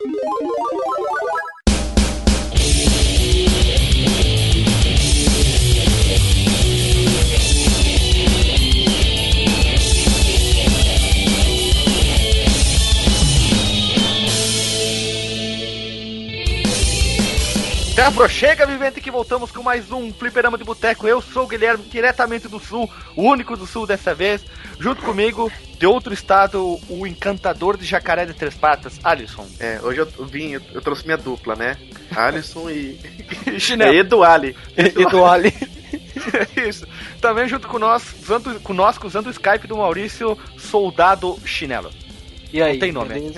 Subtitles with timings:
[0.00, 0.95] Thank you.
[18.06, 21.08] Terra chega, vivente, que voltamos com mais um Fliperama de Boteco.
[21.08, 24.44] Eu sou o Guilherme, diretamente do Sul, o único do Sul dessa vez.
[24.78, 29.44] Junto comigo, de outro estado, o encantador de jacaré de três patas, Alisson.
[29.58, 31.76] É, hoje eu vim, eu trouxe minha dupla, né?
[32.14, 32.96] Alisson e.
[33.58, 33.92] Chinelo.
[33.92, 34.56] É Eduali.
[34.76, 35.52] Eduali.
[36.56, 36.86] Isso.
[37.20, 41.90] Também junto com nós, usando, conosco, usando o Skype do Maurício, Soldado Chinelo.
[42.52, 42.74] E aí?
[42.74, 43.32] Não tem nome.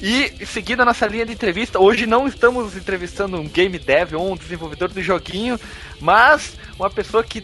[0.00, 4.32] E seguindo a nossa linha de entrevista, hoje não estamos entrevistando um game dev ou
[4.32, 5.60] um desenvolvedor do joguinho,
[6.00, 7.42] mas uma pessoa que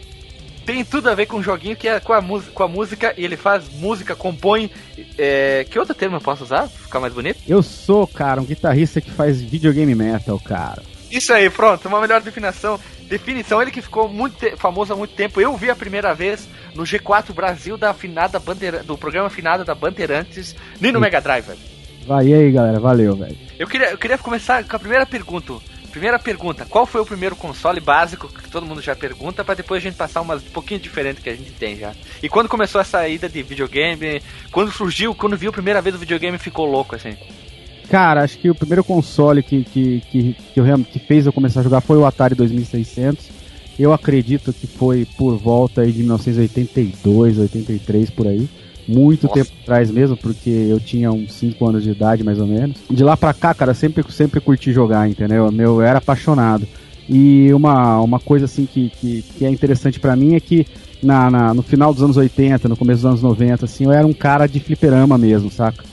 [0.65, 3.23] tem tudo a ver com o joguinho, que é com a, com a música, e
[3.23, 4.69] ele faz música, compõe.
[5.17, 5.65] É...
[5.69, 6.67] Que outro termo eu posso usar?
[6.67, 7.39] Ficar mais bonito?
[7.47, 10.83] Eu sou, cara, um guitarrista que faz videogame metal, cara.
[11.09, 12.77] Isso aí, pronto, uma melhor definição.
[13.03, 15.39] Definição, ele que ficou muito famoso há muito tempo.
[15.39, 18.83] Eu vi a primeira vez no G4 Brasil da afinada Bandeira...
[18.83, 21.76] do programa afinado da Bandeirantes, nem no Mega Drive.
[22.07, 22.79] Vai aí, galera.
[22.79, 23.35] Valeu, velho.
[23.59, 25.55] Eu queria, eu queria começar com a primeira pergunta.
[25.91, 29.81] Primeira pergunta, qual foi o primeiro console básico que todo mundo já pergunta, para depois
[29.81, 31.91] a gente passar umas um pouquinho diferente que a gente tem já.
[32.21, 35.99] E quando começou a saída de videogame, quando surgiu, quando viu a primeira vez o
[35.99, 37.17] videogame ficou louco assim?
[37.89, 41.61] Cara, acho que o primeiro console que, que, que, que, eu, que fez eu começar
[41.61, 43.29] a jogar foi o Atari 2600.
[43.79, 48.47] Eu acredito que foi por volta aí de 1982, 83 por aí
[48.87, 49.43] muito Nossa.
[49.43, 52.77] tempo atrás mesmo, porque eu tinha uns 5 anos de idade, mais ou menos.
[52.89, 55.51] De lá pra cá, cara, sempre, sempre curti jogar, entendeu?
[55.51, 56.67] Meu, eu era apaixonado.
[57.09, 60.65] E uma, uma coisa assim que, que, que é interessante para mim é que
[61.01, 64.05] na, na, no final dos anos 80, no começo dos anos 90, assim, eu era
[64.05, 65.83] um cara de fliperama mesmo, saca?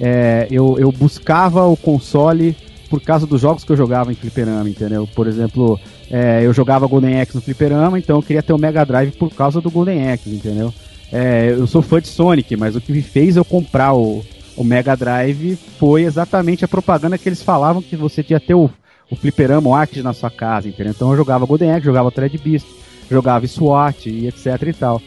[0.00, 2.56] É, eu, eu buscava o console
[2.88, 5.08] por causa dos jogos que eu jogava em fliperama, entendeu?
[5.14, 5.80] Por exemplo,
[6.10, 9.30] é, eu jogava Golden Axe no fliperama, então eu queria ter o Mega Drive por
[9.30, 10.72] causa do Golden Axe, entendeu?
[11.12, 14.24] É, eu sou fã de Sonic, mas o que me fez eu comprar o,
[14.56, 18.70] o Mega Drive foi exatamente a propaganda que eles falavam que você tinha ter o,
[19.10, 20.92] o fliperama, o arcade na sua casa, entendeu?
[20.92, 22.66] Então eu jogava Golden Axe, jogava Thread Beast,
[23.10, 25.02] jogava SWAT e etc e tal.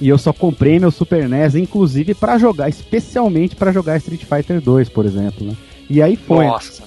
[0.00, 4.60] E eu só comprei meu Super NES, inclusive para jogar, especialmente para jogar Street Fighter
[4.60, 5.56] 2, por exemplo, né?
[5.88, 6.46] E aí foi.
[6.46, 6.82] Nossa.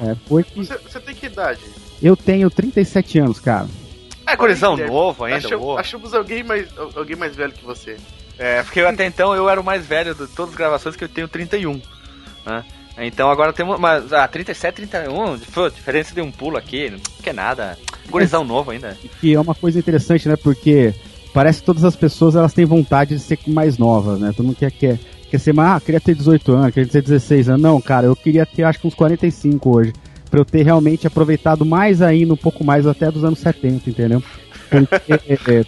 [0.00, 0.64] É, foi que...
[0.64, 1.60] você, você tem que idade?
[2.02, 3.68] Eu tenho 37 anos, cara.
[4.28, 5.38] É gurizão novo ainda.
[5.38, 7.96] Achamos, achamos alguém, mais, alguém mais velho que você.
[8.38, 11.02] É, porque eu, até então eu era o mais velho de todas as gravações que
[11.02, 11.80] eu tenho 31.
[12.44, 12.64] Né?
[12.98, 13.80] Então agora temos.
[13.80, 17.78] Mas, ah, 37, 31, pô, diferença de um pulo aqui, não que é nada.
[18.10, 18.96] Gurizão novo ainda.
[19.22, 20.36] E é uma coisa interessante, né?
[20.36, 20.94] Porque
[21.32, 24.32] parece que todas as pessoas elas têm vontade de ser mais novas, né?
[24.36, 24.98] Todo mundo quer, quer,
[25.30, 25.76] quer ser mais.
[25.76, 27.62] Ah, queria ter 18 anos, queria ter 16 anos.
[27.62, 29.92] Não, cara, eu queria ter acho que uns 45 hoje
[30.28, 34.22] para eu ter realmente aproveitado mais ainda, um pouco mais até dos anos 70, entendeu?
[34.70, 35.12] Porque,
[35.50, 35.64] é,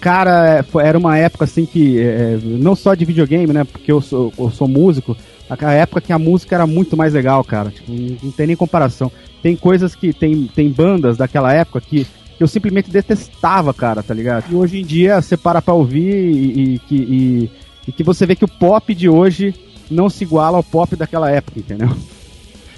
[0.00, 3.64] cara, era uma época assim que, é, não só de videogame, né?
[3.64, 5.16] Porque eu sou, eu sou músico,
[5.48, 7.70] a época que a música era muito mais legal, cara.
[7.70, 9.10] Tipo, não tem nem comparação.
[9.42, 10.12] Tem coisas que.
[10.12, 12.06] Tem, tem bandas daquela época que
[12.38, 14.50] eu simplesmente detestava, cara, tá ligado?
[14.50, 17.50] E hoje em dia você para pra ouvir e, e, e,
[17.88, 19.54] e que você vê que o pop de hoje
[19.90, 21.88] não se iguala ao pop daquela época, entendeu?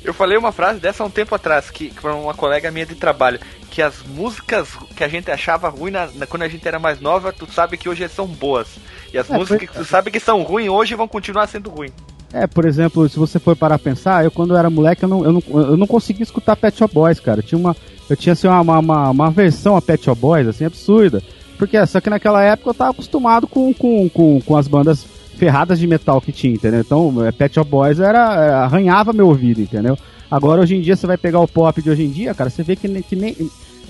[0.09, 2.95] Eu falei uma frase dessa há um tempo atrás, que para uma colega minha de
[2.95, 3.39] trabalho,
[3.71, 6.99] que as músicas que a gente achava ruim na, na, quando a gente era mais
[6.99, 8.69] nova, tu sabe que hoje são boas.
[9.13, 11.93] E as é, músicas que tu sabe que são ruins hoje vão continuar sendo ruins.
[12.33, 15.23] É, por exemplo, se você for parar a pensar, eu quando era moleque, eu não,
[15.27, 17.41] eu não, eu não conseguia escutar Pet Shop Boys, cara.
[17.41, 17.77] Eu tinha uma,
[18.09, 21.23] eu tinha assim, uma, uma, uma versão a Pet Shop Boys, assim, absurda.
[21.59, 25.05] Porque só que naquela época eu tava acostumado com, com, com, com as bandas
[25.39, 26.81] ferradas de metal que tinha, entendeu?
[26.81, 29.97] Então, é, Pet Shop Boys era, é, arranhava meu ouvido, entendeu?
[30.31, 32.63] Agora, hoje em dia, você vai pegar o pop de hoje em dia, cara, você
[32.63, 33.35] vê que, que nem.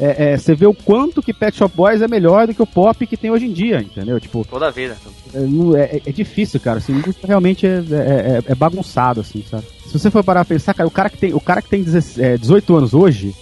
[0.00, 2.66] É, é, você vê o quanto que Pet Shop Boys é melhor do que o
[2.66, 4.20] pop que tem hoje em dia, entendeu?
[4.20, 4.96] Tipo, Toda a vida.
[5.34, 6.78] É, é, é, difícil, cara.
[6.78, 9.64] Assim, realmente é, bagunçado, assim, sabe?
[9.84, 11.82] Se você for parar a pensar, cara, o cara que tem, o cara que tem
[11.82, 13.34] 18 anos hoje,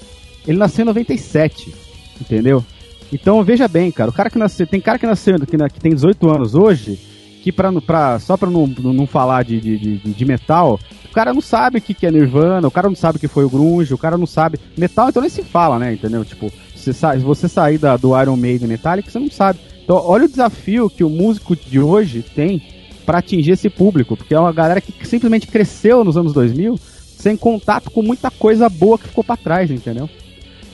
[0.47, 1.75] ele nasceu em 97,
[2.19, 2.65] entendeu?
[3.13, 5.93] Então veja bem, cara, o cara que nasceu, tem cara que nasceu que, que tem
[5.93, 6.99] 18 anos hoje,
[7.47, 11.33] que pra, pra, só pra não, não falar de, de, de, de metal, o cara
[11.33, 13.49] não sabe o que, que é Nirvana, o cara não sabe o que foi o
[13.49, 14.59] Grunge, o cara não sabe.
[14.77, 15.93] Metal, então nem se fala, né?
[15.93, 16.25] Entendeu?
[16.25, 16.91] Tipo, se
[17.23, 19.61] você sair da, do Iron Maiden Metallica, você não sabe.
[19.85, 22.61] Então, olha o desafio que o músico de hoje tem
[23.07, 26.77] para atingir esse público, porque é uma galera que simplesmente cresceu nos anos 2000
[27.17, 30.11] sem contato com muita coisa boa que ficou para trás, entendeu?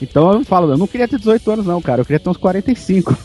[0.03, 2.01] Então eu falo, eu não queria ter 18 anos, não, cara.
[2.01, 3.17] Eu queria ter uns 45.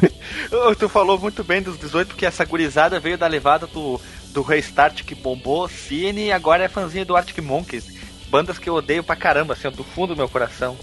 [0.78, 4.00] tu falou muito bem dos 18, porque essa gurizada veio da levada do,
[4.32, 7.94] do Restart que bombou, Cine, e agora é fãzinho do Arctic Monkeys.
[8.30, 10.76] Bandas que eu odeio pra caramba, assim, do fundo do meu coração.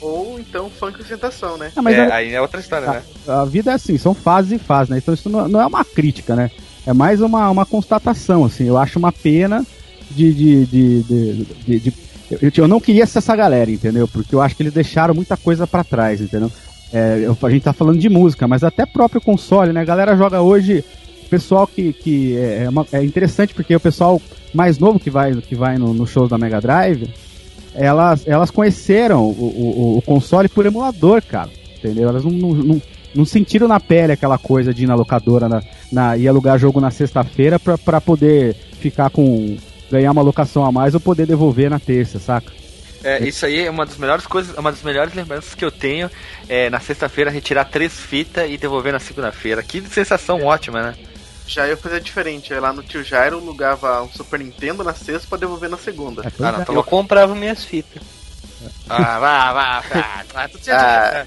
[0.00, 1.72] Ou então funk ostentação, né?
[1.74, 3.02] Ah, mas é, é, aí é outra história, a, né?
[3.26, 4.98] A vida é assim, são fases e fases, né?
[4.98, 6.50] Então isso não, não, é uma crítica, né?
[6.86, 8.64] É mais uma, uma constatação, assim.
[8.64, 9.66] Eu acho uma pena
[10.10, 11.90] de, de, de, de, de,
[12.30, 14.08] eu, eu, não queria ser essa galera, entendeu?
[14.08, 16.50] Porque eu acho que eles deixaram muita coisa para trás, entendeu?
[16.92, 19.80] É, eu, a gente tá falando de música, mas até próprio console, né?
[19.80, 20.84] A galera joga hoje.
[21.28, 24.22] Pessoal que, que é, é, uma, é interessante porque o pessoal
[24.54, 27.10] mais novo que vai, que vai no, no show da Mega Drive,
[27.74, 31.50] elas, elas conheceram o, o, o console por emulador, cara.
[31.78, 32.08] Entendeu?
[32.08, 32.82] Elas não, não, não,
[33.14, 35.62] não, sentiram na pele aquela coisa de ir na locadora na,
[35.92, 39.56] na, e alugar jogo na sexta-feira pra, pra poder ficar com.
[39.90, 42.52] Ganhar uma locação a mais ou poder devolver na terça, saca?
[43.04, 46.10] É, isso aí é uma das melhores coisas, uma das melhores lembranças que eu tenho
[46.48, 49.62] é na sexta-feira retirar três fitas e devolver na segunda-feira.
[49.62, 50.94] Que sensação ótima, né?
[51.46, 54.92] Já eu fazia diferente, eu ia lá no tio Jairo, alugava um Super Nintendo na
[54.92, 56.22] sexta pra devolver na segunda.
[56.22, 58.02] É, ah, não, então eu comprava minhas fitas.
[58.88, 60.24] Ah, vá, vá, vá.
[60.34, 61.26] Ah, tu tinha ah,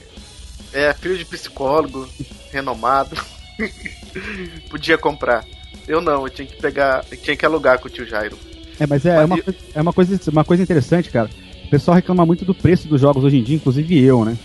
[0.74, 2.10] é, filho de psicólogo,
[2.52, 3.16] renomado.
[4.70, 5.46] Podia comprar.
[5.88, 8.38] Eu não, eu tinha que pegar, eu tinha que alugar com o tio Jairo.
[8.80, 9.56] É, mas é, mas é, uma, eu...
[9.76, 11.30] é uma, coisa, uma coisa interessante, cara.
[11.66, 14.38] O pessoal reclama muito do preço dos jogos hoje em dia, inclusive eu, né?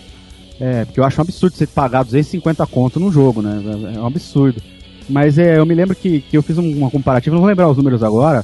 [0.59, 3.61] É, porque eu acho um absurdo você pagar 250 conto num jogo, né?
[3.95, 4.61] É um absurdo.
[5.09, 7.77] Mas é, eu me lembro que, que eu fiz uma comparativa, não vou lembrar os
[7.77, 8.43] números agora,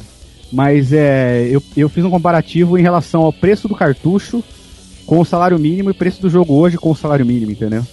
[0.52, 4.44] mas é, eu, eu fiz um comparativo em relação ao preço do cartucho
[5.06, 7.86] com o salário mínimo e o preço do jogo hoje com o salário mínimo, entendeu?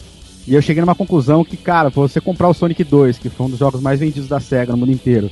[0.47, 3.51] E eu cheguei numa conclusão que, cara, você comprar o Sonic 2, que foi um
[3.51, 5.31] dos jogos mais vendidos da SEGA no mundo inteiro,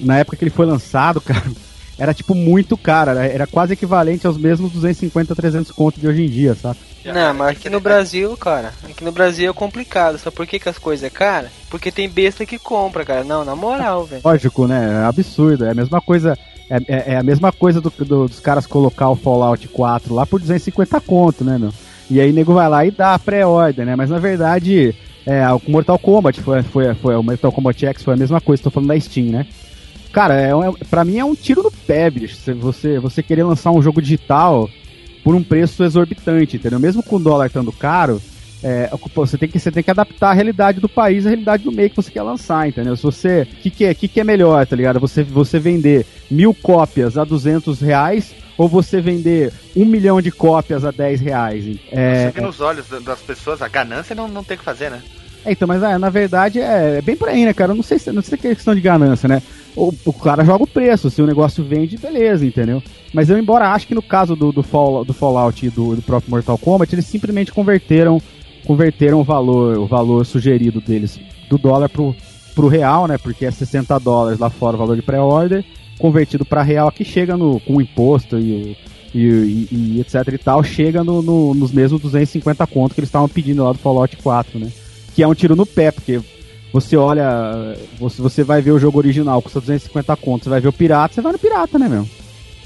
[0.00, 1.44] na época que ele foi lançado, cara,
[1.98, 6.24] era tipo muito caro, era, era quase equivalente aos mesmos 250, 300 contos de hoje
[6.24, 6.78] em dia, sabe?
[7.04, 10.18] Não, mas aqui no Brasil, cara, aqui no Brasil é complicado.
[10.18, 11.50] Sabe por que, que as coisas é cara?
[11.68, 13.22] Porque tem besta que compra, cara.
[13.22, 14.22] Não, na moral, velho.
[14.24, 15.02] Lógico, né?
[15.02, 15.66] É absurdo.
[15.66, 16.38] É a mesma coisa.
[16.70, 20.24] É, é, é a mesma coisa do, do, dos caras colocar o Fallout 4 lá
[20.24, 21.72] por 250 conto, né, meu?
[22.10, 23.94] E aí o nego vai lá e dá a pré-ordem, né?
[23.96, 24.94] Mas na verdade,
[25.26, 28.62] é, o Mortal Kombat foi, foi, foi, o Mortal Kombat X foi a mesma coisa,
[28.62, 29.46] tô falando da Steam, né?
[30.14, 32.36] Cara, é, é, pra mim é um tiro no pé, bicho.
[32.54, 34.70] Você, você querer lançar um jogo digital
[35.24, 36.78] por um preço exorbitante, entendeu?
[36.78, 38.22] Mesmo com o dólar estando caro,
[38.62, 41.72] é, você, tem que, você tem que adaptar a realidade do país, a realidade do
[41.72, 42.96] meio que você quer lançar, entendeu?
[42.96, 43.42] Se você.
[43.42, 45.00] O que, que, é, que, que é melhor, tá ligado?
[45.00, 50.84] Você, você vender mil cópias a 200 reais ou você vender um milhão de cópias
[50.84, 51.76] a 10 reais?
[51.90, 54.92] É, você vê nos olhos das pessoas, a ganância não, não tem o que fazer,
[54.92, 55.02] né?
[55.44, 57.72] É, então, mas é, na verdade é, é, bem por aí, né, cara?
[57.72, 59.42] Eu não sei se não sei se é questão de ganância, né?
[59.76, 62.82] O, o cara joga o preço, se o negócio vende, beleza, entendeu?
[63.12, 66.02] Mas eu, embora acho que no caso do, do, Fall, do Fallout e do, do
[66.02, 68.20] próprio Mortal Kombat, eles simplesmente converteram
[68.64, 71.20] converteram o valor, o valor sugerido deles
[71.50, 72.16] do dólar pro,
[72.54, 73.18] pro real, né?
[73.18, 75.64] Porque é 60 dólares lá fora o valor de pré-order,
[75.98, 78.76] convertido para real aqui chega no, com imposto e,
[79.14, 83.08] e, e, e etc e tal, chega no, no, nos mesmos 250 conto que eles
[83.08, 84.72] estavam pedindo lá do Fallout 4, né?
[85.14, 86.20] Que é um tiro no pé, porque
[86.72, 90.68] você olha, você, você vai ver o jogo original, custa 250 contos, você vai ver
[90.68, 92.08] o pirata, você vai no pirata, né, meu?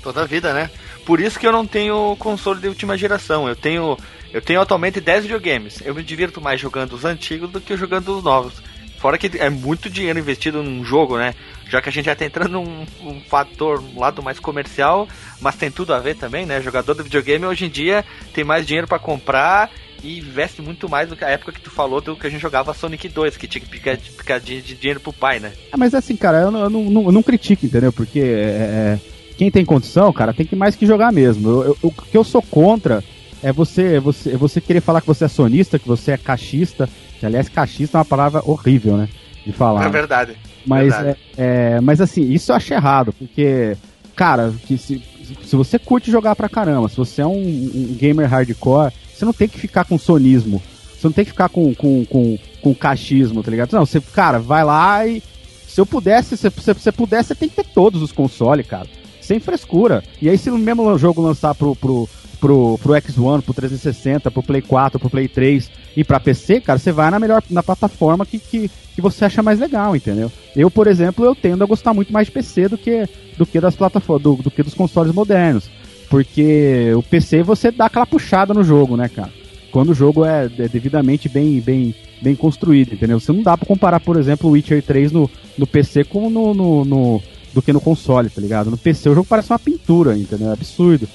[0.03, 0.71] Toda a vida, né?
[1.05, 3.49] Por isso que eu não tenho console de última geração.
[3.49, 3.99] Eu tenho,
[4.33, 5.83] eu tenho atualmente 10 videogames.
[5.85, 8.62] Eu me divirto mais jogando os antigos do que jogando os novos.
[8.99, 11.35] Fora que é muito dinheiro investido num jogo, né?
[11.69, 15.06] Já que a gente já tá entrando num um fator, um lado mais comercial,
[15.41, 16.61] mas tem tudo a ver também, né?
[16.61, 19.71] Jogador de videogame hoje em dia tem mais dinheiro para comprar
[20.02, 22.40] e investe muito mais do que a época que tu falou do que a gente
[22.40, 25.52] jogava Sonic 2, que tinha que picar, picar de, de dinheiro pro pai, né?
[25.73, 27.93] É, mas assim, cara, eu não, eu não, eu não critico, entendeu?
[27.93, 28.99] Porque é, é,
[29.37, 31.49] quem tem condição, cara, tem que mais que jogar mesmo.
[31.49, 33.02] Eu, eu, o que eu sou contra
[33.43, 36.88] é você, você, você querer falar que você é sonista, que você é cachista.
[37.19, 39.09] Que, aliás, cachista é uma palavra horrível, né?
[39.45, 39.87] De falar.
[39.87, 40.37] É verdade.
[40.67, 41.19] Mas, verdade.
[41.37, 43.76] É, é, mas assim, isso eu acho errado, porque,
[44.14, 45.02] cara, que se,
[45.45, 49.33] se você curte jogar pra caramba, se você é um, um gamer hardcore você não
[49.33, 50.63] tem que ficar com sonismo.
[50.97, 53.73] Você não tem que ficar com, com, com, com cachismo, tá ligado?
[53.73, 55.23] Não, você, cara, vai lá e.
[55.67, 58.87] Se eu pudesse, se você pudesse, você tem que ter todos os consoles, cara.
[59.21, 60.03] Sem frescura.
[60.21, 62.09] E aí, se o mesmo jogo lançar pro, pro,
[62.41, 66.79] pro, pro X1, pro 360, pro Play 4, pro Play 3 e pra PC, cara,
[66.79, 70.33] você vai na melhor na plataforma que, que, que você acha mais legal, entendeu?
[70.57, 73.07] Eu, por exemplo, eu tendo a gostar muito mais de PC do que,
[73.37, 75.69] do que das plataformas, do, do que dos consoles modernos.
[76.09, 79.31] Porque o PC você dá aquela puxada no jogo, né, cara?
[79.71, 83.21] Quando o jogo é, é devidamente bem, bem, bem construído, entendeu?
[83.21, 86.55] Você não dá pra comparar, por exemplo, o Witcher 3 no, no PC com no,
[86.55, 87.23] no, no,
[87.53, 88.71] do que no console, tá ligado?
[88.71, 90.49] No PC o jogo parece uma pintura, entendeu?
[90.49, 91.07] É absurdo.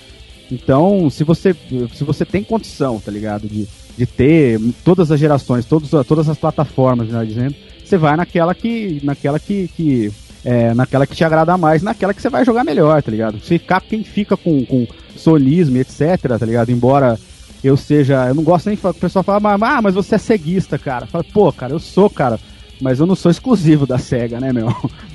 [0.52, 1.56] Então, se você,
[1.94, 6.38] se você tem condição, tá ligado, de, de ter todas as gerações, todos, todas as
[6.38, 10.12] plataformas, né, dizendo, você vai naquela que, naquela que, que
[10.44, 13.40] é, naquela que te agrada mais, naquela que você vai jogar melhor, tá ligado?
[13.40, 16.72] Se ficar quem fica com, com sonismo, etc, tá ligado?
[16.72, 17.18] Embora
[17.64, 20.78] eu seja, eu não gosto nem que o pessoal fala, ah, mas você é ceguista,
[20.78, 21.06] cara.
[21.06, 22.38] Fala, pô, cara, eu sou, cara,
[22.82, 24.68] mas eu não sou exclusivo da SEGA, né, meu?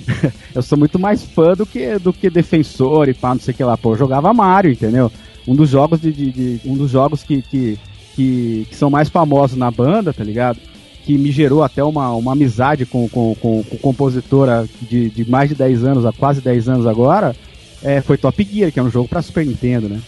[0.54, 3.56] eu sou muito mais fã do que, do que defensor e pá, não sei o
[3.56, 3.76] que lá.
[3.76, 5.12] Pô, eu jogava Mario, entendeu?
[5.47, 7.78] Um dos jogos de, de, de um dos jogos que, que,
[8.14, 10.58] que, que, são mais famosos na banda, tá ligado?
[11.08, 15.48] Que me gerou até uma, uma amizade com, com, com, com compositora de, de mais
[15.48, 17.34] de 10 anos, há quase 10 anos agora,
[17.82, 20.02] é, foi Top Gear, que é um jogo para Super Nintendo, né?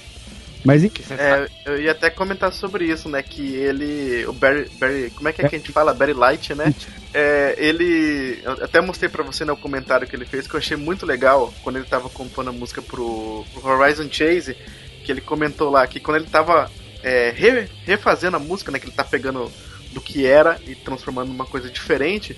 [0.63, 3.23] Mas é, eu ia até comentar sobre isso, né?
[3.23, 4.27] Que ele.
[4.27, 4.71] O Barry.
[4.79, 5.95] Barry como é que é, é que a gente fala?
[5.95, 6.75] Barry Light, né?
[7.15, 8.39] É, ele.
[8.45, 11.07] Eu até mostrei pra você no né, comentário que ele fez, que eu achei muito
[11.07, 14.55] legal quando ele tava compondo a música pro, pro Horizon Chase.
[15.03, 16.71] Que ele comentou lá que quando ele tava
[17.03, 18.79] é, re, refazendo a música, né?
[18.79, 19.51] Que ele tá pegando
[19.93, 22.37] do que era e transformando numa coisa diferente.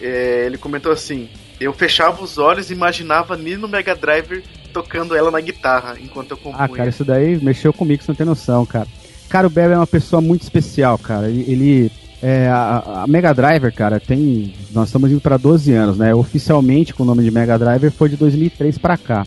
[0.00, 1.28] É, ele comentou assim:
[1.60, 6.36] Eu fechava os olhos e imaginava Nino Mega Driver tocando ela na guitarra enquanto eu
[6.36, 6.64] compunha.
[6.64, 8.86] Ah, cara, isso daí mexeu comigo, você não tem noção, cara.
[9.28, 11.28] Cara, o Barry é uma pessoa muito especial, cara.
[11.28, 11.90] Ele.
[12.20, 14.54] É, a, a, Mega Driver, cara, tem.
[14.72, 16.14] Nós estamos indo para 12 anos, né?
[16.14, 19.26] Oficialmente, com o nome de Mega Driver, foi de 2003 para cá.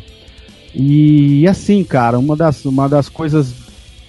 [0.73, 3.53] E assim, cara, uma das, uma das coisas.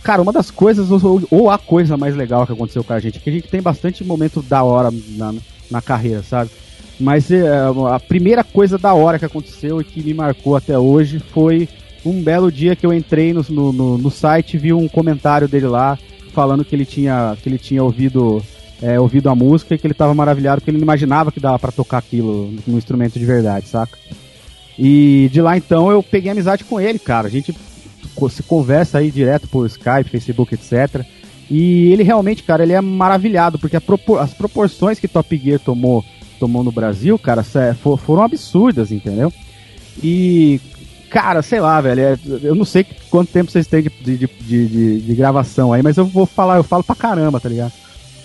[0.03, 3.19] Cara, uma das coisas, ou, ou a coisa mais legal que aconteceu com a gente,
[3.19, 5.35] é que a gente tem bastante momento da hora na,
[5.71, 6.51] na carreira, sabe?
[6.99, 7.43] Mas é,
[7.91, 11.69] a primeira coisa da hora que aconteceu e que me marcou até hoje foi
[12.05, 15.97] um belo dia que eu entrei no, no, no site vi um comentário dele lá
[16.33, 18.43] falando que ele tinha, que ele tinha ouvido,
[18.81, 21.59] é, ouvido a música e que ele estava maravilhado porque ele não imaginava que dava
[21.59, 23.97] para tocar aquilo num instrumento de verdade, saca?
[24.79, 27.29] E de lá então eu peguei amizade com ele, cara.
[27.29, 27.55] A gente
[28.31, 31.05] se conversa aí direto por Skype, Facebook, etc.
[31.51, 36.05] E ele realmente, cara, ele é maravilhado porque propor as proporções que Top Gear tomou
[36.39, 39.33] tomou no Brasil, cara, foram absurdas, entendeu?
[40.03, 40.61] E,
[41.09, 45.01] cara, sei lá, velho, é, eu não sei quanto tempo vocês têm de, de, de,
[45.01, 47.73] de, gravação aí, mas eu vou falar, eu falo pra caramba, tá ligado?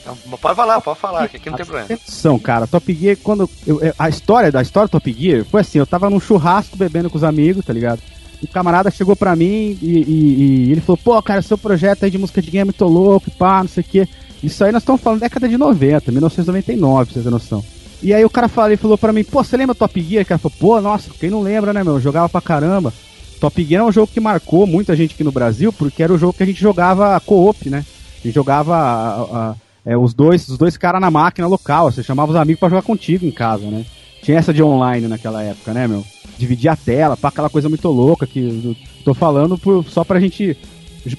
[0.02, 1.94] Então, pode falar, pode falar, que aqui não tem problema.
[1.94, 3.48] Atenção, cara, Top Gear, quando.
[3.68, 7.10] Eu, a história da história do Top Gear foi assim: eu tava num churrasco bebendo
[7.10, 8.02] com os amigos, tá ligado?
[8.42, 12.12] O camarada chegou pra mim e, e, e ele falou: pô, cara, seu projeto aí
[12.12, 14.08] de música de game é muito louco, pá, não sei o quê.
[14.44, 17.64] Isso aí nós estamos falando década de 90, 1999, pra vocês terem noção.
[18.02, 20.24] E aí o cara falou, ele falou pra mim, pô, você lembra Top Gear?
[20.24, 21.94] O cara falou, pô, nossa, quem não lembra, né, meu?
[21.94, 22.94] Eu jogava pra caramba.
[23.40, 26.18] Top Gear é um jogo que marcou muita gente aqui no Brasil, porque era o
[26.18, 27.84] jogo que a gente jogava co-op, né?
[28.20, 32.04] A gente jogava a, a, é, os dois, os dois caras na máquina local, você
[32.04, 33.86] chamava os amigos para jogar contigo em casa, né?
[34.22, 36.04] Tinha essa de online naquela época, né, meu?
[36.38, 40.58] Dividir a tela, para aquela coisa muito louca que tô falando por, só pra gente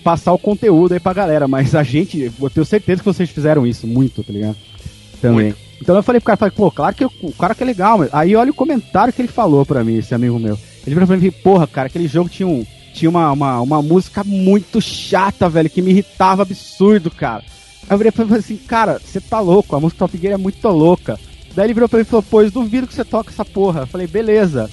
[0.02, 3.66] passar o conteúdo aí pra galera, mas a gente, eu tenho certeza que vocês fizeram
[3.66, 4.56] isso muito, tá ligado?
[5.20, 5.44] Também.
[5.46, 5.58] Muito.
[5.80, 8.10] Então eu falei pro cara, falei, pô, claro que o cara que é legal, mas
[8.12, 10.58] aí olha o comentário que ele falou pra mim, esse amigo meu.
[10.86, 14.24] Ele virou pra mim, porra, cara, aquele jogo tinha um tinha uma, uma, uma música
[14.24, 17.44] muito chata, velho, que me irritava absurdo, cara.
[17.88, 20.36] Aí eu virei pra ele assim, cara, você tá louco, a música Top Gear é
[20.36, 21.18] muito louca.
[21.54, 23.80] Daí ele virou pra mim e falou, pois duvido que você toque essa porra.
[23.80, 24.68] Eu falei, beleza.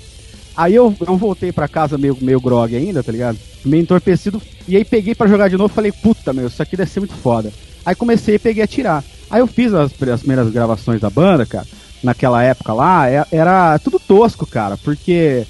[0.56, 3.38] Aí eu, eu voltei pra casa meio, meio grog ainda, tá ligado?
[3.66, 4.42] Meio entorpecido.
[4.68, 7.00] E aí peguei para jogar de novo e falei, puta, meu, isso aqui deve ser
[7.00, 7.52] muito foda.
[7.86, 9.04] Aí comecei e peguei a tirar.
[9.30, 11.66] Aí eu fiz as, as primeiras gravações da banda, cara,
[12.04, 15.46] naquela época lá, é, era tudo tosco, cara, porque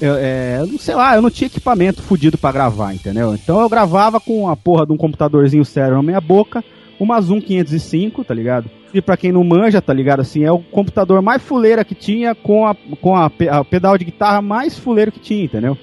[0.00, 3.34] eu, é, sei lá, eu não tinha equipamento fudido para gravar, entendeu?
[3.34, 6.64] Então eu gravava com a porra de um computadorzinho sério na minha boca,
[6.98, 8.70] uma Zoom 505, tá ligado?
[8.92, 10.20] E para quem não manja, tá ligado?
[10.20, 14.04] Assim, é o computador mais fuleira que tinha com a, com a, a pedal de
[14.04, 15.76] guitarra mais fuleiro que tinha, entendeu?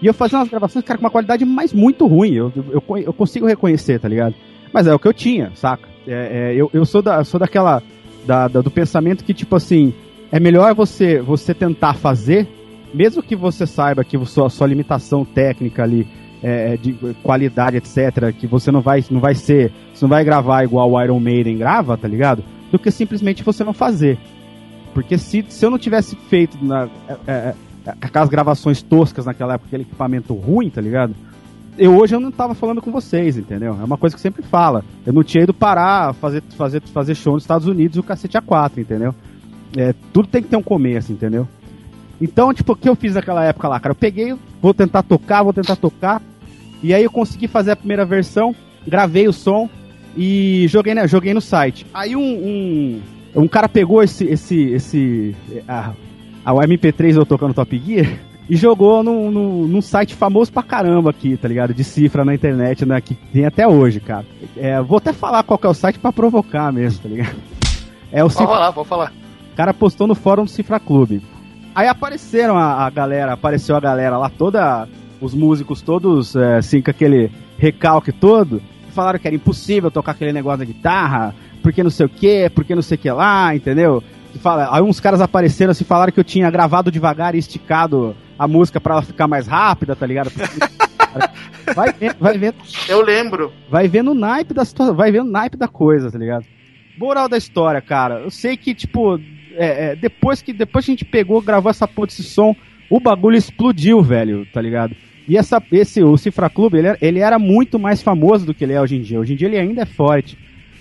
[0.00, 3.12] E eu fazia umas gravações, cara, com uma qualidade mais muito ruim, eu, eu, eu
[3.12, 4.34] consigo reconhecer, tá ligado?
[4.72, 5.88] Mas é o que eu tinha, saca?
[6.06, 7.82] É, é, eu, eu sou, da, sou daquela.
[8.26, 9.92] Da, da, do pensamento que, tipo assim,
[10.32, 12.48] é melhor você, você tentar fazer,
[12.92, 16.06] mesmo que você saiba que sua, sua limitação técnica ali,
[16.42, 16.92] é, é, de
[17.22, 19.72] qualidade, etc., que você não vai, não vai ser.
[19.94, 22.44] Você não vai gravar igual o Iron Maiden grava, tá ligado?
[22.70, 24.18] Do que simplesmente você não fazer.
[24.92, 27.54] Porque se, se eu não tivesse feito na, é, é, é
[28.00, 31.14] aquelas gravações toscas naquela época, aquele equipamento ruim, tá ligado?
[31.76, 33.76] eu hoje eu não tava falando com vocês, entendeu?
[33.80, 34.84] É uma coisa que sempre fala.
[35.04, 38.38] Eu não tinha ido parar, fazer, fazer, fazer show nos Estados Unidos e o cacete
[38.38, 39.14] A4, entendeu?
[39.76, 41.48] É, tudo tem que ter um começo, entendeu?
[42.20, 43.92] Então, tipo, o que eu fiz naquela época lá, cara?
[43.92, 46.22] Eu peguei, vou tentar tocar, vou tentar tocar.
[46.82, 48.54] E aí eu consegui fazer a primeira versão,
[48.86, 49.68] gravei o som
[50.16, 51.86] e joguei, né, joguei no site.
[51.92, 53.00] Aí um, um,
[53.42, 55.36] um cara pegou esse, esse, esse
[55.68, 55.92] a,
[56.44, 58.18] a MP3 eu tocando Top Gear
[58.48, 61.74] e jogou num, num, num, site famoso pra caramba aqui, tá ligado?
[61.74, 63.00] De cifra na internet, né?
[63.00, 64.24] Que tem até hoje, cara.
[64.56, 67.36] É, vou até falar qual é o site pra provocar mesmo, tá ligado?
[68.12, 68.46] É o Cifra...
[68.46, 69.12] Vou falar, vou falar.
[69.52, 71.20] O cara postou no fórum do Cifra Clube.
[71.74, 74.86] Aí apareceram a, a galera, apareceu a galera lá toda,
[75.20, 78.62] os músicos todos, é, assim, com aquele recalque todo,
[78.94, 82.74] falaram que era impossível tocar aquele negócio da guitarra, porque não sei o que, porque
[82.74, 84.02] não sei o que lá, entendeu?
[84.38, 88.48] fala, aí uns caras apareceram assim, falaram que eu tinha gravado devagar e esticado a
[88.48, 90.30] música para ela ficar mais rápida, tá ligado?
[91.74, 92.56] Vai vendo, vai vendo.
[92.88, 93.50] Eu lembro.
[93.70, 96.44] Vai vendo o naipe da situação, vai vendo o naipe da coisa, tá ligado?
[96.98, 98.20] Moral da história, cara.
[98.20, 99.18] Eu sei que, tipo,
[99.52, 102.54] é, é, depois que depois que a gente pegou, gravou essa porra desse som,
[102.90, 104.94] o bagulho explodiu, velho, tá ligado?
[105.26, 108.74] E essa, esse, o Cifra Clube, ele, ele era muito mais famoso do que ele
[108.74, 109.18] é hoje em dia.
[109.18, 110.36] Hoje em dia ele ainda é forte.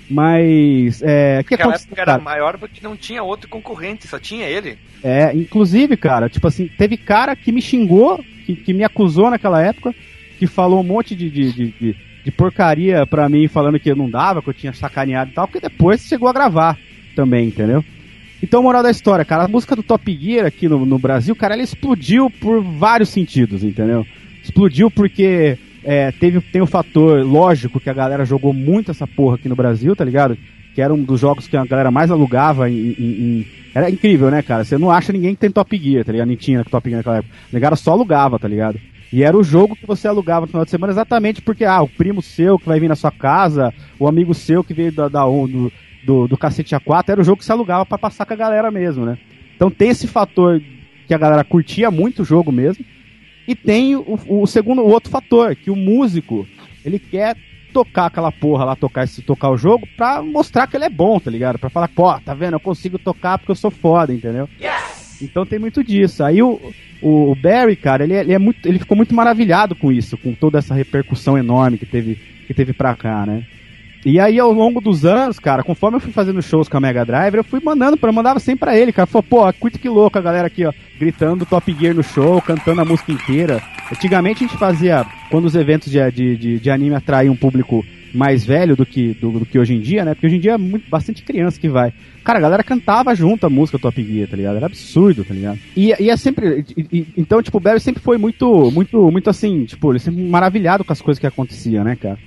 [0.09, 1.01] Mas.
[1.01, 4.77] É, que Naquela época era maior porque não tinha outro concorrente, só tinha ele.
[5.03, 9.62] É, inclusive, cara, tipo assim, teve cara que me xingou, que, que me acusou naquela
[9.62, 9.95] época,
[10.38, 11.95] que falou um monte de, de, de, de,
[12.25, 15.47] de porcaria pra mim, falando que eu não dava, que eu tinha sacaneado e tal,
[15.47, 16.77] porque depois chegou a gravar
[17.15, 17.83] também, entendeu?
[18.41, 21.53] Então, moral da história, cara, a música do Top Gear aqui no, no Brasil, cara,
[21.53, 24.05] ela explodiu por vários sentidos, entendeu?
[24.43, 29.35] Explodiu porque é, teve, tem o fator lógico que a galera jogou muito essa porra
[29.35, 30.38] aqui no Brasil, tá ligado?
[30.75, 33.47] Que era um dos jogos que a galera mais alugava em, em, em...
[33.73, 34.63] Era incrível, né, cara?
[34.63, 36.27] Você não acha ninguém que tem Top Gear, tá ligado?
[36.27, 37.33] Nem tinha Top Gear naquela época.
[37.51, 38.79] A galera só alugava, tá ligado?
[39.13, 41.88] E era o jogo que você alugava no final de semana exatamente porque, ah, o
[41.88, 45.23] primo seu que vai vir na sua casa, o amigo seu que veio da, da
[45.23, 45.71] do,
[46.03, 48.71] do, do cacete A4, era o jogo que se alugava para passar com a galera
[48.71, 49.17] mesmo, né?
[49.55, 50.59] Então tem esse fator
[51.07, 52.83] que a galera curtia muito o jogo mesmo.
[53.47, 56.47] E tem o, o segundo, o outro fator, que o músico,
[56.83, 57.35] ele quer
[57.73, 61.19] tocar aquela porra lá, tocar, esse, tocar o jogo pra mostrar que ele é bom,
[61.19, 61.57] tá ligado?
[61.57, 62.53] Pra falar, pô, tá vendo?
[62.53, 64.47] Eu consigo tocar porque eu sou foda, entendeu?
[64.62, 65.21] Yes!
[65.21, 66.23] Então tem muito disso.
[66.23, 66.59] Aí o,
[67.01, 70.33] o Barry, cara, ele, é, ele, é muito, ele ficou muito maravilhado com isso, com
[70.33, 72.15] toda essa repercussão enorme que teve,
[72.47, 73.43] que teve pra cá, né?
[74.05, 77.05] E aí, ao longo dos anos, cara, conforme eu fui fazendo shows com a Mega
[77.05, 79.07] Drive, eu fui mandando, eu mandava sempre pra ele, cara.
[79.07, 82.81] Falou, pô, curte que louco a galera aqui, ó, gritando Top Gear no show, cantando
[82.81, 83.62] a música inteira.
[83.89, 87.86] Antigamente a gente fazia, quando os eventos de, de, de, de anime atraíam um público
[88.13, 90.13] mais velho do que, do, do, que hoje em dia, né?
[90.13, 91.94] Porque hoje em dia é muito, bastante criança que vai.
[92.24, 94.57] Cara, a galera cantava junto a música Top Gear, tá ligado?
[94.57, 95.59] Era absurdo, tá ligado?
[95.75, 96.63] E, e é sempre.
[96.77, 100.22] E, e, então, tipo, o Barry sempre foi muito, muito, muito assim, tipo, ele sempre
[100.24, 102.18] maravilhado com as coisas que aconteciam, né, cara?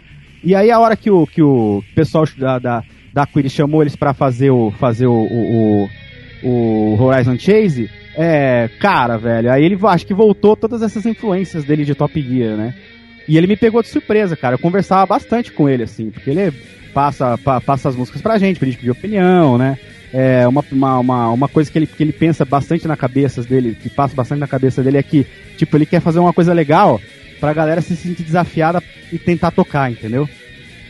[0.47, 3.97] E aí a hora que o, que o pessoal da, da, da Quiris chamou eles
[3.97, 5.89] para fazer o fazer o, o,
[6.45, 11.85] o, Horizon Chase, é, cara, velho, aí ele acho que voltou todas essas influências dele
[11.85, 12.77] de Top Gear, né?
[13.27, 14.55] E ele me pegou de surpresa, cara.
[14.55, 16.53] Eu conversava bastante com ele, assim, porque ele
[16.95, 19.77] passa, pa, passa as músicas pra gente, pra gente pedir opinião, né?
[20.13, 23.75] É, uma, uma, uma, uma coisa que ele, que ele pensa bastante na cabeça dele,
[23.75, 27.01] que passa bastante na cabeça dele é que, tipo, ele quer fazer uma coisa legal,
[27.41, 30.29] pra galera se sentir desafiada e tentar tocar, entendeu?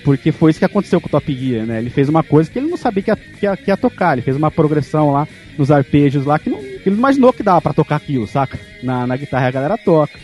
[0.04, 1.78] Porque foi isso que aconteceu com o Top Gear, né?
[1.78, 4.12] Ele fez uma coisa que ele não sabia que ia, que ia, que ia tocar.
[4.12, 5.26] Ele fez uma progressão lá
[5.58, 8.58] nos arpejos lá que, não, que ele não imaginou que dava para tocar aquilo, saca?
[8.82, 10.18] Na, na guitarra a galera toca.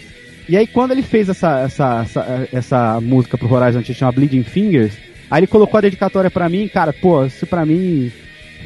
[0.48, 4.44] E aí quando ele fez essa, essa, essa, essa música pro Horizon que chama Bleeding
[4.44, 4.92] Fingers,
[5.30, 8.12] aí ele colocou a dedicatória para mim, cara, pô, isso pra mim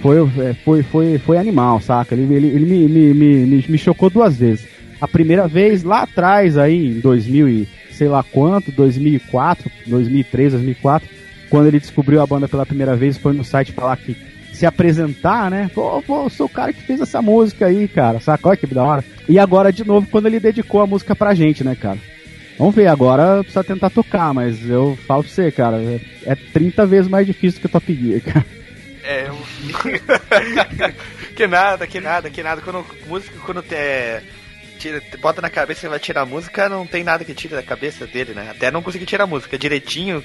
[0.01, 2.15] foi, é, foi, foi, foi animal, saca?
[2.15, 4.67] Ele, ele, ele me, me, me, me, chocou duas vezes.
[5.01, 11.09] A primeira vez lá atrás, aí em 2000 e sei lá quanto, 2004, 2003, 2004,
[11.49, 14.17] quando ele descobriu a banda pela primeira vez, foi no site falar que
[14.53, 15.71] se apresentar, né?
[15.75, 18.21] Pô, pô, eu sou o cara que fez essa música aí, cara.
[18.21, 18.49] Saca?
[18.49, 19.05] Olha que da hora.
[19.29, 21.99] E agora, de novo, quando ele dedicou a música pra gente, né, cara?
[22.59, 25.77] Vamos ver, agora precisa tentar tocar, mas eu falo pra você, cara,
[26.25, 28.47] é 30 vezes mais difícil que o Top Gear, cara.
[29.05, 29.31] É.
[31.37, 32.63] que nada, que nada, que nada.
[32.63, 34.23] Quando música, quando é,
[34.77, 37.63] tira, bota na cabeça e vai tirar a música, não tem nada que tire da
[37.63, 38.49] cabeça dele, né?
[38.51, 40.23] Até não conseguir tirar a música direitinho,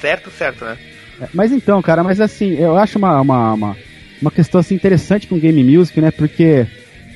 [0.00, 0.78] certo, certo, né?
[1.20, 3.76] É, mas então, cara, mas assim, eu acho uma, uma, uma,
[4.22, 6.10] uma questão assim, interessante com game music, né?
[6.10, 6.66] Porque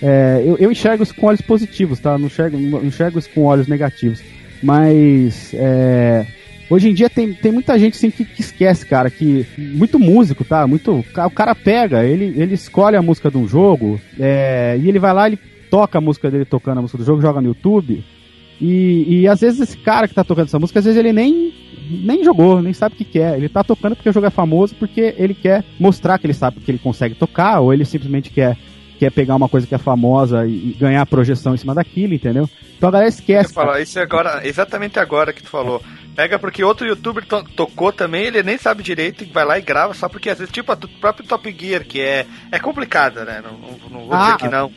[0.02, 2.18] é, eu, eu enxergo isso com olhos positivos, tá?
[2.18, 4.20] Não enxergo, não enxergo isso com olhos negativos.
[4.62, 6.26] Mas é,
[6.68, 10.44] hoje em dia tem, tem muita gente assim, que, que, esquece, cara, que muito músico,
[10.44, 10.66] tá?
[10.66, 14.98] Muito, o cara pega, ele, ele escolhe a música de um jogo é, e ele
[14.98, 15.38] vai lá, ele
[15.72, 18.04] toca a música dele tocando a música do jogo, joga no YouTube.
[18.61, 21.50] E, e às vezes esse cara que tá tocando essa música, às vezes ele nem,
[21.88, 23.35] nem jogou, nem sabe o que, que é.
[23.38, 26.61] Ele tá tocando porque o jogo é famoso, porque ele quer mostrar que ele sabe
[26.61, 28.54] que ele consegue tocar, ou ele simplesmente quer,
[28.98, 32.46] quer pegar uma coisa que é famosa e, e ganhar projeção em cima daquilo, entendeu?
[32.76, 33.54] Então a galera esquece.
[33.54, 35.82] Falar, isso agora, exatamente agora que tu falou.
[36.14, 39.94] Pega porque outro youtuber to tocou também, ele nem sabe direito, vai lá e grava
[39.94, 43.42] só porque às vezes, tipo, o próprio Top Gear, que é, é complicado, né?
[43.42, 44.70] Não, não, não vou ah, dizer que não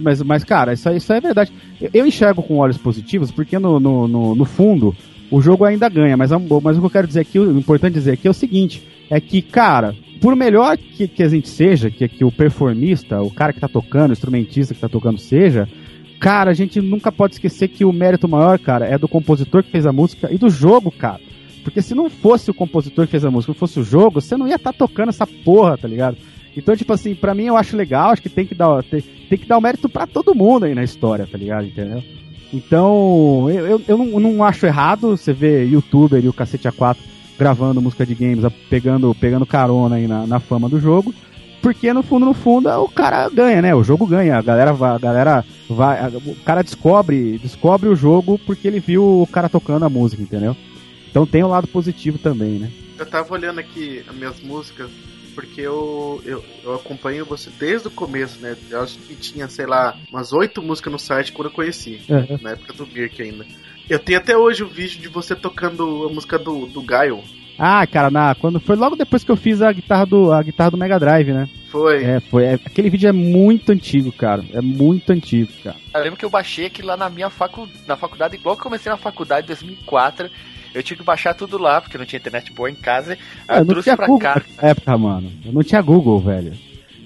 [0.00, 1.52] Mas, mas cara, isso, isso é verdade.
[1.80, 4.94] Eu, eu enxergo com olhos positivos, porque no, no, no, no fundo
[5.30, 6.16] o jogo ainda ganha.
[6.16, 8.86] Mas, mas o que eu quero dizer aqui, o importante dizer aqui é o seguinte:
[9.10, 13.30] é que, cara, por melhor que, que a gente seja, que, que o performista, o
[13.30, 15.68] cara que tá tocando, o instrumentista que tá tocando seja,
[16.18, 19.70] cara, a gente nunca pode esquecer que o mérito maior, cara, é do compositor que
[19.70, 21.20] fez a música e do jogo, cara.
[21.62, 24.48] Porque se não fosse o compositor que fez a música, fosse o jogo, você não
[24.48, 26.16] ia estar tá tocando essa porra, tá ligado?
[26.56, 29.38] Então, tipo assim, pra mim eu acho legal, acho que tem que dar, tem, tem
[29.38, 31.66] que dar o mérito para todo mundo aí na história, tá ligado?
[31.66, 32.02] Entendeu?
[32.52, 36.96] Então, eu, eu, eu não, não, acho errado você ver youtuber e o cacete A4
[37.38, 41.14] gravando música de games, pegando, pegando carona aí na, na fama do jogo.
[41.60, 43.74] Porque no fundo, no fundo, o cara ganha, né?
[43.74, 44.38] O jogo ganha.
[44.38, 46.08] A galera vai, a galera vai.
[46.08, 50.56] O cara descobre, descobre o jogo porque ele viu o cara tocando a música, entendeu?
[51.10, 52.70] Então tem um lado positivo também, né?
[52.96, 54.90] Eu tava olhando aqui as minhas músicas
[55.38, 58.56] porque eu, eu, eu, acompanho você desde o começo, né?
[58.68, 62.40] Eu acho que tinha, sei lá, umas oito músicas no site quando eu conheci, uhum.
[62.42, 63.46] na época do Birk ainda.
[63.88, 67.22] Eu tenho até hoje o vídeo de você tocando a música do, do Gaio.
[67.56, 70.72] Ah, cara, na, quando foi logo depois que eu fiz a guitarra do, a guitarra
[70.72, 71.48] do Mega Drive, né?
[71.70, 72.02] Foi.
[72.02, 72.44] É, foi.
[72.44, 74.44] É, aquele vídeo é muito antigo, cara.
[74.52, 75.76] É muito antigo, cara.
[75.94, 78.64] Eu lembro que eu baixei aquilo lá na minha facu, na faculdade, igual que eu
[78.64, 80.28] comecei na faculdade em 2004.
[80.74, 83.18] Eu tive que baixar tudo lá, porque não tinha internet boa em casa.
[83.48, 84.42] É, eu, eu trouxe pra Google cá.
[84.60, 85.32] Na época, mano.
[85.44, 86.52] Eu não tinha Google, velho.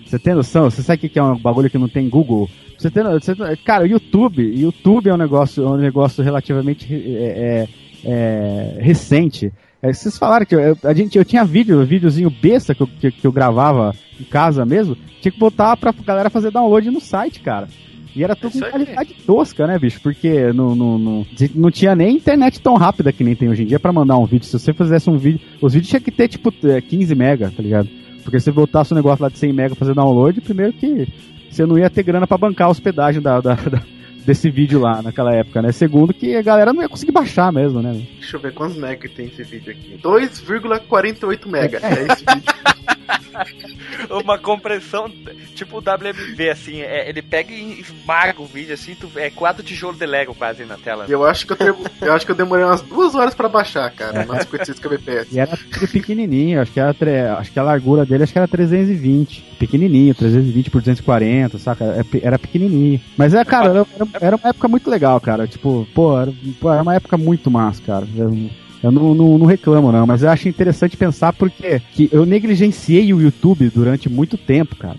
[0.06, 0.70] Você tem noção?
[0.70, 2.48] Você sabe o que é um bagulho que não tem Google?
[2.78, 7.68] Você tem, você, cara, o YouTube, YouTube é um negócio, um negócio relativamente é,
[8.04, 9.52] é, é recente.
[9.80, 13.10] É, vocês falaram que eu, a gente, eu tinha vídeo, videozinho besta que eu, que,
[13.10, 17.40] que eu gravava em casa mesmo, tinha que botar pra galera fazer download no site,
[17.40, 17.68] cara.
[18.14, 20.00] E era tudo com qualidade tosca, né, bicho?
[20.00, 23.66] Porque não, não, não, não tinha nem internet tão rápida que nem tem hoje em
[23.66, 24.46] dia para mandar um vídeo.
[24.46, 25.40] Se você fizesse um vídeo.
[25.60, 27.88] Os vídeos tinha que ter, tipo, 15 é, mega, tá ligado?
[28.22, 31.08] Porque se você botasse um negócio lá de 100 mega fazer download, primeiro que
[31.50, 33.82] você não ia ter grana para bancar a hospedagem da, da, da,
[34.24, 35.72] desse vídeo lá naquela época, né?
[35.72, 37.92] Segundo que a galera não ia conseguir baixar mesmo, né?
[38.18, 39.98] Deixa eu ver quantos mega tem esse vídeo aqui.
[40.02, 42.52] 2,48 mega é, é esse vídeo.
[44.10, 45.10] uma compressão
[45.54, 49.62] tipo o WMV, assim, é, ele pega e esmaga o vídeo, assim, tu, é quatro
[49.62, 51.06] tijolos de Lego quase na tela.
[51.08, 54.24] Eu acho que eu, eu acho que eu demorei umas duas horas pra baixar, cara,
[54.24, 55.32] umas 56 kbps.
[55.32, 58.48] E era tudo pequenininho, acho que, era, acho que a largura dele acho que era
[58.48, 59.52] 320.
[59.58, 61.84] Pequenininho, 320 por 240, saca?
[61.84, 63.00] É era pequenininho.
[63.16, 63.86] Mas é, cara, era,
[64.20, 65.46] era uma época muito legal, cara.
[65.46, 68.06] Tipo, pô, era, pô, era uma época muito massa, cara.
[68.16, 68.50] Eu
[68.90, 73.20] não, não, não, reclamo, não, mas eu acho interessante pensar porque que eu negligenciei o
[73.20, 74.96] YouTube durante muito tempo, cara.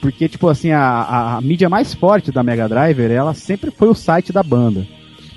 [0.00, 3.88] Porque, tipo assim, a, a, a mídia mais forte da Mega Driver, ela sempre foi
[3.88, 4.86] o site da banda.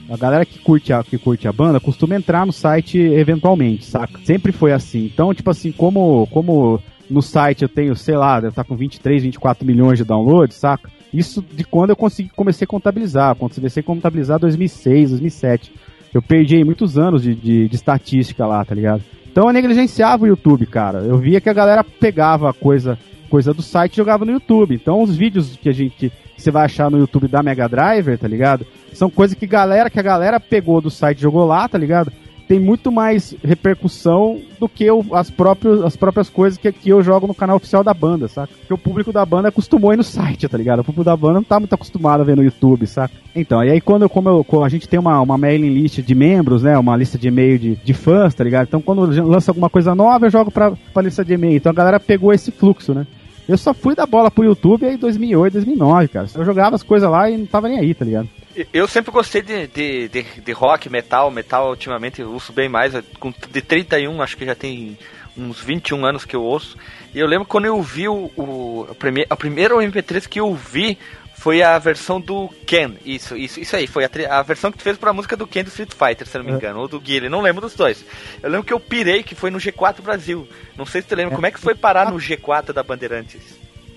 [0.09, 4.19] A galera que curte a, que curte a banda costuma entrar no site eventualmente, saca?
[4.23, 5.05] Sempre foi assim.
[5.05, 9.23] Então, tipo assim, como, como no site eu tenho, sei lá, deve estar com 23,
[9.23, 10.89] 24 milhões de downloads, saca?
[11.13, 13.35] Isso de quando eu consegui, comecei a contabilizar.
[13.35, 15.73] Comecei a contabilizar 2006, 2007.
[16.13, 19.03] Eu perdi muitos anos de, de, de estatística lá, tá ligado?
[19.31, 20.99] Então eu negligenciava o YouTube, cara.
[20.99, 22.97] Eu via que a galera pegava coisa,
[23.29, 24.75] coisa do site e jogava no YouTube.
[24.75, 28.27] Então os vídeos que a gente você vai achar no YouTube da Mega Driver, tá
[28.27, 28.65] ligado?
[28.93, 32.11] São coisas que galera que a galera pegou do site e jogou lá, tá ligado?
[32.49, 37.03] Tem muito mais repercussão do que o, as, próprias, as próprias coisas que, que eu
[37.03, 38.51] jogo no canal oficial da banda, saca?
[38.51, 40.79] Porque o público da banda acostumou aí no site, tá ligado?
[40.79, 43.13] O público da banda não tá muito acostumado a ver no YouTube, saca?
[43.35, 46.15] Então, e aí quando, como eu, como a gente tem uma, uma mailing list de
[46.15, 46.75] membros, né?
[46.75, 48.65] Uma lista de e-mail de, de fãs, tá ligado?
[48.65, 51.57] Então quando lança alguma coisa nova, eu jogo pra, pra lista de e-mail.
[51.57, 53.05] Então a galera pegou esse fluxo, né?
[53.47, 56.27] Eu só fui da bola pro YouTube aí em 2008, 2009, cara.
[56.33, 58.27] Eu jogava as coisas lá e não tava nem aí, tá ligado?
[58.73, 61.29] Eu sempre gostei de, de, de, de, rock, metal.
[61.31, 62.93] Metal, ultimamente, eu ouço bem mais.
[63.19, 64.97] Com, de 31, acho que já tem
[65.37, 66.77] uns 21 anos que eu ouço.
[67.13, 70.53] E eu lembro quando eu vi o, o a, primeir, a primeira MP3 que eu
[70.53, 70.97] vi
[71.33, 72.95] foi a versão do Ken.
[73.05, 73.87] Isso, isso, isso aí.
[73.87, 76.37] Foi a, a versão que tu fez pra música do Ken do Street Fighter, se
[76.37, 76.55] não me é.
[76.55, 76.79] engano.
[76.79, 76.81] É.
[76.81, 78.03] Ou do Guile, não lembro dos dois.
[78.43, 80.47] Eu lembro que eu pirei que foi no G4 Brasil.
[80.77, 81.33] Não sei se tu lembra.
[81.33, 81.35] É.
[81.35, 83.41] Como é que foi parar no G4 da Bandeirantes?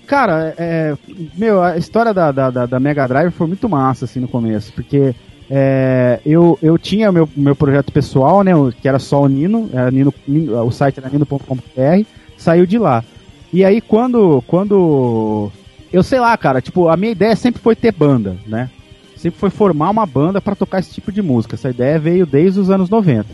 [0.07, 0.95] Cara, é,
[1.37, 5.15] meu, a história da, da, da, Mega Drive foi muito massa, assim, no começo, porque
[5.49, 9.91] é, eu, eu tinha meu, meu projeto pessoal, né, que era só o Nino, era
[9.91, 10.13] Nino,
[10.65, 13.05] o site era nino.com.br, saiu de lá.
[13.53, 15.51] E aí, quando, quando,
[15.93, 18.69] eu sei lá, cara, tipo, a minha ideia sempre foi ter banda, né,
[19.17, 22.59] sempre foi formar uma banda para tocar esse tipo de música, essa ideia veio desde
[22.59, 23.27] os anos 90.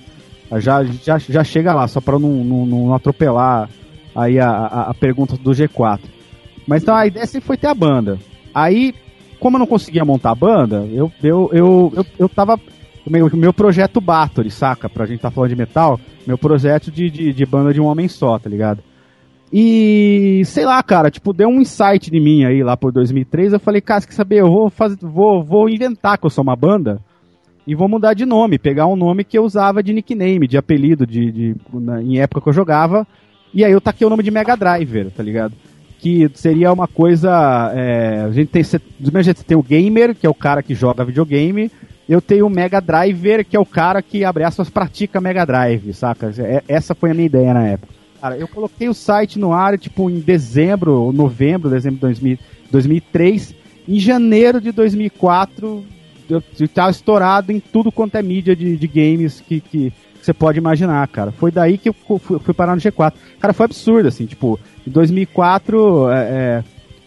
[0.57, 3.69] Já, já, já chega lá, só para não, não, não atropelar
[4.15, 6.01] aí a, a, a pergunta do G4.
[6.69, 8.19] Mas então a ideia sempre foi ter a banda.
[8.55, 8.95] Aí,
[9.41, 12.61] como eu não conseguia montar a banda, eu, eu, eu, eu, eu tava.
[13.09, 14.87] Meu, meu projeto Bathory, saca?
[14.87, 18.07] Pra gente tá falando de metal, meu projeto de, de, de banda de um homem
[18.07, 18.83] só, tá ligado?
[19.51, 23.55] E sei lá, cara, tipo, deu um insight de mim aí lá por 2003.
[23.55, 24.41] Eu falei, cara, quer saber?
[24.41, 27.01] Eu vou fazer, vou, vou inventar que eu sou uma banda
[27.67, 31.07] e vou mudar de nome, pegar um nome que eu usava de nickname, de apelido,
[31.07, 33.07] de, de na, em época que eu jogava.
[33.55, 35.55] E aí eu taquei o nome de Mega Driver, tá ligado?
[35.99, 37.73] Que seria uma coisa.
[37.75, 38.63] É, a gente tem.
[38.99, 41.71] Do mesmo jeito, você tem o gamer, que é o cara que joga videogame.
[42.09, 45.93] Eu tenho o Mega Driver, que é o cara que, abre aspas, pratica Mega Drive,
[45.93, 46.33] saca?
[46.39, 47.93] É, essa foi a minha ideia na época.
[48.21, 52.39] Cara, eu coloquei o site no ar, tipo, em dezembro, novembro, dezembro de 2000,
[52.71, 53.55] 2003.
[53.87, 55.85] Em janeiro de 2004,
[56.29, 59.93] eu estava estourado em tudo quanto é mídia de, de games que, que
[60.29, 61.33] você pode imaginar, cara.
[61.33, 63.15] Foi daí que eu fui, fui, parar no G4.
[63.41, 66.65] Cara, foi absurdo, assim, tipo, em 2004, é, é,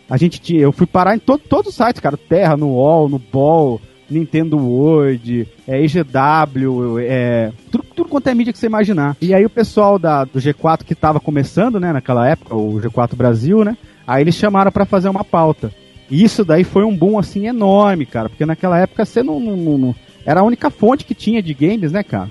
[0.10, 3.07] a gente tinha, eu fui parar em to, todos os sites, cara, Terra, no UOL,
[3.07, 3.79] no Ball,
[4.10, 9.15] Nintendo World, é, EGW, é, tudo, tudo quanto é mídia que você imaginar.
[9.21, 13.15] E aí o pessoal da, do G4 que estava começando, né, naquela época, o G4
[13.15, 15.71] Brasil, né, aí eles chamaram para fazer uma pauta.
[16.10, 19.77] E isso daí foi um boom, assim, enorme, cara, porque naquela época você não, não,
[19.77, 22.29] não era a única fonte que tinha de games, né, cara?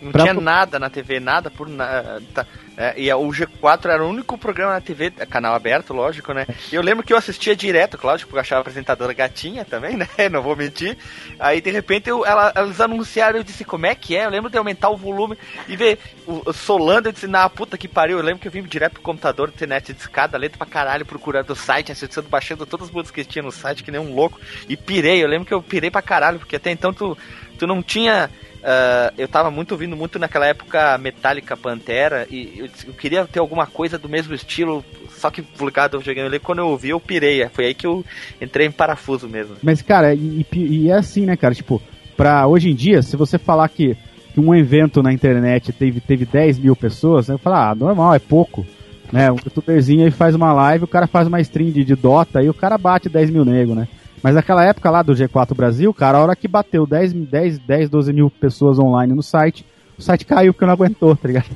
[0.00, 0.22] Não pra...
[0.22, 2.22] tinha nada na TV, nada por nada.
[2.34, 6.46] Tá, é, e o G4 era o único programa na TV, canal aberto, lógico, né?
[6.72, 9.96] E eu lembro que eu assistia direto, claro, porque eu achava a apresentadora gatinha também,
[9.98, 10.08] né?
[10.30, 10.96] Não vou mentir.
[11.38, 14.24] Aí de repente eu, ela, eles anunciaram, eu disse, como é que é?
[14.24, 15.36] Eu lembro de aumentar o volume
[15.68, 18.16] e ver o, Solando, eu disse, na puta que pariu.
[18.16, 21.50] Eu lembro que eu vim direto pro computador, internet de escada, letra pra caralho, procurando
[21.50, 24.40] o site, acessando, baixando todas as músicas que tinha no site, que nem um louco.
[24.66, 27.18] E pirei, eu lembro que eu pirei pra caralho, porque até então tu,
[27.58, 28.30] tu não tinha
[28.60, 33.38] Uh, eu tava muito ouvindo muito naquela época Metallica Pantera e eu, eu, queria ter
[33.38, 34.84] alguma coisa do mesmo estilo,
[35.16, 36.38] só que ligado ao videogame.
[36.38, 37.48] Quando eu ouvi, eu pirei.
[37.48, 38.04] Foi aí que eu
[38.40, 39.56] entrei em parafuso mesmo.
[39.62, 41.54] Mas, cara, e, e é assim, né, cara?
[41.54, 41.80] Tipo,
[42.16, 43.96] pra hoje em dia, se você falar que,
[44.34, 48.14] que um evento na internet teve, teve 10 mil pessoas, né, eu falo, ah, normal,
[48.14, 48.66] é pouco.
[49.10, 52.42] Né, um youtuberzinho aí faz uma live, o cara faz uma stream de, de Dota
[52.42, 53.88] e o cara bate 10 mil nego, né?
[54.22, 57.90] Mas naquela época lá do G4 Brasil, cara, a hora que bateu 10, 10, 10
[57.90, 59.64] 12 mil pessoas online no site,
[59.98, 61.50] o site caiu porque não aguentou, tá ligado?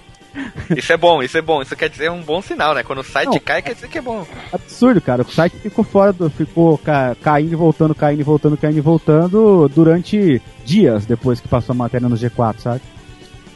[0.76, 1.62] Isso é bom, isso é bom.
[1.62, 2.82] Isso quer dizer um bom sinal, né?
[2.82, 4.26] Quando o site não, cai, quer dizer que é bom.
[4.52, 5.22] Absurdo, cara.
[5.22, 6.28] O site ficou fora do.
[6.28, 11.48] ficou ca, caindo e voltando, caindo e voltando, caindo e voltando durante dias depois que
[11.48, 12.80] passou a matéria no G4, sabe?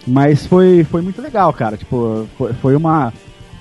[0.07, 1.77] Mas foi, foi muito legal, cara.
[1.77, 3.13] Tipo, foi, foi uma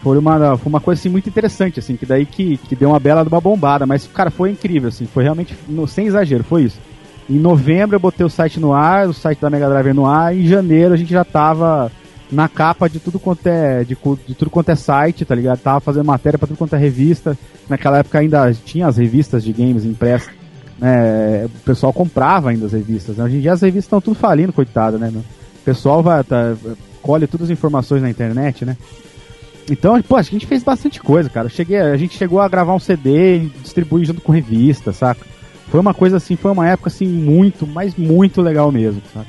[0.01, 2.99] foi uma, foi uma coisa assim, muito interessante, assim, que daí que, que deu uma
[2.99, 6.63] bela de uma bombada, mas, cara, foi incrível, assim, foi realmente, no, sem exagero, foi
[6.63, 6.79] isso.
[7.29, 10.35] Em novembro eu botei o site no ar, o site da Mega Drive no ar,
[10.35, 11.91] em janeiro a gente já tava
[12.31, 15.59] na capa de tudo quanto é de, de tudo quanto é site, tá ligado?
[15.59, 17.37] Tava fazendo matéria para tudo quanto é revista.
[17.69, 20.29] Naquela época ainda tinha as revistas de games impressas,
[20.79, 21.45] né?
[21.45, 23.17] O pessoal comprava ainda as revistas.
[23.17, 23.23] Né?
[23.23, 25.11] Hoje em dia as revistas estão tudo falindo, coitada, né?
[25.15, 26.55] O pessoal vai tá,
[27.01, 28.77] colhe todas as informações na internet, né?
[29.69, 31.49] Então, pô, a gente fez bastante coisa, cara.
[31.49, 35.25] cheguei, a gente chegou a gravar um CD e distribuir junto com revista, saca?
[35.69, 39.27] Foi uma coisa assim, foi uma época assim muito, mas muito legal mesmo, saca?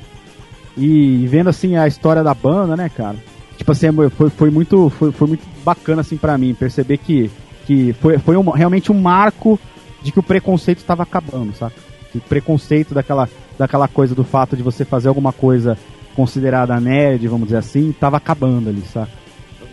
[0.77, 3.17] E vendo assim a história da banda, né, cara?
[3.57, 7.29] Tipo assim, foi, foi muito foi, foi muito bacana assim para mim perceber que
[7.65, 9.59] que foi, foi um, realmente um marco
[10.01, 11.75] de que o preconceito estava acabando, saca?
[12.15, 15.77] O preconceito daquela daquela coisa do fato de você fazer alguma coisa
[16.15, 19.18] considerada nerd, vamos dizer assim, estava acabando ali, saca?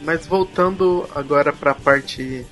[0.06, 2.46] Mas voltando agora pra parte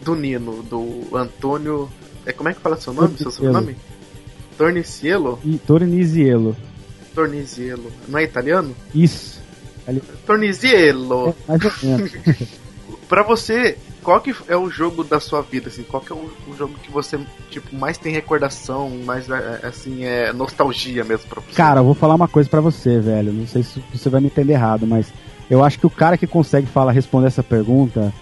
[0.00, 1.90] do Nino, do Antônio.
[2.24, 3.18] É, como é que fala seu nome?
[3.18, 3.76] Seu sobrenome?
[4.56, 5.38] Tornicielo?
[5.66, 6.56] Tornisielo.
[7.14, 7.92] Tornisielo.
[8.08, 8.74] Não é italiano?
[8.94, 9.38] Isso.
[9.86, 10.02] Ali...
[10.24, 11.36] Tornisielo.
[11.46, 12.12] É, mais ou menos.
[13.06, 15.82] pra você, qual que é o jogo da sua vida, assim?
[15.82, 19.66] Qual que é o, o, jogo que você, tipo, mais tem recordação, mais, é, é,
[19.66, 21.54] assim, é nostalgia mesmo pra você?
[21.54, 23.30] Cara, eu vou falar uma coisa pra você, velho.
[23.30, 25.12] Não sei se você vai me entender errado, mas
[25.50, 28.12] eu acho que o cara que consegue falar, responder essa pergunta,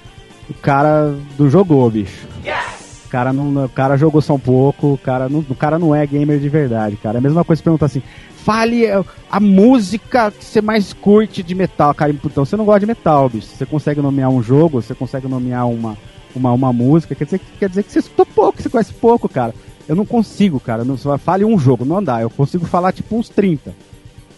[0.49, 2.27] o cara do jogou, bicho.
[2.45, 3.05] Yes!
[3.07, 5.95] O cara, não, o cara jogou só um pouco, o cara, não, o cara não
[5.95, 7.19] é gamer de verdade, cara.
[7.19, 8.03] É a mesma coisa que perguntar assim,
[8.37, 8.87] fale
[9.31, 12.11] a música que você mais curte de metal, cara.
[12.11, 13.49] Então você não gosta de metal, bicho.
[13.49, 15.97] Você consegue nomear um jogo, você consegue nomear uma,
[16.35, 19.55] uma, uma música, quer dizer, quer dizer que você escutou pouco, você conhece pouco, cara.
[19.89, 20.85] Eu não consigo, cara.
[20.85, 22.21] Não, fale um jogo, não dá.
[22.23, 23.75] Eu consigo falar tipo uns 30.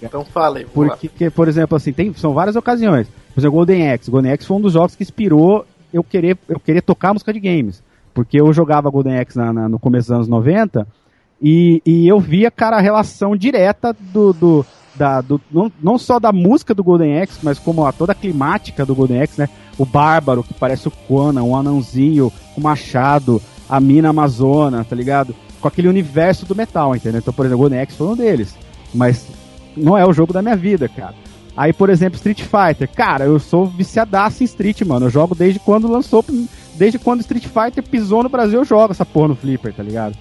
[0.07, 0.67] Então fala aí.
[0.67, 3.09] Porque, que, por exemplo, assim, tem, são várias ocasiões.
[3.35, 4.11] Por exemplo, Golden Axe.
[4.11, 7.41] Golden Axe foi um dos jogos que inspirou eu querer, eu querer tocar música de
[7.41, 7.83] games.
[8.13, 10.87] Porque eu jogava Golden Axe na, na, no começo dos anos 90
[11.43, 16.19] e, e eu via, cara, a relação direta do, do, da, do, não, não só
[16.19, 19.49] da música do Golden Axe, mas como a, toda a climática do Golden Axe, né?
[19.77, 25.35] O bárbaro, que parece o Conan, um anãozinho, o machado, a mina amazona, tá ligado?
[25.61, 27.19] Com aquele universo do metal, entendeu?
[27.19, 28.57] Então, por exemplo, o Golden Axe foi um deles.
[28.95, 29.27] Mas
[29.77, 31.15] não é o jogo da minha vida, cara.
[31.57, 32.89] Aí, por exemplo, Street Fighter.
[32.89, 35.07] Cara, eu sou viciadaço em Street, mano.
[35.07, 36.25] Eu jogo desde quando lançou.
[36.75, 40.17] Desde quando Street Fighter pisou no Brasil, eu jogo essa porra no Flipper, tá ligado?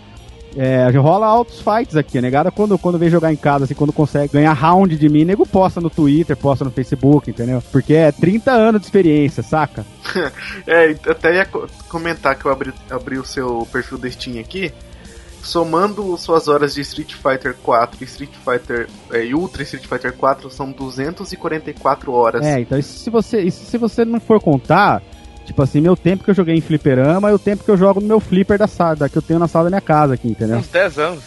[0.56, 3.92] É, rola altos fights aqui, a negada quando, quando vem jogar em casa, assim, quando
[3.92, 7.62] consegue ganhar round de mim, nego posta no Twitter, posta no Facebook, entendeu?
[7.72, 9.84] Porque é 30 anos de experiência, saca?
[10.68, 11.48] é, até ia
[11.90, 14.72] comentar que eu abri, abri o seu perfil da Steam aqui,
[15.44, 20.14] somando suas horas de Street Fighter 4 e Street Fighter é, e Ultra Street Fighter
[20.14, 22.46] 4 são 244 horas.
[22.46, 25.02] É, então isso se você, isso se você não for contar,
[25.46, 28.00] Tipo assim, meu tempo que eu joguei em fliperama e o tempo que eu jogo
[28.00, 30.58] no meu flipper da sala, que eu tenho na sala da minha casa aqui, entendeu?
[30.58, 31.24] Uns 10 anos.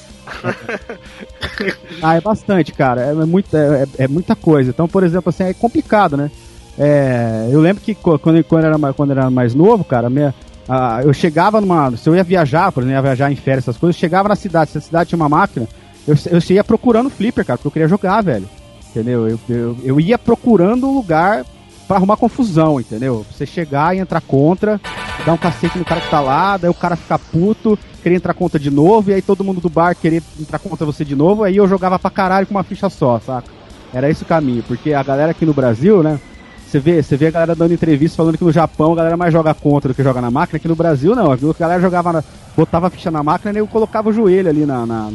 [2.03, 3.03] ah, é bastante, cara.
[3.03, 4.71] É, é, muito, é, é, é, muita coisa.
[4.71, 6.31] Então, por exemplo, assim, é complicado, né?
[6.79, 10.35] É, eu lembro que quando, quando, eu era, quando era mais novo, cara, minha,
[10.69, 11.97] ah, eu chegava numa.
[11.97, 14.71] Se eu ia viajar, por exemplo, ia viajar em férias, essas coisas, chegava na cidade,
[14.71, 15.69] se a cidade tinha uma máquina,
[16.07, 18.49] eu, eu ia procurando flipper, cara, porque eu queria jogar, velho.
[18.91, 19.29] Entendeu?
[19.29, 21.45] Eu, eu, eu ia procurando um lugar
[21.87, 23.25] para arrumar confusão, entendeu?
[23.31, 24.81] Você chegar e entrar contra,
[25.25, 28.35] dar um cacete no cara que tá lá, daí o cara ficar puto, querer entrar
[28.35, 31.45] contra de novo, e aí todo mundo do bar querer entrar contra você de novo,
[31.45, 33.49] aí eu jogava pra caralho com uma ficha só, saca?
[33.95, 36.19] Era esse o caminho, porque a galera aqui no Brasil, né?
[36.67, 39.33] Você vê, você vê a galera dando entrevista falando que no Japão a galera mais
[39.33, 42.25] joga contra do que joga na máquina, aqui no Brasil não, a galera jogava, na,
[42.57, 45.11] botava a ficha na máquina e eu colocava o joelho ali na, na,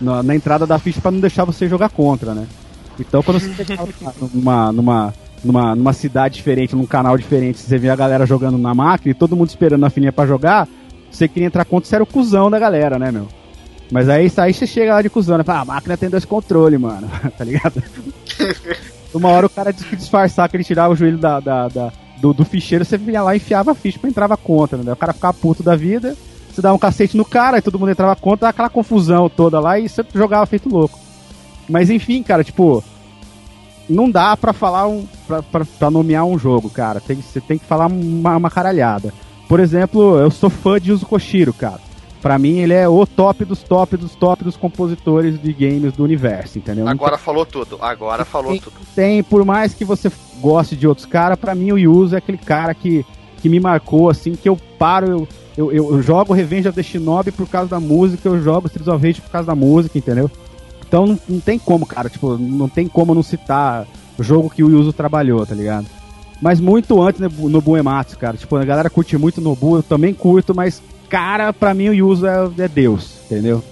[0.00, 2.46] na, na, entrada da ficha para não deixar você jogar contra, né?
[2.98, 3.54] Então quando você
[4.34, 5.14] numa, numa
[5.44, 9.14] numa, numa cidade diferente, num canal diferente, você vê a galera jogando na máquina e
[9.14, 10.66] todo mundo esperando a fininha para jogar,
[11.08, 13.28] você queria entrar contra, você era o cuzão da galera, né, meu?
[13.92, 15.44] Mas aí, aí você chega lá de cuzão, né?
[15.44, 17.80] Fala, ah, a máquina tem dois controles, mano, tá ligado?
[19.14, 21.92] Uma hora o cara disse que disfarçar que ele tirava o joelho da, da, da
[22.18, 24.92] do, do, ficheiro, você vinha lá e enfiava a ficha pra entrava contra, né?
[24.92, 26.16] O cara ficava puto da vida,
[26.50, 29.78] você dava um cacete no cara, e todo mundo entrava contra, aquela confusão toda lá
[29.78, 30.98] e você jogava feito louco.
[31.68, 32.82] Mas enfim, cara, tipo,
[33.88, 37.00] não dá para falar um, pra, pra, pra, nomear um jogo, cara.
[37.00, 39.12] Tem, você tem que falar uma, uma caralhada.
[39.48, 41.80] Por exemplo, eu sou fã de Yuzo Koshiro, cara.
[42.26, 46.02] Pra mim, ele é o top dos top dos top dos compositores de games do
[46.02, 46.88] universo, entendeu?
[46.88, 48.74] Agora então, falou tudo, agora falou tem, tudo.
[48.96, 50.10] Tem, por mais que você
[50.40, 53.06] goste de outros caras, pra mim o Yuzo é aquele cara que,
[53.40, 56.82] que me marcou, assim, que eu paro, eu, eu, eu, eu jogo Revenge of the
[56.82, 60.28] Shinobi por causa da música, eu jogo Streets of Rage por causa da música, entendeu?
[60.84, 63.86] Então não, não, tem como, cara, tipo, não tem como não citar
[64.18, 65.86] o jogo que o Yuzo trabalhou, tá ligado?
[66.42, 68.36] Mas muito antes no Buematsu, cara.
[68.36, 72.26] Tipo, a galera curte muito Nobu, eu também curto, mas, cara, pra mim o Yuzo
[72.26, 73.62] é, é Deus, entendeu?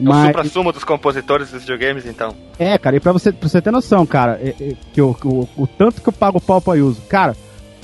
[0.00, 0.24] É mas...
[0.24, 2.34] o supra-sumo dos compositores dos videogames, então.
[2.58, 5.48] É, cara, e pra você, pra você ter noção, cara, é, é, que eu, o,
[5.56, 7.36] o, tanto que eu pago pau pra Yuzo, cara,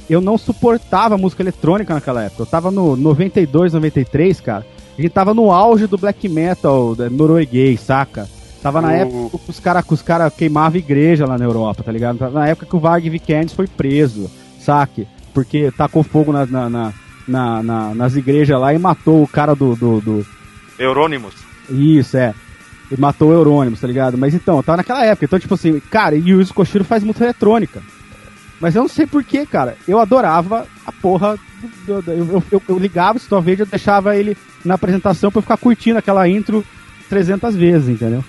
[0.09, 2.43] eu não suportava música eletrônica naquela época.
[2.43, 4.67] Eu tava no 92, 93, cara.
[4.97, 8.29] A gente tava no auge do black metal norueguês, saca?
[8.63, 12.19] Tava na época que os caras cara queimavam igreja lá na Europa, tá ligado?
[12.31, 15.07] Na época que o Varg Vikernes foi preso, saque?
[15.35, 16.95] Porque tacou fogo na, na, na,
[17.27, 19.75] na, nas igrejas lá e matou o cara do.
[19.75, 20.27] do, do...
[20.79, 21.35] Eurônimos.
[21.69, 22.35] Isso, é.
[22.91, 24.17] E matou o Eurônimos, tá ligado?
[24.17, 25.25] Mas então, tava naquela época.
[25.25, 27.83] Então, tipo assim, cara, e o Yuzo Koshiro faz música eletrônica.
[28.61, 29.77] Mas eu não sei porquê, cara.
[29.87, 31.39] Eu adorava a porra.
[31.87, 35.43] Do, do, eu, eu, eu, ligava o talvez eu deixava ele na apresentação pra eu
[35.43, 36.65] ficar curtindo aquela intro
[37.09, 38.25] 300 vezes, entendeu?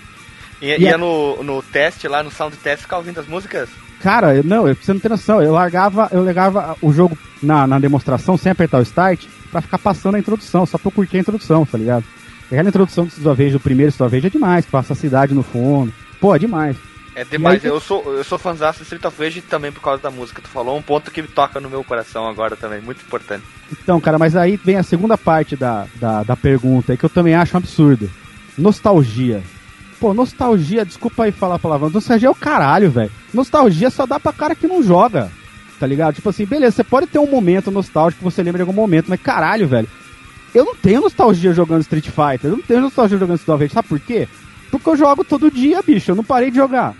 [0.60, 0.98] E, ia a...
[0.98, 3.68] no, no teste lá, no sound test, ficar ouvindo as músicas?
[4.00, 5.42] Cara, não, você não tem noção.
[5.42, 9.78] Eu largava, eu largava o jogo na, na demonstração sem apertar o start pra ficar
[9.78, 12.04] passando a introdução, só pra eu curtir a introdução, tá ligado?
[12.46, 15.92] Aquela introdução do Sua do primeiro Sua é demais, passa a cidade no fundo.
[16.20, 16.76] Pô, é demais.
[17.14, 20.00] É demais, aí, eu sou, eu sou fãzão de Street of Rage também por causa
[20.00, 20.40] da música.
[20.40, 23.42] Tu falou um ponto que toca no meu coração agora também, muito importante.
[23.72, 27.34] Então, cara, mas aí vem a segunda parte da, da, da pergunta, que eu também
[27.34, 28.08] acho um absurdo.
[28.56, 29.42] Nostalgia.
[30.00, 33.10] Pô, nostalgia, desculpa aí falar palavrão, nostalgia é o caralho, velho.
[33.34, 35.28] Nostalgia só dá pra cara que não joga,
[35.78, 36.14] tá ligado?
[36.14, 39.20] Tipo assim, beleza, você pode ter um momento nostálgico você lembra de algum momento, mas
[39.20, 39.88] caralho, velho.
[40.54, 43.88] Eu não tenho nostalgia jogando Street Fighter, eu não tenho nostalgia jogando Street Fighter, sabe
[43.88, 44.28] por quê?
[44.70, 46.94] Porque eu jogo todo dia, bicho, eu não parei de jogar.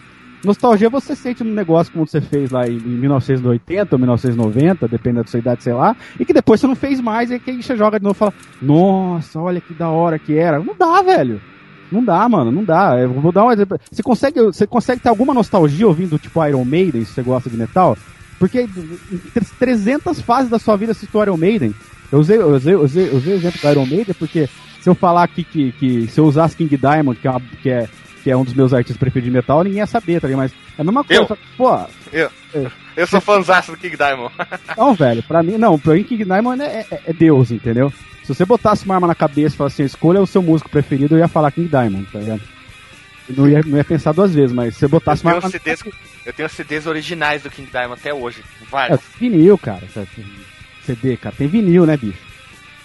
[0.44, 5.30] Nostalgia você sente no negócio como você fez lá em 1980 ou 1990, dependendo da
[5.30, 7.76] sua idade, sei lá, e que depois você não fez mais, e que aí você
[7.76, 10.58] joga de novo e fala, nossa, olha que da hora que era.
[10.58, 11.40] Não dá, velho.
[11.90, 12.98] Não dá, mano, não dá.
[12.98, 13.78] Eu vou dar um exemplo.
[13.90, 17.56] Você consegue, você consegue ter alguma nostalgia ouvindo tipo Iron Maiden, se você gosta de
[17.56, 17.96] metal?
[18.38, 18.68] Porque em
[19.58, 21.74] 300 fases da sua vida assistiu Iron Maiden.
[22.10, 24.48] Eu usei, eu usei, eu usei, eu usei o exemplo do Iron Maiden porque
[24.80, 27.70] se eu falar aqui que, que se eu usasse King Diamond, que é, uma, que
[27.70, 27.88] é,
[28.22, 30.42] que é um dos meus artistas preferidos de metal, ninguém ia saber, tá ligado?
[30.42, 31.22] Mas é a mesma coisa.
[31.22, 31.38] Eu?
[31.56, 31.78] Pô,
[32.12, 32.30] eu.
[32.54, 34.32] É, eu sou fãzaço do King Diamond.
[34.76, 37.92] Não, velho, pra mim, não, pra mim King Diamond é, é, é Deus, entendeu?
[38.28, 41.14] Se você botasse uma arma na cabeça e falasse assim, escolha o seu músico preferido,
[41.14, 42.42] eu ia falar King Diamond, tá ligado?
[43.30, 45.40] não ia, não ia pensar duas vezes, mas se eu botasse eu uma.
[45.40, 45.84] tenho, CDs,
[46.26, 48.44] eu tenho CDs originais do King Diamond até hoje.
[48.60, 49.00] É, Vários.
[49.18, 49.82] vinil, cara.
[50.84, 51.34] CD, cara.
[51.38, 52.18] Tem vinil, né, bicho?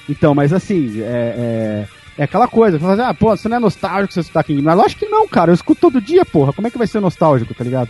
[0.08, 1.88] Então, mas assim, é, é,
[2.20, 2.78] é aquela coisa.
[2.78, 4.82] Você fala assim, ah, pô, você não é nostálgico você escutar King Diamond.
[4.82, 5.52] Lógico que não, cara.
[5.52, 6.54] Eu escuto todo dia, porra.
[6.54, 7.90] Como é que vai ser nostálgico, tá ligado?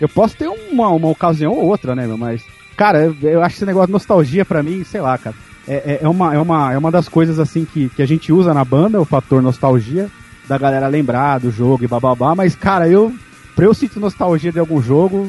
[0.00, 2.16] Eu posso ter uma, uma ocasião ou outra, né, meu?
[2.16, 2.42] Mas,
[2.74, 5.36] cara, eu, eu acho esse negócio de nostalgia pra mim, sei lá, cara.
[5.68, 8.32] É, é, é, uma, é, uma, é uma das coisas, assim, que, que a gente
[8.32, 10.08] usa na banda, o fator nostalgia,
[10.48, 12.34] da galera lembrar do jogo e bababá.
[12.34, 13.12] Mas, cara, eu,
[13.54, 15.28] pra eu sentir nostalgia de algum jogo,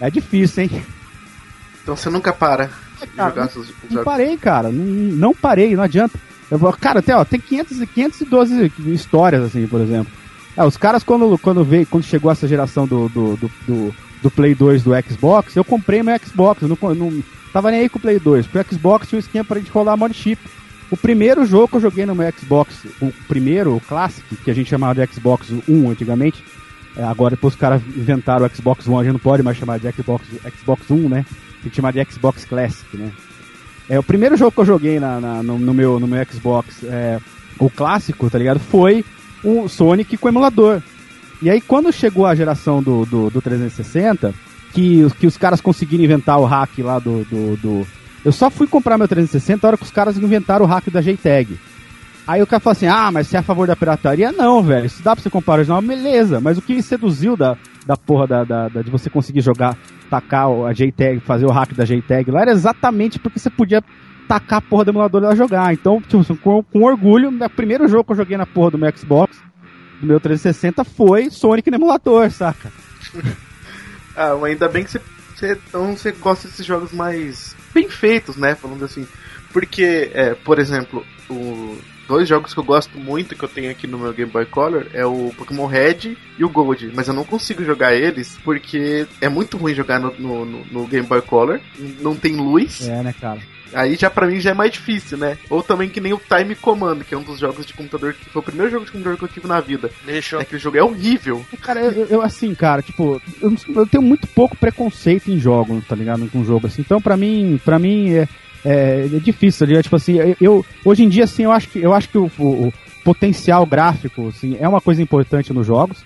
[0.00, 0.82] é difícil, hein?
[1.82, 2.70] Então você nunca para
[3.00, 4.70] de cara, jogar não, não parei, cara.
[4.70, 4.84] Não,
[5.16, 6.18] não parei, não adianta.
[6.50, 10.12] Eu cara, até, ó, tem 500, 512 histórias, assim, por exemplo.
[10.56, 14.30] É, os caras, quando, quando, veio, quando chegou essa geração do, do, do, do, do
[14.30, 16.62] Play 2 do Xbox, eu comprei meu Xbox.
[16.62, 17.22] Eu não, não
[17.56, 18.46] tava nem aí com o Play 2.
[18.46, 20.42] Porque o Xbox tinha um esquema pra gente rolar mod chip.
[20.90, 24.54] O primeiro jogo que eu joguei no meu Xbox, o primeiro, o Classic, que a
[24.54, 26.44] gente chamava de Xbox 1 antigamente,
[26.96, 29.80] é, agora depois os caras inventaram o Xbox One, a gente não pode mais chamar
[29.80, 30.26] de Xbox,
[30.60, 31.26] Xbox 1, né?
[31.62, 33.10] Tem que chamar de Xbox Classic, né?
[33.88, 36.84] É, o primeiro jogo que eu joguei na, na no, no, meu, no meu Xbox,
[36.84, 37.18] é,
[37.58, 38.60] o clássico, tá ligado?
[38.60, 39.04] Foi
[39.42, 40.82] o Sonic com emulador.
[41.42, 44.32] E aí quando chegou a geração do, do, do 360,
[44.76, 47.86] que, que os caras conseguiram inventar o hack lá do, do, do...
[48.22, 51.00] Eu só fui comprar meu 360 na hora que os caras inventaram o hack da
[51.00, 51.58] JTAG.
[52.26, 54.32] Aí o cara fala assim, ah, mas você é a favor da pirataria?
[54.32, 56.40] Não, velho, isso dá pra você comprar original, beleza.
[56.40, 57.56] Mas o que seduziu da,
[57.86, 59.78] da porra da, da, da de você conseguir jogar,
[60.10, 63.82] tacar a JTAG, fazer o hack da JTAG lá, era exatamente porque você podia
[64.28, 65.72] tacar a porra do emulador e jogar.
[65.72, 68.94] Então, tipo, com, com orgulho, o primeiro jogo que eu joguei na porra do meu
[68.94, 69.38] Xbox,
[70.02, 72.70] do meu 360, foi Sonic no emulador, saca?
[74.16, 75.00] ah, ainda bem que você,
[75.34, 78.54] você, então, você gosta desses jogos mais bem feitos, né?
[78.54, 79.06] Falando assim.
[79.52, 83.86] Porque, é, por exemplo, o dois jogos que eu gosto muito que eu tenho aqui
[83.86, 87.24] no meu Game Boy Color é o Pokémon Red e o Gold, mas eu não
[87.24, 91.60] consigo jogar eles porque é muito ruim jogar no, no, no Game Boy Color,
[92.00, 92.86] não tem luz.
[92.86, 93.40] É, né, cara?
[93.72, 95.36] Aí já pra mim já é mais difícil, né?
[95.50, 98.30] Ou também que nem o Time Command, que é um dos jogos de computador que
[98.30, 99.90] foi o primeiro jogo de computador que eu tive na vida.
[100.04, 100.40] Deixa.
[100.40, 101.44] Aquele jogo é horrível.
[101.60, 105.94] Cara, eu, eu assim, cara, tipo, eu, eu, tenho muito pouco preconceito em jogos, tá
[105.94, 106.28] ligado?
[106.30, 106.82] Com jogo assim.
[106.82, 108.28] Então, pra mim, para mim é,
[108.64, 111.92] é, é difícil, tá tipo assim, eu, hoje em dia, assim, eu acho que, eu
[111.92, 112.72] acho que o, o, o
[113.04, 116.04] potencial gráfico, assim, é uma coisa importante nos jogos,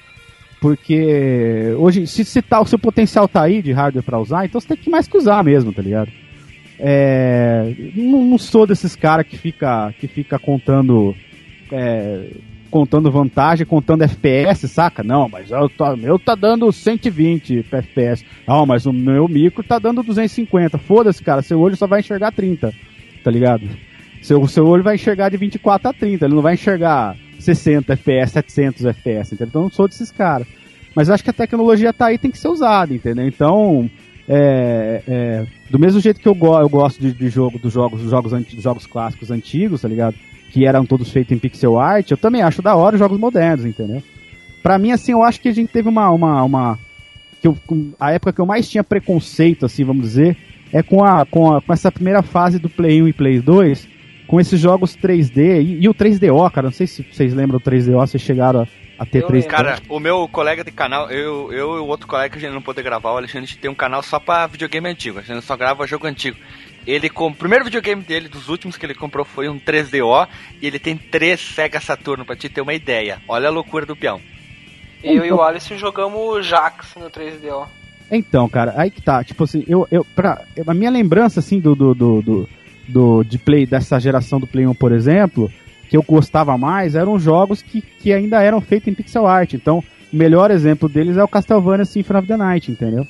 [0.61, 4.68] porque hoje, se, se, tá, o potencial tá aí de hardware para usar, então você
[4.68, 6.11] tem que mais que usar mesmo, tá ligado?
[6.83, 11.14] É, não, não, sou desses caras que fica, que fica contando
[11.70, 12.31] é,
[12.70, 15.03] contando vantagem, contando FPS, saca?
[15.03, 18.24] Não, mas o meu tá dando 120 FPS.
[18.47, 20.78] Ah, mas o meu micro tá dando 250.
[20.78, 22.72] Foda-se, cara, seu olho só vai enxergar 30,
[23.22, 23.68] tá ligado?
[24.22, 28.33] Seu, seu olho vai enxergar de 24 a 30, ele não vai enxergar 60 FPS,
[28.33, 29.49] 700 FPS, entendeu?
[29.49, 30.47] Então eu não sou desses caras.
[30.95, 33.26] Mas eu acho que a tecnologia tá aí tem que ser usada, entendeu?
[33.26, 33.91] Então,
[34.28, 38.02] é, é, do mesmo jeito que eu, go eu gosto de, de jogo, dos jogos,
[38.02, 40.16] dos jogos, jogos clássicos antigos, tá ligado?
[40.50, 43.64] que eram todos feitos em pixel art, eu também acho da hora os jogos modernos,
[43.64, 44.02] entendeu?
[44.62, 46.10] Pra mim, assim, eu acho que a gente teve uma.
[46.10, 46.78] uma, uma
[47.40, 47.56] que eu,
[47.98, 50.36] a época que eu mais tinha preconceito, assim, vamos dizer,
[50.72, 53.88] é com, a, com, a, com essa primeira fase do Play 1 e Play 2,
[54.26, 56.66] com esses jogos 3D e, e o 3DO, cara.
[56.66, 58.66] Não sei se vocês lembram do 3DO, vocês chegaram a,
[59.01, 59.46] a ter 3D.
[59.46, 62.53] Cara, o meu colega de canal, eu, eu e o outro colega que a gente
[62.53, 65.18] não pôde gravar, o Alexandre, a gente tem um canal só pra videogame antigo.
[65.18, 66.36] A gente só grava jogo antigo.
[66.86, 70.28] Ele com o primeiro videogame dele, dos últimos que ele comprou, foi um 3DO
[70.61, 73.22] e ele tem três Sega Saturno, pra te ter uma ideia.
[73.26, 74.20] Olha a loucura do peão.
[75.03, 77.66] Eu então, e o Alice jogamos Jax no 3DO.
[78.11, 79.24] Então, cara, aí que tá.
[79.24, 82.48] Tipo assim, eu, eu, pra, a minha lembrança, assim, do, do, do, do,
[82.86, 85.51] do de play, dessa geração do Play 1, por exemplo,
[85.91, 89.55] que eu gostava mais, eram jogos que, que ainda eram feitos em pixel art.
[89.55, 89.82] Então,
[90.12, 93.05] o melhor exemplo deles é o Castlevania Symphony of the Night, entendeu?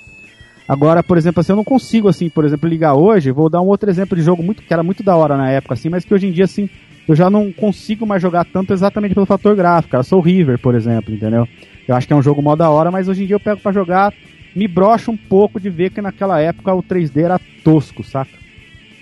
[0.66, 3.66] Agora, por exemplo, assim, eu não consigo, assim, por exemplo, ligar hoje, vou dar um
[3.66, 6.14] outro exemplo de jogo muito que era muito da hora na época, assim, mas que
[6.14, 6.70] hoje em dia, assim,
[7.06, 10.02] eu já não consigo mais jogar tanto exatamente pelo fator gráfico, cara.
[10.02, 11.46] Sou River, por exemplo, entendeu?
[11.86, 13.60] Eu acho que é um jogo mó da hora, mas hoje em dia eu pego
[13.60, 14.14] para jogar,
[14.56, 18.38] me brocha um pouco de ver que naquela época o 3D era tosco, saca?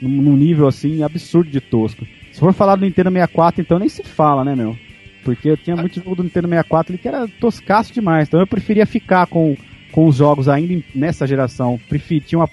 [0.03, 2.05] Num nível, assim, absurdo de tosco.
[2.39, 4.77] Se for falar do Nintendo 64, então nem se fala, né, meu?
[5.25, 8.47] Porque eu tinha muito jogo do Nintendo 64 ali que era toscaço demais, então eu
[8.47, 9.57] preferia ficar com
[9.91, 12.49] com os jogos ainda nessa geração, preferi, tinha uma,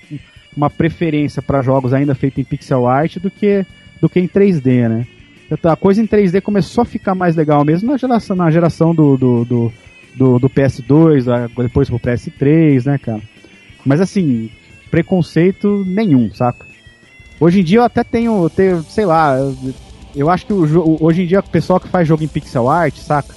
[0.58, 3.64] uma preferência para jogos ainda feitos em pixel art do que,
[4.02, 5.06] do que em 3D, né?
[5.52, 8.96] Então, a coisa em 3D começou a ficar mais legal mesmo na geração, na geração
[8.96, 9.74] do, do, do,
[10.16, 13.22] do, do PS2, depois pro PS3, né, cara?
[13.86, 14.50] Mas assim,
[14.90, 16.66] preconceito nenhum, saca?
[17.40, 19.38] Hoje em dia eu até tenho, tenho sei lá,
[20.16, 22.96] eu acho que o, hoje em dia o pessoal que faz jogo em pixel art,
[22.98, 23.36] saca?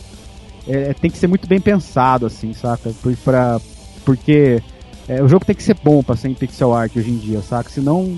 [0.68, 2.92] é, tem que ser muito bem pensado, assim, saca?
[3.02, 3.58] Por, pra,
[4.04, 4.62] porque
[5.08, 7.40] é, o jogo tem que ser bom pra ser em pixel art hoje em dia,
[7.40, 7.70] saca?
[7.70, 8.14] Senão,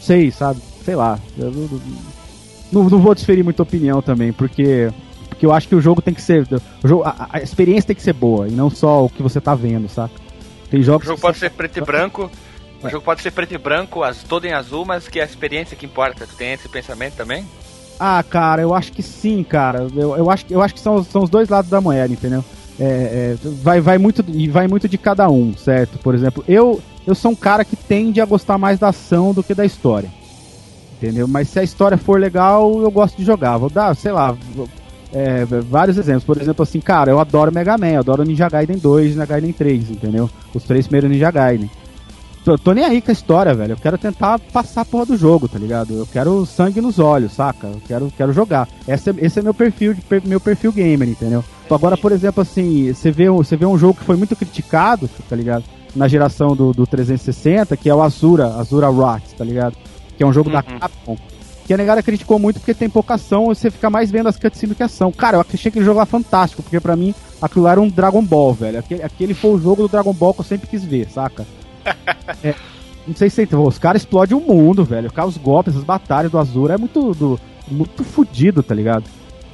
[0.00, 0.60] sei, sabe?
[0.84, 1.18] Sei lá.
[1.36, 1.80] Eu, eu,
[2.72, 4.90] não, não vou desferir muita opinião também, porque
[5.28, 6.46] porque eu acho que o jogo tem que ser.
[6.82, 9.38] O jogo, a, a, experiência tem que ser boa, e não só o que você
[9.38, 10.14] tá vendo, saca?
[10.70, 11.06] Tem jogos.
[11.06, 12.30] O jogo pode ser preto e branco.
[12.82, 15.26] O jogo pode ser preto e branco, as, todo em azul, mas que é a
[15.26, 16.26] experiência que importa.
[16.26, 17.44] Tu tem esse pensamento também?
[17.98, 19.86] Ah, cara, eu acho que sim, cara.
[19.94, 22.44] Eu, eu, acho, eu acho que são, são os dois lados da moeda, entendeu?
[22.78, 25.98] É, é, vai, vai, muito, vai muito de cada um, certo?
[25.98, 29.42] Por exemplo, eu, eu sou um cara que tende a gostar mais da ação do
[29.42, 30.10] que da história.
[30.96, 31.26] Entendeu?
[31.26, 33.56] Mas se a história for legal, eu gosto de jogar.
[33.56, 34.36] Vou dar, sei lá,
[35.12, 36.24] é, vários exemplos.
[36.24, 39.26] Por exemplo, assim, cara, eu adoro Mega Man, eu adoro Ninja Gaiden 2 e Ninja
[39.26, 40.30] Gaiden 3, entendeu?
[40.54, 41.70] Os três primeiros Ninja Gaiden.
[42.46, 43.72] Tô, tô, nem aí com a história, velho.
[43.72, 45.92] Eu quero tentar passar a porra do jogo, tá ligado?
[45.92, 47.66] Eu quero sangue nos olhos, saca?
[47.66, 48.68] Eu quero, quero jogar.
[48.86, 51.44] Esse é, esse é meu perfil, meu perfil gamer, entendeu?
[51.68, 55.34] Agora, por exemplo, assim, você vê, você vê um jogo que foi muito criticado, tá
[55.34, 55.64] ligado?
[55.96, 59.76] Na geração do, do 360, que é o Azura, Azura Rocks, tá ligado?
[60.16, 60.54] Que é um jogo uhum.
[60.54, 61.16] da Capcom.
[61.66, 64.68] Que a negada criticou muito porque tem pouca ação, você fica mais vendo as cutscenes
[64.68, 65.10] do que ação.
[65.10, 68.22] Cara, eu achei aquele jogo lá fantástico, porque pra mim aquilo lá era um Dragon
[68.22, 68.78] Ball, velho.
[68.78, 71.44] Aquele, aquele foi o jogo do Dragon Ball que eu sempre quis ver, saca?
[72.42, 72.54] É,
[73.06, 75.10] não sei se você os caras explodem o mundo, velho.
[75.26, 79.04] Os golpes, as batalhas do Azura é muito, do, muito fudido, tá ligado?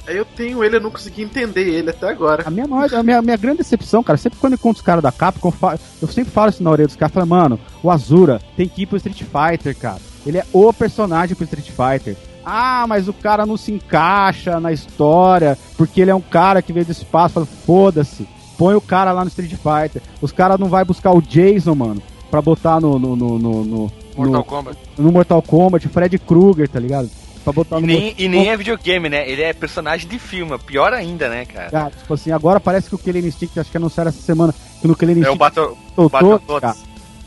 [0.07, 2.43] Eu tenho ele, eu não consegui entender ele até agora.
[2.45, 5.01] A minha, a minha, a minha grande decepção, cara, sempre quando eu encontro os caras
[5.01, 5.53] da Capcom,
[6.01, 8.85] eu, sempre falo isso na orelha dos caras, falo, mano, o Azura tem que ir
[8.85, 10.01] pro Street Fighter, cara.
[10.25, 12.17] Ele é o personagem pro Street Fighter.
[12.45, 16.73] Ah, mas o cara não se encaixa na história, porque ele é um cara que
[16.73, 17.45] veio do espaço.
[17.65, 18.27] Foda-se.
[18.57, 20.01] Põe o cara lá no Street Fighter.
[20.21, 22.01] Os caras não vai buscar o Jason, mano
[22.33, 22.97] pra botar no.
[22.97, 24.77] no, no, no, no Mortal no, Kombat.
[24.97, 27.07] No Mortal Kombat, Fred Krueger, tá ligado?
[27.43, 29.29] Pra botar e, nem, e nem é videogame, né?
[29.29, 31.69] Ele é personagem de filme, pior ainda, né, cara?
[31.69, 34.87] cara tipo assim, agora parece que o Killer Instinct, acho que anunciaram essa semana, que
[34.87, 35.29] no Killer Instinct...
[35.29, 36.75] É o Battle, soltou, cara,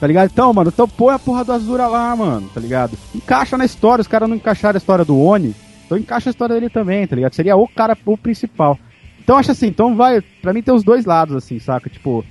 [0.00, 0.30] Tá ligado?
[0.32, 2.98] Então, mano, então põe a porra do Azura lá, mano, tá ligado?
[3.14, 5.54] Encaixa na história, os caras não encaixaram a história do Oni,
[5.84, 7.34] então encaixa a história dele também, tá ligado?
[7.34, 8.78] Seria o cara, o principal.
[9.20, 11.90] Então acho assim, então vai, pra mim tem os dois lados, assim, saca?
[11.90, 12.24] Tipo,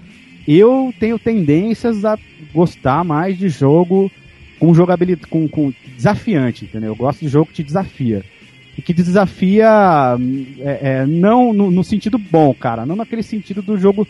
[0.48, 2.18] eu tenho tendências a
[2.54, 4.12] gostar mais de jogo
[4.60, 6.92] com jogabilidade, com, com desafiante, entendeu?
[6.92, 8.24] Eu gosto de jogo que te desafia.
[8.78, 9.68] E que desafia
[10.60, 12.86] é, é, não no, no, sentido bom, cara.
[12.86, 14.08] Não naquele sentido do jogo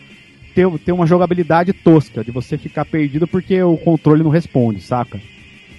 [0.54, 5.20] ter, ter uma jogabilidade tosca, de você ficar perdido porque o controle não responde, saca?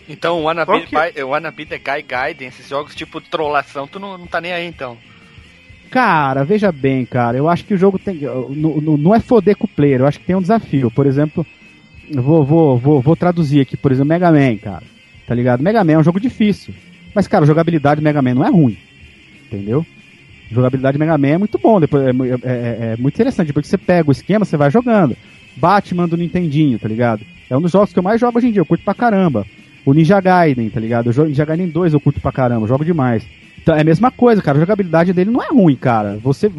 [0.07, 1.23] Então, o Wanna, que...
[1.23, 4.65] Wanna Be the Guy Guide, esses jogos tipo trollação, tu não, não tá nem aí
[4.65, 4.97] então.
[5.89, 7.37] Cara, veja bem, cara.
[7.37, 8.19] Eu acho que o jogo tem.
[8.51, 10.91] Não, é foder com o player, eu acho que tem um desafio.
[10.91, 11.45] Por exemplo,
[12.11, 14.83] vou, vou, vou, vou traduzir aqui, por exemplo, Mega Man, cara.
[15.25, 15.61] Tá ligado?
[15.61, 16.73] Mega Man é um jogo difícil.
[17.13, 18.77] Mas, cara, jogabilidade Mega Man não é ruim.
[19.45, 19.85] Entendeu?
[20.49, 22.13] Jogabilidade Mega Man é muito bom, depois é, é,
[22.43, 25.15] é, é muito interessante, porque você pega o esquema, você vai jogando.
[25.55, 27.25] Batman do Nintendinho, tá ligado?
[27.49, 29.45] É um dos jogos que eu mais jogo hoje em dia, eu curto pra caramba.
[29.85, 31.07] O Ninja Gaiden, tá ligado?
[31.07, 33.25] O Ninja Gaiden 2 eu curto pra caramba, jogo demais.
[33.67, 34.57] Então, é a mesma coisa, cara.
[34.57, 36.17] A jogabilidade dele não é ruim, cara.
[36.23, 36.49] Você,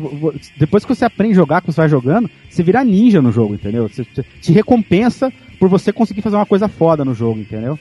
[0.58, 3.54] depois que você aprende a jogar, que você vai jogando, você vira ninja no jogo,
[3.54, 3.88] entendeu?
[3.88, 7.78] Você, te recompensa por você conseguir fazer uma coisa foda no jogo, entendeu?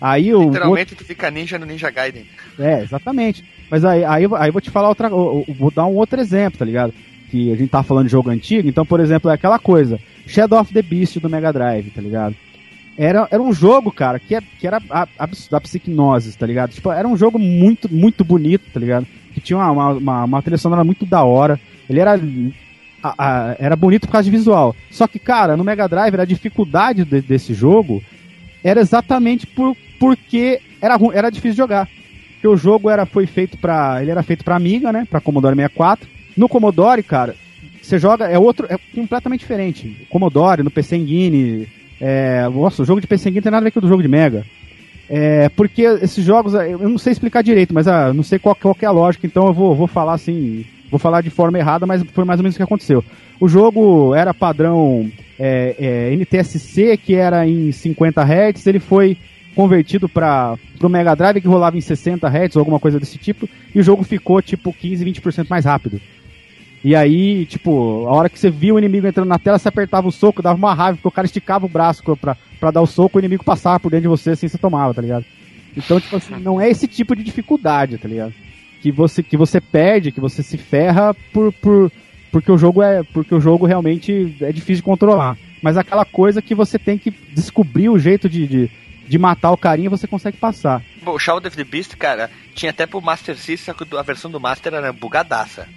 [0.00, 2.24] Aí o Literalmente tu fica ninja no Ninja Gaiden.
[2.56, 3.44] É, exatamente.
[3.68, 5.08] Mas aí, aí, aí eu vou te falar outra.
[5.08, 6.94] Vou dar um outro exemplo, tá ligado?
[7.32, 9.98] Que a gente tá falando de jogo antigo, então, por exemplo, é aquela coisa.
[10.24, 12.36] Shadow of the Beast do Mega Drive, tá ligado?
[12.96, 16.72] Era, era um jogo, cara, que, é, que era a, a, da psiquinose, tá ligado?
[16.72, 19.06] Tipo, era um jogo muito, muito bonito, tá ligado?
[19.32, 21.58] Que tinha uma, uma, uma trilha sonora muito da hora.
[21.88, 22.20] Ele era.
[23.02, 24.76] A, a, era bonito por causa de visual.
[24.90, 28.02] Só que, cara, no Mega Drive, a dificuldade de, desse jogo
[28.62, 31.88] era exatamente por, porque era, era difícil jogar.
[32.34, 35.06] Porque o jogo era, foi feito para Ele era feito pra Amiga, né?
[35.08, 36.08] Pra Commodore 64.
[36.36, 37.34] No Commodore, cara,
[37.80, 38.26] você joga.
[38.26, 38.66] É outro.
[38.68, 40.06] É completamente diferente.
[40.10, 41.66] Commodore, no PC Engine
[42.04, 44.08] é, nossa, o jogo de PC não tem nada a ver com o jogo de
[44.08, 44.44] Mega.
[45.08, 48.76] É, porque esses jogos, eu não sei explicar direito, mas ah, não sei qual, qual
[48.80, 52.02] é a lógica, então eu vou, vou falar assim, vou falar de forma errada, mas
[52.12, 53.04] foi mais ou menos o que aconteceu.
[53.38, 59.16] O jogo era padrão é, é, NTSC, que era em 50 Hz, ele foi
[59.54, 63.48] convertido para o Mega Drive, que rolava em 60 Hz ou alguma coisa desse tipo,
[63.72, 66.00] e o jogo ficou tipo 15, 20% mais rápido.
[66.84, 70.08] E aí, tipo, a hora que você viu o inimigo entrando na tela, você apertava
[70.08, 72.86] o soco, dava uma raiva, porque o cara esticava o braço pra, pra dar o
[72.86, 75.24] soco, o inimigo passava por dentro de você, assim você tomava, tá ligado?
[75.76, 78.34] Então, tipo assim, não é esse tipo de dificuldade, tá ligado?
[78.80, 81.90] Que você, que você perde, que você se ferra por, por,
[82.32, 83.02] porque o jogo é.
[83.02, 85.38] Porque o jogo realmente é difícil de controlar.
[85.62, 88.70] Mas aquela coisa que você tem que descobrir o jeito de, de,
[89.06, 90.82] de matar o carinha você consegue passar.
[91.02, 94.40] Bom, o Shadow of the Beast, cara, tinha até pro Master System, a versão do
[94.40, 95.68] Master era bugadaça.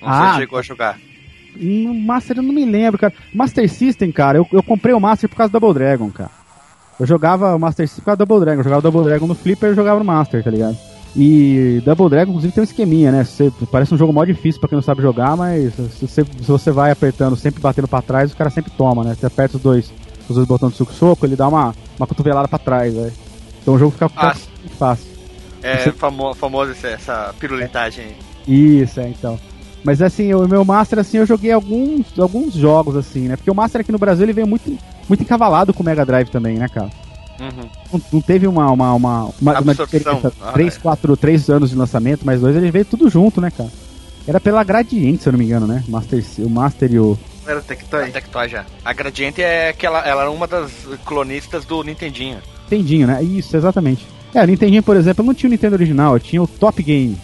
[0.00, 0.98] Não ah, se chegou a jogar.
[1.56, 3.12] No Master eu não me lembro, cara.
[3.34, 6.30] Master System, cara, eu, eu comprei o Master por causa do Double Dragon, cara.
[6.98, 8.60] Eu jogava o Master System por causa do Double Dragon.
[8.60, 10.76] Eu jogava Double Dragon no Flipper e jogava no Master, tá ligado?
[11.16, 13.24] E Double Dragon, inclusive, tem um esqueminha, né?
[13.24, 16.46] Você, parece um jogo mó difícil pra quem não sabe jogar, mas se você, se
[16.46, 19.16] você vai apertando, sempre batendo pra trás, o cara sempre toma, né?
[19.18, 19.92] Você aperta os dois,
[20.28, 23.10] os dois botões de suco-soco, ele dá uma, uma cotovelada pra trás, né?
[23.60, 24.48] Então o jogo fica, fica Fácil.
[24.60, 25.06] muito fácil.
[25.62, 28.16] É Você- famo, famosa essa, pirulitagem aí.
[28.46, 29.38] Isso, é, então.
[29.82, 33.36] Mas assim, o meu Master, assim, eu joguei alguns, alguns jogos, assim, né?
[33.36, 34.76] Porque o Master aqui no Brasil, ele veio muito,
[35.08, 36.90] muito encavalado com o Mega Drive também, né, cara?
[37.40, 37.68] Uhum.
[37.92, 39.86] Não, não teve uma, uma, uma, uma, uma Absorção.
[39.86, 40.80] diferença, Ah, três, é.
[40.80, 43.70] quatro, três anos de lançamento, mais dois, ele veio tudo junto, né, cara?
[44.28, 45.82] Era pela Gradiente, se eu não me engano, né?
[45.88, 47.18] Master, o Master e o...
[47.44, 48.04] Não era Tectoy?
[48.04, 48.66] A Tectoy já.
[48.84, 50.70] A Gradiente é que ela, ela era uma das
[51.06, 52.36] clonistas do Nintendinho.
[52.70, 53.22] Nintendinho, né?
[53.22, 54.06] Isso, exatamente.
[54.34, 57.16] É, o Nintendinho, por exemplo, não tinha o Nintendo original, eu tinha o Top Game.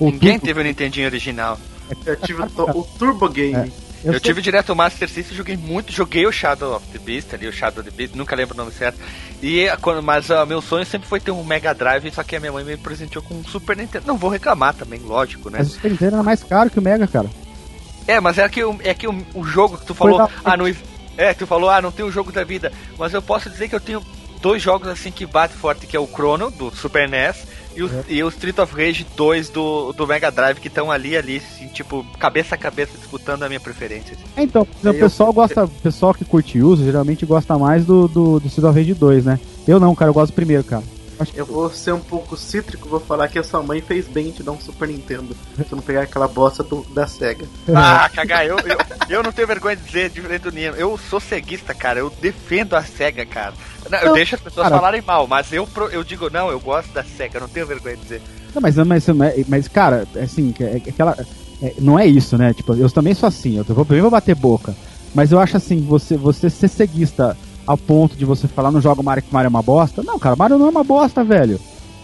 [0.00, 1.58] O Ninguém teve o Nintendinho original.
[2.06, 3.54] Eu tive o, Turbo Game.
[3.54, 3.88] É.
[4.04, 7.34] Eu, sei- tive direto o Master System, joguei muito, joguei o Shadow of the Beast
[7.34, 8.96] ali, o Shadow of the Beast, nunca lembro o nome certo.
[9.42, 12.40] E quando, mas ah, meu sonho sempre foi ter um Mega Drive, só que a
[12.40, 14.04] minha mãe me presenteou com um Super Nintendo.
[14.06, 15.58] Não vou reclamar também, lógico, né?
[15.58, 17.28] Mas o Super Nintendo era mais caro que o Mega, cara.
[18.06, 20.56] É, mas é que, o- é que o, o jogo que tu falou, da- ah,
[20.56, 20.66] não,
[21.16, 23.74] é, tu falou, ah, não tem o jogo da vida, mas eu posso dizer que
[23.74, 24.00] eu tenho
[24.40, 27.36] dois jogos assim que bate forte, que é o Chrono, do Super NES,
[27.78, 28.04] e o, É.
[28.08, 31.68] e o Street of Rage 2 do, do Mega Drive, que estão ali, ali, assim,
[31.68, 34.12] tipo, cabeça a cabeça disputando a minha preferência.
[34.14, 34.24] assim.
[34.36, 38.08] É, Então, o Eu- pessoal gosta, o pessoal que curte uso, geralmente gosta mais do,
[38.08, 39.38] do, do Street of Rage 2, né?
[39.66, 40.82] Eu não, cara, eu gosto do primeiro, cara.
[41.34, 44.32] Eu vou ser um pouco cítrico, vou falar que a sua mãe fez bem em
[44.32, 45.34] te dar um Super Nintendo.
[45.68, 47.46] Se não pegar aquela bosta do- da SEGA.
[47.74, 50.76] Ah, cagar, eu, eu, eu não tenho vergonha de dizer diferente do Nino.
[50.76, 51.98] Eu sou ceguista, cara.
[52.00, 53.54] Eu defendo a SEGA, cara.
[53.90, 54.76] Não, eu Não, deixo as pessoas cara.
[54.76, 58.02] falarem mal, mas eu, eu digo, não, eu gosto da SEGA, não tenho vergonha de
[58.02, 58.22] dizer.
[58.54, 59.06] Não, mas, mas,
[59.48, 61.16] mas, cara, é assim, é, é aquela.
[61.62, 62.52] é, não é isso, né?
[62.54, 64.74] Tipo, eu também sou assim, eu vou, primeiro vou bater boca.
[65.14, 67.36] Mas eu acho assim, você, você ser ceguista
[67.68, 70.02] ao ponto de você falar não joga Mario que Mario é uma bosta.
[70.02, 71.60] Não, cara, Mario não é uma bosta, velho.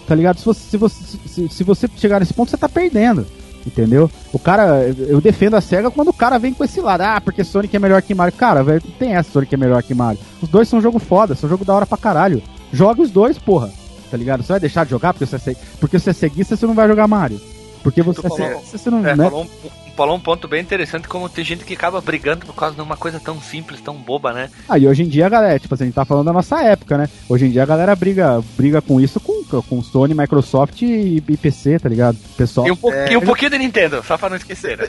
[0.06, 0.38] Tá ligado?
[0.38, 3.26] Se você, se você, se, se você chegar nesse ponto, você tá perdendo.
[3.66, 4.10] Entendeu?
[4.30, 7.00] O cara, eu defendo a SEGA quando o cara vem com esse lado.
[7.00, 8.34] Ah, porque Sonic é melhor que Mario.
[8.34, 10.20] Cara, velho, não tem essa Sonic é melhor que Mario.
[10.42, 12.42] Os dois são jogo foda, são jogo da hora pra caralho.
[12.70, 13.70] Joga os dois, porra.
[14.10, 14.42] Tá ligado?
[14.42, 16.86] Você vai deixar de jogar porque você é, porque você é ceguista, você não vai
[16.86, 17.40] jogar Mario.
[17.82, 18.98] Porque você é falou- ceguista, você não.
[18.98, 19.24] É, né?
[19.30, 19.48] falou, um,
[19.96, 22.96] falou um ponto bem interessante, como tem gente que acaba brigando por causa de uma
[22.96, 24.50] coisa tão simples, tão boba, né?
[24.68, 26.98] Ah, e hoje em dia, galera, tipo assim, a gente tá falando da nossa época,
[26.98, 27.08] né?
[27.28, 31.36] Hoje em dia a galera briga, briga com isso com, com Sony, Microsoft e, e
[31.36, 32.18] PC, tá ligado?
[32.36, 32.66] Pessoal.
[32.66, 33.12] E um, pouquinho, É.
[33.12, 34.88] e um pouquinho de Nintendo, só pra não esquecer, né?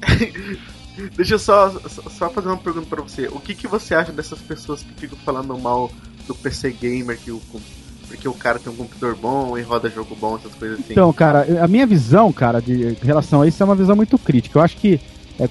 [1.16, 3.26] Deixa eu só, só, só fazer uma pergunta pra você.
[3.28, 5.90] O que, que você acha dessas pessoas que ficam falando mal
[6.26, 7.40] do PC Gamer, que o,
[8.10, 10.92] porque o cara tem um computador bom e roda jogo bom, essas coisas assim?
[10.92, 14.18] Então, cara, a minha visão, cara, de em relação a isso é uma visão muito
[14.18, 14.58] crítica.
[14.58, 15.00] Eu acho que,
[15.38, 15.48] é,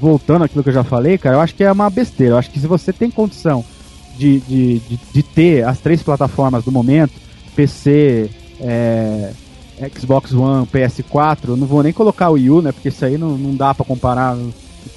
[0.00, 2.34] voltando àquilo que eu já falei, cara, eu acho que é uma besteira.
[2.34, 3.64] Eu acho que se você tem condição
[4.18, 7.12] de, de, de, de ter as três plataformas do momento,
[7.54, 9.32] PC, é,
[9.96, 13.16] Xbox One, PS4, eu não vou nem colocar o Wii U, né, porque isso aí
[13.16, 14.36] não, não dá pra comparar,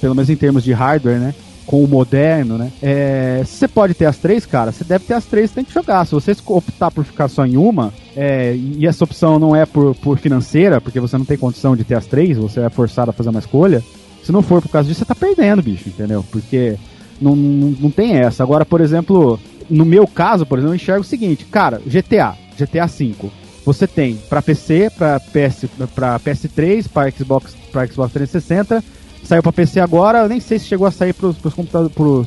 [0.00, 1.34] pelo menos em termos de hardware, né,
[1.66, 2.70] com o moderno, né.
[2.80, 6.04] É, você pode ter as três, cara, você deve ter as três, tem que jogar.
[6.06, 9.94] Se você optar por ficar só em uma, é, e essa opção não é por,
[9.96, 13.14] por financeira, porque você não tem condição de ter as três, você é forçado a
[13.14, 13.82] fazer uma escolha.
[14.22, 16.24] Se não for por causa disso, você tá perdendo, bicho, entendeu?
[16.30, 16.76] Porque
[17.20, 18.42] não, não, não tem essa.
[18.42, 19.38] Agora, por exemplo,
[19.68, 23.14] no meu caso, por exemplo, eu enxergo o seguinte, cara, GTA, GTA V,
[23.64, 28.84] você tem pra PC, pra, PS, pra PS3, pra Xbox, pra Xbox 360,
[29.26, 32.26] saiu pra PC agora, eu nem sei se chegou a sair pros, pros computadores, pros,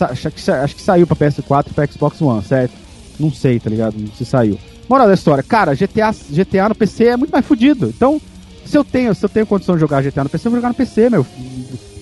[0.00, 2.72] acho, que, acho que saiu pra PS4 e pra Xbox One, certo?
[3.18, 3.94] Não sei, tá ligado?
[4.16, 4.58] Se saiu.
[4.88, 7.86] Moral da história, cara, GTA, GTA no PC é muito mais fudido.
[7.88, 8.20] Então,
[8.64, 10.68] se eu tenho, se eu tenho condição de jogar GTA no PC, eu vou jogar
[10.68, 11.24] no PC, meu.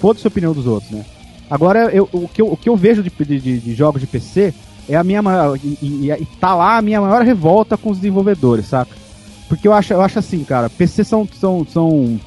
[0.01, 1.05] Foda-se a opinião dos outros, né?
[1.51, 4.55] Agora, eu, o, que eu, o que eu vejo de, de, de jogos de PC
[4.89, 5.59] é a minha maior.
[5.63, 8.95] E, e tá lá a minha maior revolta com os desenvolvedores, saca?
[9.49, 11.29] Porque eu acho, eu acho assim, cara, PC são.
[11.39, 12.21] são, são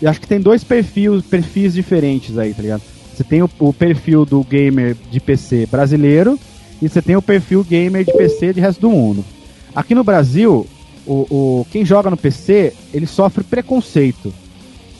[0.00, 2.82] eu acho que tem dois perfis, perfis diferentes aí, tá ligado?
[3.14, 6.38] Você tem o, o perfil do gamer de PC brasileiro
[6.80, 9.24] e você tem o perfil gamer de PC de resto do mundo.
[9.74, 10.66] Aqui no Brasil,
[11.06, 14.32] o, o, quem joga no PC, ele sofre preconceito.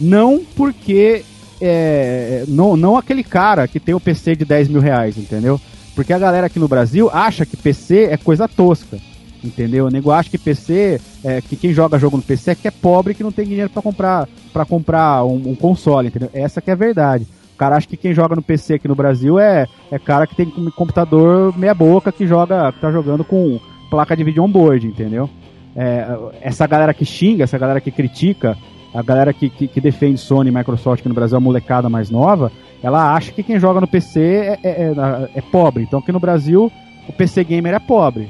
[0.01, 1.25] Não porque.
[1.61, 5.61] É, não, não aquele cara que tem o PC de 10 mil reais, entendeu?
[5.93, 8.99] Porque a galera aqui no Brasil acha que PC é coisa tosca.
[9.43, 9.87] Entendeu?
[9.87, 12.71] O nego acha que PC, é, que quem joga jogo no PC é que é
[12.71, 16.31] pobre que não tem dinheiro para comprar para comprar um, um, console, entendeu?
[16.33, 17.27] Essa que é a verdade.
[17.55, 20.35] O cara acha que quem joga no PC aqui no Brasil é, é cara que
[20.35, 23.61] tem um computador meia boca que joga, que tá jogando com
[23.91, 25.31] placa de vídeo on-board, entendeu?
[25.77, 26.07] É,
[26.41, 28.57] essa galera que xinga, essa galera que critica
[28.95, 32.11] a galera que, que, que defende Sony e Microsoft aqui no Brasil, a molecada mais
[32.11, 32.51] nova,
[32.83, 35.83] ela acha que quem joga no PC é, é, é, é pobre.
[35.83, 36.73] Então aqui no Brasil
[37.09, 38.29] o PC gamer é pobre.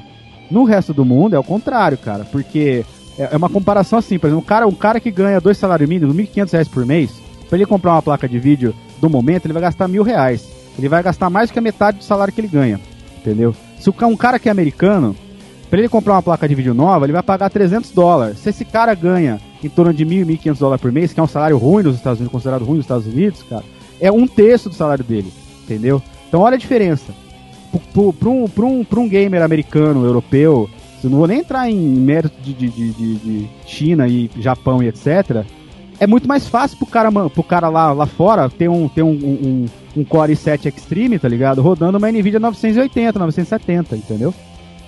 [0.50, 2.84] No resto do mundo é o contrário, cara, porque
[3.18, 5.88] é, é uma comparação assim, por exemplo, um cara, um cara que ganha dois salários
[5.88, 7.10] mínimos, R$ 1.500 por mês,
[7.48, 10.48] para ele comprar uma placa de vídeo do momento, ele vai gastar mil reais.
[10.78, 12.80] Ele vai gastar mais que a metade do salário que ele ganha,
[13.16, 13.54] entendeu?
[13.78, 15.16] Se um cara que é americano,
[15.68, 18.38] para ele comprar uma placa de vídeo nova, ele vai pagar 300 dólares.
[18.38, 21.28] Se esse cara ganha em torno de mil, 1.500 dólares por mês, que é um
[21.28, 23.64] salário ruim nos Estados Unidos, considerado ruim nos Estados Unidos, cara,
[24.00, 25.32] é um terço do salário dele,
[25.64, 26.00] entendeu?
[26.28, 27.12] Então olha a diferença.
[27.72, 30.68] Para um, um, um gamer americano, europeu,
[31.02, 34.88] eu não vou nem entrar em mérito de, de, de, de, China e Japão e
[34.88, 35.44] etc.
[36.00, 39.10] É muito mais fácil pro cara, pro cara lá, lá fora ter um, ter um,
[39.10, 39.66] um,
[39.96, 41.62] um Core i7 Extreme, tá ligado?
[41.62, 44.34] Rodando uma NVIDIA 980, 970, entendeu?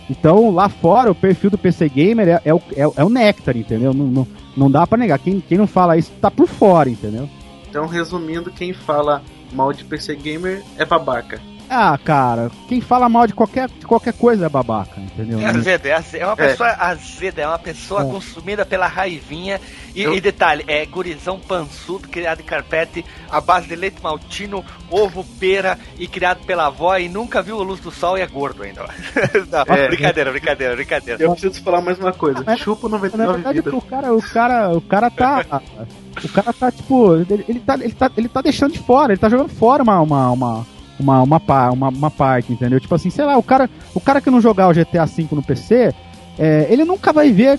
[0.09, 3.57] Então, lá fora, o perfil do PC Gamer é, é, o, é, é o néctar,
[3.57, 3.95] entendeu?
[3.95, 5.21] Não, não, não dá para negar.
[5.21, 7.29] Quem, quem não fala isso tá por fora, entendeu?
[7.69, 9.23] Então, resumindo, quem fala
[9.53, 11.41] mal de PC Gamer é babaca.
[11.73, 15.39] Ah, cara, quem fala mal de qualquer, de qualquer coisa é babaca, entendeu?
[15.39, 16.77] É azeda, é, azeda, é uma pessoa é.
[16.81, 18.05] azeda, é uma pessoa é.
[18.07, 19.61] consumida pela raivinha.
[19.95, 20.13] E, Eu...
[20.13, 25.79] e, detalhe, é gurizão pançudo, criado em carpete, à base de leite maltino, ovo, pera
[25.97, 28.83] e criado pela avó e nunca viu a luz do sol e é gordo ainda.
[29.49, 29.87] Não, é.
[29.87, 31.23] brincadeira, brincadeira, brincadeira.
[31.23, 32.43] Eu preciso falar mais uma coisa.
[32.49, 33.75] Ah, Chupa 99 na verdade, vidas.
[33.75, 35.63] O cara, o cara, o cara tá...
[36.25, 39.21] o cara tá, tipo, ele, ele, tá, ele, tá, ele tá deixando de fora, ele
[39.21, 40.67] tá jogando fora uma, uma, uma
[41.01, 41.41] uma, uma,
[41.73, 42.79] uma, uma parte, entendeu?
[42.79, 45.43] Tipo assim, sei lá, o cara, o cara que não jogar o GTA V no
[45.43, 45.95] PC,
[46.39, 47.59] é, ele nunca vai ver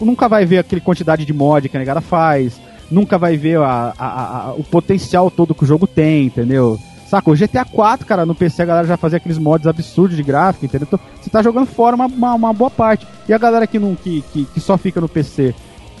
[0.00, 3.92] nunca vai ver aquele quantidade de mod que a negada faz, nunca vai ver a,
[3.98, 6.78] a, a, o potencial todo que o jogo tem, entendeu?
[7.06, 10.22] Saca, o GTA 4, cara, no PC a galera já fazia aqueles mods absurdos de
[10.22, 10.88] gráfico, entendeu?
[10.88, 13.06] Então, você tá jogando fora uma, uma, uma boa parte.
[13.28, 15.54] E a galera que, não, que, que, que só fica no PC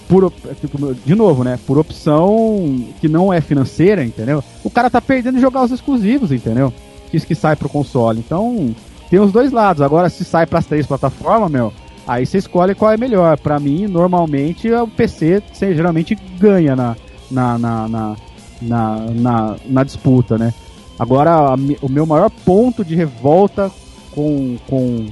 [0.08, 1.58] por tipo, de novo, né?
[1.66, 4.42] Por opção que não é financeira, entendeu?
[4.62, 6.72] O cara tá perdendo de jogar os exclusivos, entendeu?
[7.10, 8.20] Que isso que sai pro console.
[8.24, 8.74] Então,
[9.10, 9.82] tem os dois lados.
[9.82, 11.72] Agora, se sai para as três plataformas, meu,
[12.06, 13.38] aí você escolhe qual é melhor.
[13.38, 16.96] Para mim, normalmente, o PC você, geralmente ganha na,
[17.30, 18.16] na, na,
[18.60, 20.52] na, na, disputa, né?
[20.98, 23.70] Agora, o meu maior ponto de revolta
[24.14, 25.06] com, com,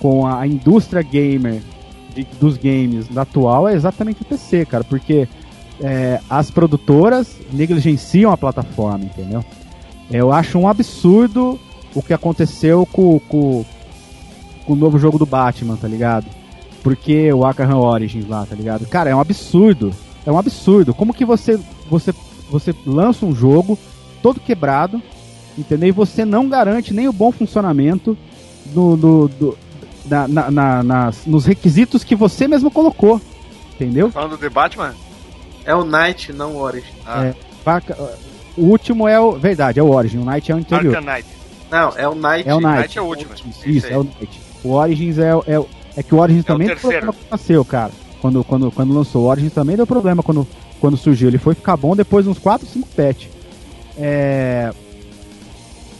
[0.00, 1.60] com a indústria gamer
[2.18, 5.28] de, dos games atual é exatamente o PC, cara, porque
[5.80, 9.44] é, as produtoras negligenciam a plataforma, entendeu?
[10.10, 11.58] Eu acho um absurdo
[11.94, 13.64] o que aconteceu com, com,
[14.64, 16.26] com o novo jogo do Batman, tá ligado?
[16.82, 18.86] Porque o Arkham Origins lá, tá ligado?
[18.86, 19.92] Cara, é um absurdo.
[20.24, 20.94] É um absurdo.
[20.94, 21.58] Como que você
[21.90, 22.14] você
[22.50, 23.78] você lança um jogo
[24.22, 25.02] todo quebrado,
[25.56, 25.90] entendeu?
[25.90, 28.16] E você não garante nem o bom funcionamento
[28.66, 29.58] do, do, do
[30.08, 33.20] na, na, na, nas, nos requisitos que você mesmo colocou.
[33.74, 34.10] Entendeu?
[34.10, 34.94] Falando de Batman?
[35.64, 36.86] É o Knight, não o Origin.
[37.06, 37.26] Ah.
[37.26, 37.34] É,
[38.56, 39.32] o último é o.
[39.32, 40.18] Verdade, é o Origin.
[40.18, 41.02] O Knight é o anterior.
[41.02, 41.28] Knight.
[41.70, 42.48] Não, é o Knight.
[42.48, 42.78] É o Knight.
[42.78, 43.34] Knight é o último.
[43.34, 44.40] Isso, isso é o Knight.
[44.64, 45.64] O Origins é, é,
[45.96, 47.92] é que o Origins é também deu problema com seu, cara.
[48.20, 50.46] Quando, quando, quando lançou o Origins também deu problema quando,
[50.80, 51.28] quando surgiu.
[51.28, 53.26] Ele foi ficar bom depois de uns 4, 5 patch.
[53.96, 54.72] É...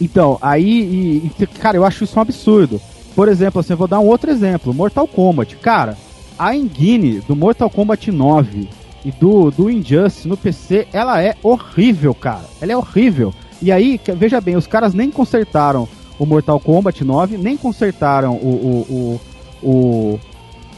[0.00, 2.80] Então, aí, e, cara, eu acho isso um absurdo.
[3.18, 4.72] Por exemplo, assim, eu vou dar um outro exemplo.
[4.72, 5.56] Mortal Kombat.
[5.56, 5.98] Cara,
[6.38, 8.68] a engine do Mortal Kombat 9
[9.04, 12.44] e do, do Injustice no PC, ela é horrível, cara.
[12.60, 13.34] Ela é horrível.
[13.60, 18.86] E aí, veja bem, os caras nem consertaram o Mortal Kombat 9, nem consertaram o,
[18.88, 19.20] o,
[19.64, 20.20] o,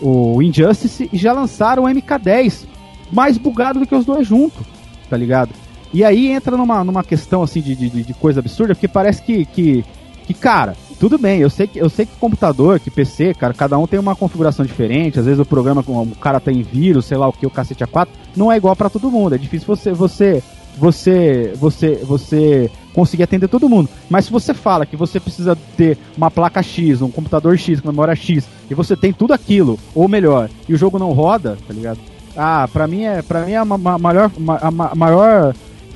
[0.00, 2.64] o, o Injustice e já lançaram o MK10,
[3.12, 4.64] mais bugado do que os dois juntos,
[5.10, 5.50] tá ligado?
[5.92, 9.44] E aí entra numa, numa questão assim de, de, de coisa absurda, porque parece que,
[9.44, 9.84] que,
[10.26, 13.78] que cara, tudo bem, eu sei que eu sei que computador, que PC, cara, cada
[13.78, 15.18] um tem uma configuração diferente.
[15.18, 17.82] Às vezes o programa com o cara tem vírus, sei lá o que, o cacete
[17.82, 19.34] A4, não é igual para todo mundo.
[19.34, 20.42] É difícil você você
[20.76, 23.88] você você você conseguir atender todo mundo.
[24.10, 27.92] Mas se você fala que você precisa ter uma placa X, um computador X, uma
[27.92, 31.72] memória X, e você tem tudo aquilo, ou melhor, e o jogo não roda, tá
[31.72, 31.98] ligado?
[32.36, 34.30] Ah, pra mim é, pra mim é a, maior,
[34.60, 35.54] a maior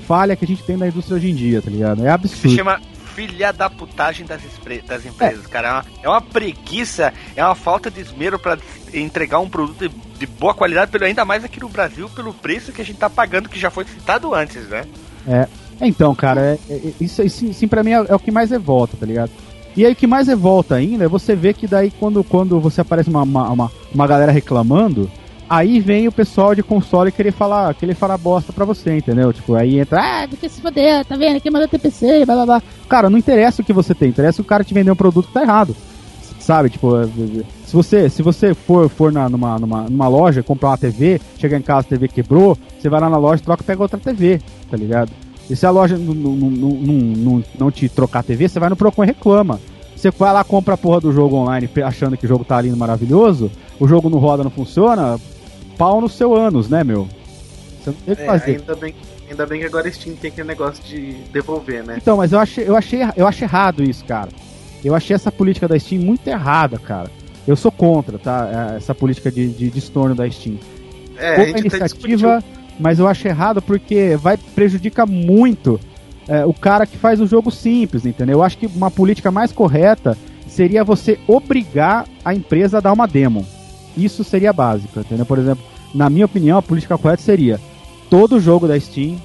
[0.08, 2.06] falha que a gente tem na indústria hoje em dia, tá ligado?
[2.06, 2.48] É absurdo.
[2.48, 2.80] Se chama
[3.14, 4.42] filha da putagem das,
[4.86, 5.48] das empresas, é.
[5.48, 5.68] cara.
[5.68, 8.58] É uma, é uma, preguiça, é uma falta de esmero para
[8.92, 12.72] entregar um produto de, de, boa qualidade, pelo, ainda mais aqui no Brasil, pelo preço
[12.72, 14.84] que a gente tá pagando, que já foi citado antes, né?
[15.26, 15.46] É.
[15.80, 18.96] Então, cara, é, é, isso, isso sim, pra mim é, é, o que mais revolta,
[18.96, 19.30] tá ligado?
[19.76, 22.80] E aí o que mais revolta ainda é você ver que daí quando, quando você
[22.80, 25.10] aparece uma, uma, uma, uma galera reclamando,
[25.48, 29.32] Aí vem o pessoal de console querer falar, querer falar bosta pra você, entendeu?
[29.32, 31.40] Tipo, aí entra, ah, porque se foder, tá vendo?
[31.40, 32.62] Quem mandou TPC, blá blá blá.
[32.88, 35.34] Cara, não interessa o que você tem, interessa o cara te vender um produto que
[35.34, 35.76] tá errado.
[36.38, 36.90] Sabe, tipo,
[37.64, 41.56] se você, se você for, for na, numa, numa, numa loja comprar uma TV, chegar
[41.56, 44.40] em casa a TV quebrou, você vai lá na loja, troca e pega outra TV,
[44.70, 45.10] tá ligado?
[45.48, 48.76] E se a loja não, não, não, não te trocar a TV, você vai no
[48.76, 49.58] Procon e reclama.
[49.96, 52.76] Você vai lá, compra a porra do jogo online achando que o jogo tá lindo,
[52.76, 55.18] maravilhoso, o jogo não roda, não funciona,
[55.76, 57.08] pau no seu ânus, né, meu?
[57.82, 58.50] Você não tem que é, fazer.
[58.58, 58.94] Ainda bem,
[59.28, 61.96] ainda bem que agora Steam tem aquele negócio de devolver, né?
[62.00, 64.30] Então, mas eu achei, eu achei, eu achei errado isso, cara.
[64.84, 67.10] Eu achei essa política da Steam muito errada, cara.
[67.46, 68.72] Eu sou contra, tá?
[68.72, 70.58] É, essa política de, de, de estorno da Steam.
[71.16, 72.44] É, Pouca a iniciativa,
[72.78, 75.78] mas eu acho errado porque vai prejudica muito
[76.26, 78.38] é, o cara que faz o jogo simples, entendeu?
[78.38, 80.16] Eu acho que uma política mais correta
[80.48, 83.46] seria você obrigar a empresa a dar uma demo.
[83.96, 85.26] Isso seria básico, entendeu?
[85.26, 85.64] Por exemplo,
[85.94, 87.60] na minha opinião, a política correta seria
[88.10, 89.16] todo jogo da Steam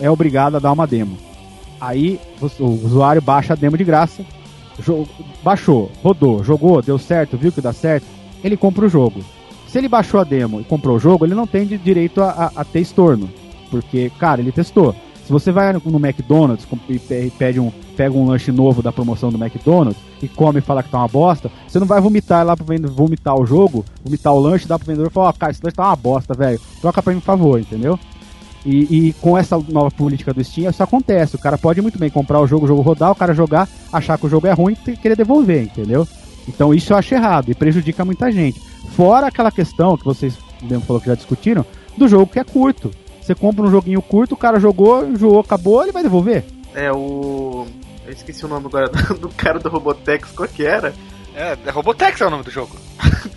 [0.00, 1.16] é obrigado a dar uma demo.
[1.80, 2.18] Aí
[2.58, 4.24] o usuário baixa a demo de graça,
[5.42, 8.06] baixou, rodou, jogou, deu certo, viu que dá certo,
[8.42, 9.20] ele compra o jogo.
[9.68, 12.60] Se ele baixou a demo e comprou o jogo, ele não tem direito a, a,
[12.60, 13.28] a ter estorno.
[13.70, 14.94] Porque, cara, ele testou.
[15.24, 16.98] Se você vai no, McDonald's e
[17.30, 20.90] pede um, pega um lanche novo da promoção do McDonald's e come e fala que
[20.90, 24.40] tá uma bosta, você não vai vomitar lá pro vendedor, vomitar o jogo, vomitar o
[24.40, 26.60] lanche, dar pro vendedor e falar, ó, oh, cara, esse lanche tá uma bosta, velho.
[26.80, 27.98] Troca pra mim, por favor, entendeu?
[28.64, 31.34] E, e, com essa nova política do Steam, isso acontece.
[31.36, 34.18] O cara pode muito bem comprar o jogo, o jogo rodar, o cara jogar, achar
[34.18, 36.06] que o jogo é ruim e querer devolver, entendeu?
[36.48, 38.60] Então isso eu acho errado e prejudica muita gente.
[38.96, 41.64] Fora aquela questão que vocês mesmo falou que já discutiram,
[41.96, 42.90] do jogo que é curto.
[43.22, 46.44] Você compra um joguinho curto, o cara jogou, jogou, acabou, ele vai devolver.
[46.74, 47.66] É, o.
[48.04, 50.92] Eu esqueci o nome agora do cara do Robotex, qual que era?
[51.34, 52.76] É, é Robotex é o nome do jogo.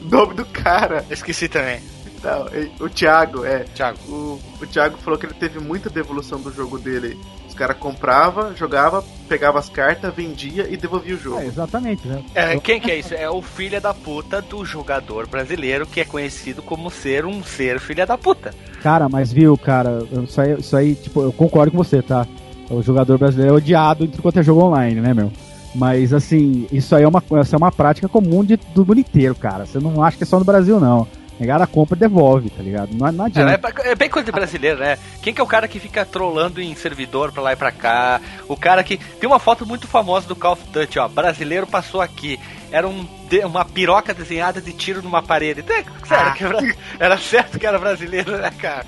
[0.02, 1.06] o nome do cara.
[1.10, 1.80] esqueci também.
[2.24, 2.48] Não,
[2.80, 3.60] o Thiago, é.
[3.76, 4.00] Thiago.
[4.10, 7.20] O, o Thiago falou que ele teve muita devolução do jogo dele.
[7.48, 11.42] Os caras comprava, jogava, pegava as cartas, vendia e devolvia o jogo.
[11.42, 12.24] É, exatamente, né?
[12.34, 13.14] É, quem que é isso?
[13.14, 17.80] É o filho da puta do jogador brasileiro que é conhecido como ser um ser
[17.80, 18.54] filha da puta.
[18.86, 22.28] Cara, mas viu, cara, isso aí, isso aí tipo, eu concordo com você, tá?
[22.70, 25.32] O jogador brasileiro é odiado enquanto é jogo online, né, meu?
[25.74, 29.34] Mas assim, isso aí é uma, essa é uma prática comum de, do mundo inteiro,
[29.34, 29.66] cara.
[29.66, 31.08] Você não acha que é só no Brasil, não.
[31.40, 32.92] Negada compra e devolve, tá ligado?
[32.94, 33.70] Não, não adianta.
[33.84, 34.98] É, é, bem coisa de brasileiro, né?
[35.22, 38.22] Quem que é o cara que fica trolando em servidor pra lá e pra cá?
[38.48, 38.98] O cara que.
[38.98, 41.08] Tem uma foto muito famosa do Call of Duty, ó.
[41.08, 42.40] Brasileiro passou aqui.
[42.72, 43.06] Era um,
[43.46, 45.64] uma piroca desenhada de tiro numa parede.
[45.64, 46.36] Sério, ah.
[46.40, 48.86] era, era, certo que era brasileiro, né, cara?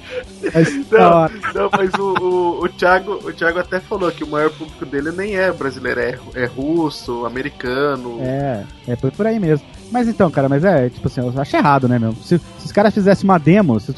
[0.92, 4.86] não, não, mas o, o, o, Thiago, o Thiago até falou que o maior público
[4.86, 8.20] dele nem é brasileiro, é, é russo, americano.
[8.22, 9.66] É, é por aí mesmo.
[9.92, 12.14] Mas então, cara, mas é, tipo assim, eu acho errado, né, meu?
[12.14, 13.96] Se, se os caras fizessem uma demo, se,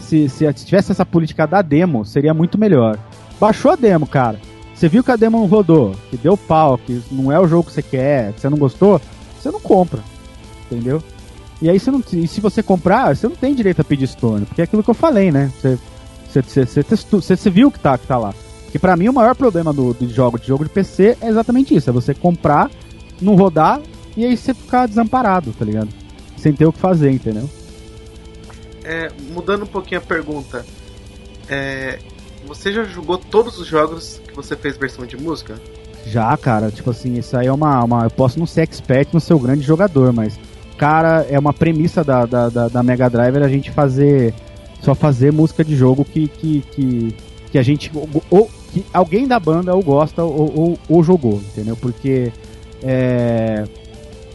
[0.00, 2.98] se, se tivesse essa política da demo, seria muito melhor.
[3.40, 4.40] Baixou a demo, cara.
[4.74, 7.64] Você viu que a demo não rodou, que deu pau, que não é o jogo
[7.64, 9.00] que você quer, que você não gostou,
[9.38, 10.00] você não compra.
[10.70, 11.02] Entendeu?
[11.60, 14.44] E aí, você não, e se você comprar, você não tem direito a pedir estorno,
[14.44, 15.50] porque é aquilo que eu falei, né?
[15.58, 15.78] Você,
[16.28, 18.34] você, você, você, testou, você, você viu que tá, que tá lá.
[18.70, 21.74] Que para mim o maior problema do, do jogo de jogo de PC é exatamente
[21.74, 22.70] isso: é você comprar,
[23.22, 23.80] não rodar
[24.16, 25.88] e aí você ficar desamparado, tá ligado?
[26.36, 27.48] Sem ter o que fazer, entendeu?
[28.84, 30.64] É, mudando um pouquinho a pergunta,
[31.48, 31.98] é,
[32.46, 35.60] você já jogou todos os jogos que você fez versão de música?
[36.06, 38.04] Já, cara, tipo assim, isso aí é uma, uma.
[38.04, 40.38] Eu posso não ser expert no seu grande jogador, mas,
[40.78, 44.32] cara, é uma premissa da, da, da, da Mega Drive a gente fazer.
[44.80, 47.16] Só fazer música de jogo que, que, que,
[47.50, 47.90] que a gente.
[48.30, 51.76] Ou que alguém da banda ou gosta ou, ou, ou jogou, entendeu?
[51.76, 52.30] Porque.
[52.84, 53.64] É,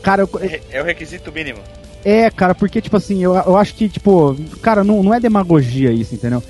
[0.01, 1.59] Cara, eu, é, é o requisito mínimo.
[2.03, 5.91] É, cara, porque, tipo assim, eu, eu acho que, tipo, cara, não, não é demagogia
[5.91, 6.41] isso, entendeu?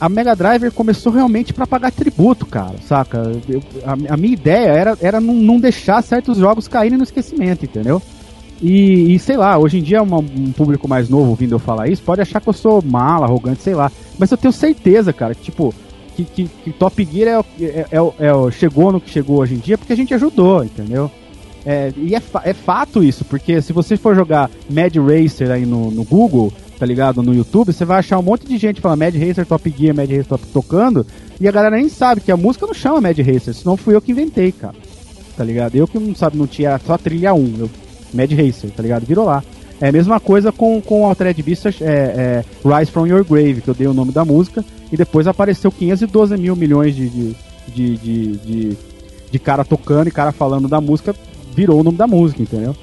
[0.00, 3.32] A Mega Driver começou realmente para pagar tributo, cara, saca?
[3.48, 7.64] Eu, a, a, minha ideia era, era não, não, deixar certos jogos caírem no esquecimento,
[7.64, 8.00] entendeu?
[8.62, 11.88] E, e sei lá, hoje em dia uma, um público mais novo ouvindo eu falar
[11.88, 13.90] isso pode achar que eu sou mala, arrogante, sei lá.
[14.18, 15.74] Mas eu tenho certeza, cara, que, tipo,
[16.16, 19.58] que, que, que Top Gear é, é, é, é, chegou no que chegou hoje em
[19.58, 21.10] dia porque a gente ajudou, entendeu?
[21.66, 25.90] É, e é, é fato isso, porque se você for jogar Mad Racer aí no,
[25.90, 27.22] no Google, tá ligado?
[27.22, 30.08] No YouTube, você vai achar um monte de gente falando Mad Racer Top Gear, Mad
[30.08, 31.06] Racer Top tocando,
[31.40, 34.00] e a galera nem sabe que a música não chama Mad Racer, senão fui eu
[34.00, 34.74] que inventei, cara.
[35.36, 35.76] Tá ligado?
[35.76, 37.70] Eu que não sabe, não tinha só trilha 1, eu,
[38.14, 39.04] Mad Racer, tá ligado?
[39.04, 39.42] Virou lá.
[39.80, 43.68] É a mesma coisa com, com Altered Beast é, é, Rise From Your Grave, que
[43.68, 47.36] eu dei o nome da música, e depois apareceu 512 mil milhões de, de,
[47.68, 48.76] de, de, de,
[49.30, 51.14] de cara tocando e cara falando da música
[51.58, 52.74] virou o nome da música, entendeu?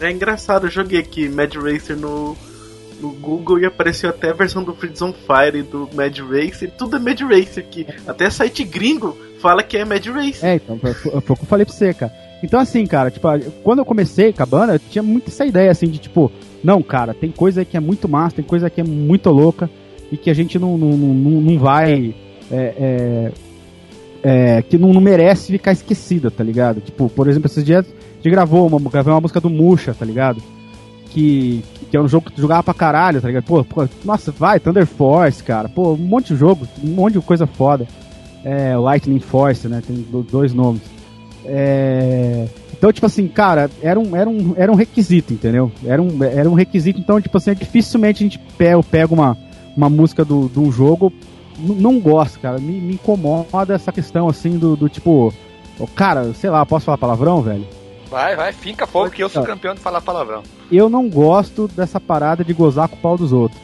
[0.00, 2.36] É engraçado, eu joguei aqui Mad Racer no,
[3.00, 6.96] no Google e apareceu até a versão do Freeds on Fire do Mad Racer, tudo
[6.96, 7.86] é Mad Racer aqui.
[8.04, 10.44] Até site gringo fala que é Mad Racer.
[10.44, 12.12] É, então, foi o que eu falei pra você, cara.
[12.42, 13.28] Então, assim, cara, tipo,
[13.62, 16.32] quando eu comecei com a banda, eu tinha muito essa ideia, assim, de tipo,
[16.64, 19.70] não, cara, tem coisa que é muito massa, tem coisa que é muito louca
[20.10, 22.12] e que a gente não, não, não, não vai.
[22.50, 23.32] É, é,
[24.22, 26.80] é, que não, não, merece ficar esquecida, tá ligado?
[26.80, 30.04] Tipo, por exemplo, esses dias a gente gravou uma, gravou uma música do Musha, tá
[30.04, 30.42] ligado?
[31.10, 33.44] Que, que é um jogo que tu jogava pra caralho, tá ligado?
[33.44, 35.68] Pô, pô, nossa, vai, Thunder Force, cara.
[35.68, 37.86] Pô, um monte de jogo, um monte de coisa foda.
[38.44, 39.82] É, Lightning Force, né?
[39.86, 39.96] Tem
[40.30, 40.82] dois nomes.
[41.44, 42.46] É...
[42.72, 45.70] Então, tipo assim, cara, era um, era, um, era um requisito, entendeu?
[45.84, 49.36] Era um, era um requisito, então, tipo assim, dificilmente a gente pega, uma,
[49.76, 51.12] uma música do, um jogo.
[51.60, 52.58] Não gosto, cara.
[52.58, 55.32] Me, me, incomoda essa questão, assim, do, do tipo.
[55.94, 57.66] Cara, sei lá, posso falar palavrão, velho?
[58.10, 60.42] Vai, vai, fica fogo que eu sou campeão de falar palavrão.
[60.70, 63.60] Eu não gosto dessa parada de gozar com o pau dos outros.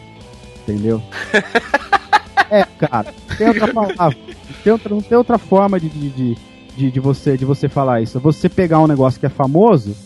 [0.63, 1.03] Entendeu?
[2.49, 4.17] é, cara, tem outra palavra.
[4.63, 6.37] Tem outra, não tem outra forma de, de,
[6.77, 8.21] de, de, você, de você falar isso.
[8.21, 9.97] Você pegar um negócio que é famoso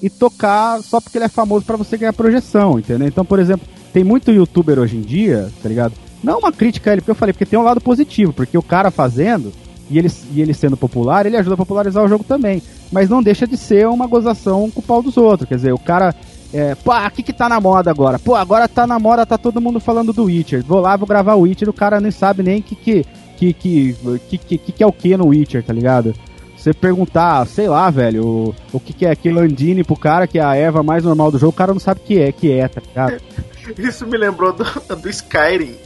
[0.00, 3.08] e tocar só porque ele é famoso para você ganhar projeção, entendeu?
[3.08, 5.92] Então, por exemplo, tem muito youtuber hoje em dia, tá ligado?
[6.22, 8.62] Não uma crítica a ele, porque eu falei, porque tem um lado positivo, porque o
[8.62, 9.52] cara fazendo
[9.90, 12.62] e ele, e ele sendo popular, ele ajuda a popularizar o jogo também.
[12.92, 15.48] Mas não deixa de ser uma gozação com o pau dos outros.
[15.48, 16.14] Quer dizer, o cara.
[16.52, 18.18] É, pô, o que que tá na moda agora?
[18.18, 20.64] Pô, agora tá na moda, tá todo mundo falando do Witcher.
[20.64, 23.06] Vou lá, vou gravar o Witcher, o cara nem sabe nem que que,
[23.36, 23.96] que, que,
[24.28, 26.12] que, que, que é o que no Witcher, tá ligado?
[26.56, 30.38] Você perguntar, sei lá, velho, o, o que, que é aquele Landini pro cara, que
[30.38, 32.52] é a erva mais normal do jogo, o cara não sabe o que é, que
[32.52, 33.22] é, tá ligado?
[33.78, 34.64] Isso me lembrou do,
[34.96, 35.76] do Skyrim.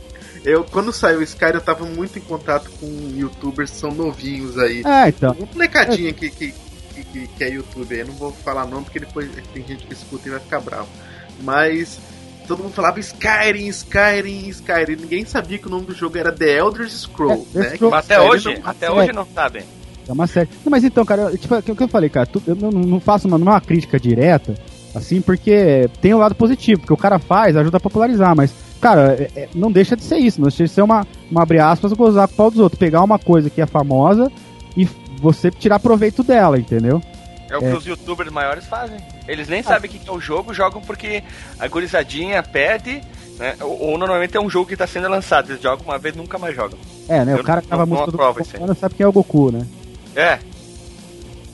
[0.45, 4.59] Eu, quando saiu o Skyrim, eu tava muito em contato com youtubers que são novinhos
[4.59, 4.83] aí.
[4.85, 5.35] É, então.
[5.41, 6.13] Um molecadinho é.
[6.13, 6.55] que, que,
[6.95, 8.01] que, que, é youtuber.
[8.01, 10.89] Eu não vou falar nome porque depois tem gente que escuta e vai ficar bravo.
[11.43, 11.99] Mas
[12.47, 14.97] todo mundo falava Skyrim, Skyrim, Skyrim.
[14.97, 17.77] Ninguém sabia que o nome do jogo era The Elder Scrolls, é, né?
[17.81, 19.65] Mas até hoje, não, até hoje não sabem.
[20.07, 20.51] É uma série.
[20.65, 23.27] Não, mas então, cara, tipo, o que eu falei, cara, tu, eu não, não faço
[23.27, 24.55] uma, não é uma crítica direta,
[24.95, 28.53] assim, porque tem o um lado positivo, porque o cara faz, ajuda a popularizar, mas,
[28.85, 31.59] cara, é, é, não deixa de ser isso, não deixa de ser uma, uma abre
[31.59, 34.31] aspas, gozar com o pau dos outros, pegar uma coisa que é famosa
[34.77, 34.85] e
[35.17, 37.01] você tirar proveito dela, entendeu?
[37.49, 37.75] É o que é.
[37.75, 38.99] os youtubers maiores fazem.
[39.27, 39.63] Eles nem ah.
[39.63, 41.23] sabem o que é o jogo, jogam porque
[41.59, 43.01] a gurizadinha pede,
[43.39, 43.57] né?
[43.63, 45.51] Ou, ou, normalmente é um jogo que está sendo lançado.
[45.51, 46.79] Eles jogam uma vez nunca mais jogam.
[47.09, 47.33] É, né?
[47.33, 49.67] Eu o cara que tava muito do Goku, não sabe quem é o Goku, né?
[50.15, 50.39] É.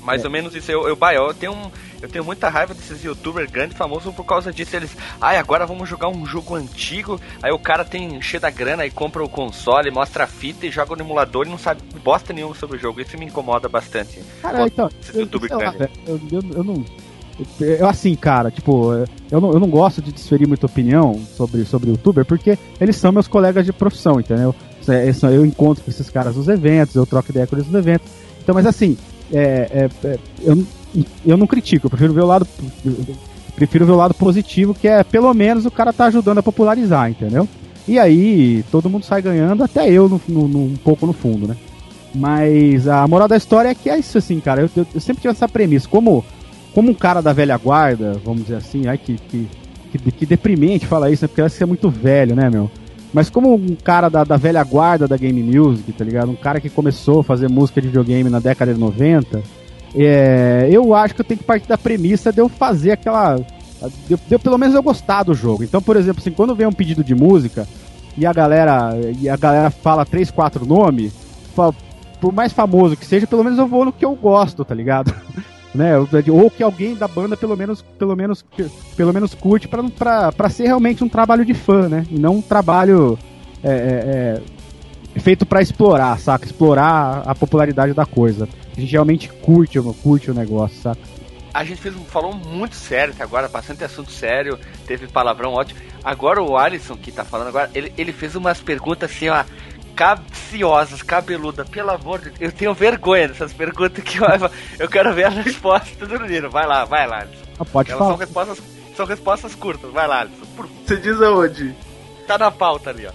[0.03, 0.25] Mais é.
[0.25, 0.73] ou menos isso.
[0.73, 1.71] Eu, eu, eu, eu tenho um
[2.03, 4.75] eu tenho muita raiva desses youtubers grandes famosos por causa disso.
[4.77, 7.21] Eles, ai, agora vamos jogar um jogo antigo.
[7.43, 10.71] Aí o cara tem cheio da grana e compra o console, mostra a fita e
[10.71, 13.01] joga no emulador e não sabe bosta nenhuma sobre o jogo.
[13.01, 14.21] Isso me incomoda bastante.
[14.43, 15.29] Cara, então, eu,
[15.59, 15.75] lá,
[16.07, 16.85] eu, eu, eu não.
[17.59, 18.93] Eu, assim, cara, tipo,
[19.31, 23.13] eu não, eu não gosto de desferir muita opinião sobre, sobre youtuber porque eles são
[23.13, 24.55] meus colegas de profissão, entendeu?
[25.33, 28.11] Eu encontro com esses caras nos eventos, eu troco ideia com eles nos eventos.
[28.43, 28.97] Então, mas assim,
[29.33, 30.67] é, é, é, eu,
[31.25, 32.47] eu não critico, eu prefiro ver o lado.
[33.55, 37.11] Prefiro ver o lado positivo, que é pelo menos o cara tá ajudando a popularizar,
[37.11, 37.49] entendeu?
[37.87, 41.49] E aí todo mundo sai ganhando, até eu no, no, no, um pouco no fundo,
[41.49, 41.57] né?
[42.15, 44.63] Mas a moral da história é que é isso assim, cara.
[44.63, 45.89] Eu, eu, eu, sempre tive essa premissa.
[45.89, 46.25] Como,
[46.75, 49.49] como um cara da velha guarda, vamos dizer assim, ai que, que,
[49.93, 51.29] que, que deprimente falar isso, né?
[51.29, 52.71] Porque que é muito velho, né, meu?
[53.13, 56.31] Mas como um cara da, da velha guarda da game music, tá ligado?
[56.31, 59.43] Um cara que começou a fazer música de videogame na década de 90,
[59.95, 63.37] é, eu acho que eu tenho que partir da premissa de eu fazer aquela.
[64.07, 65.65] De, de, pelo menos eu gostar do jogo.
[65.65, 67.67] Então, por exemplo, assim, quando vem um pedido de música
[68.17, 71.13] e a galera, e a galera fala três, quatro nomes,
[72.21, 75.15] por mais famoso que seja, pelo menos eu vou no que eu gosto, tá ligado?
[75.75, 75.93] né?
[75.99, 78.45] Ou que alguém da banda pelo menos, pelo menos,
[78.97, 82.07] pelo menos curte para ser realmente um trabalho de fã, né?
[82.11, 83.19] E não um trabalho
[83.63, 84.43] é, é,
[85.15, 86.45] é feito para explorar, saca?
[86.45, 88.49] Explorar a popularidade da coisa.
[88.81, 91.03] A gente realmente curte, curte o negócio, saca?
[91.53, 95.79] A gente fez, falou muito sério até agora, bastante assunto sério, teve palavrão ótimo.
[96.03, 99.45] Agora o Alisson, que tá falando agora, ele, ele fez umas perguntas assim, ó,
[99.95, 101.63] capciosas, cabeluda.
[101.63, 104.25] Pelo amor de Deus, eu tenho vergonha dessas perguntas que eu,
[104.79, 106.49] eu quero ver a resposta do Nino.
[106.49, 107.45] Vai lá, vai lá, Alisson.
[107.59, 108.11] Ah, pode Elas falar.
[108.13, 108.63] São respostas,
[108.97, 110.47] são respostas curtas, vai lá, Alisson.
[110.57, 110.67] Por...
[110.87, 111.75] Você diz aonde?
[112.27, 113.13] Tá na pauta ali, ó.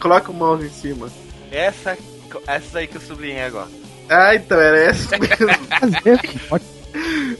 [0.00, 1.08] Coloca o mouse em cima.
[1.52, 1.96] Essa,
[2.48, 3.68] essa aí que eu sublinhei agora.
[4.12, 6.60] Ah, então era essa mesmo.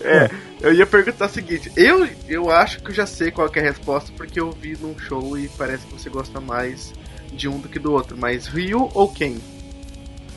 [0.00, 0.30] é,
[0.62, 3.62] eu ia perguntar o seguinte: eu, eu acho que eu já sei qual é a
[3.62, 6.94] resposta, porque eu vi num show e parece que você gosta mais
[7.32, 8.16] de um do que do outro.
[8.18, 9.36] Mas Ryu ou quem?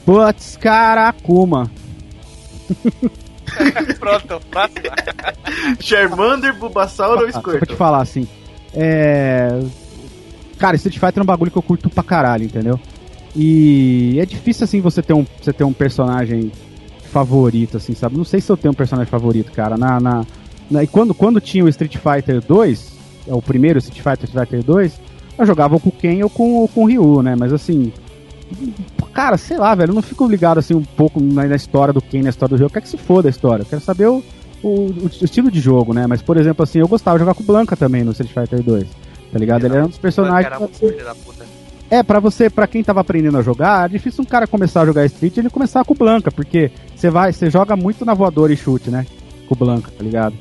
[0.06, 1.72] Putz, Karakuma.
[4.00, 4.82] Pronto, próximo.
[5.80, 7.60] Charmander, Bulbasaur ou Squirtle?
[7.60, 8.28] Vou te falar assim.
[8.74, 9.48] É.
[10.58, 12.80] Cara, Street Fighter é um bagulho que eu curto pra caralho, entendeu?
[13.36, 16.52] E é difícil assim você ter um, você ter um personagem
[17.12, 18.18] favorito, assim, sabe?
[18.18, 19.78] Não sei se eu tenho um personagem favorito, cara.
[19.78, 20.26] Na, na,
[20.70, 22.94] na, e quando, quando tinha o Street Fighter 2,
[23.28, 25.00] é o primeiro Street Fighter, Street Fighter 2,
[25.38, 27.36] eu jogava com o Ken ou com, com o Ryu, né?
[27.38, 27.92] Mas assim.
[29.14, 32.02] Cara, sei lá, velho, eu não fico ligado assim um pouco na, na história do
[32.02, 32.68] Ken, na história do Ryu.
[32.68, 33.64] Eu quero que se foda a história.
[33.64, 34.24] Eu quero saber o,
[34.62, 36.06] o, o, estilo de jogo, né?
[36.08, 38.62] Mas, por exemplo, assim, eu gostava de jogar com o Blanca também no Street Fighter
[38.62, 38.88] 2.
[39.32, 39.66] Tá ligado?
[39.66, 40.46] Ele era um dos personagens.
[40.46, 41.55] Era muito filho da puta.
[41.90, 44.86] É, pra você, para quem tava aprendendo a jogar, é difícil um cara começar a
[44.86, 48.14] jogar Street e ele começar com o Blanca, porque você vai, você joga muito na
[48.14, 49.06] voadora e chute, né?
[49.48, 50.36] Com o Blanca, tá ligado?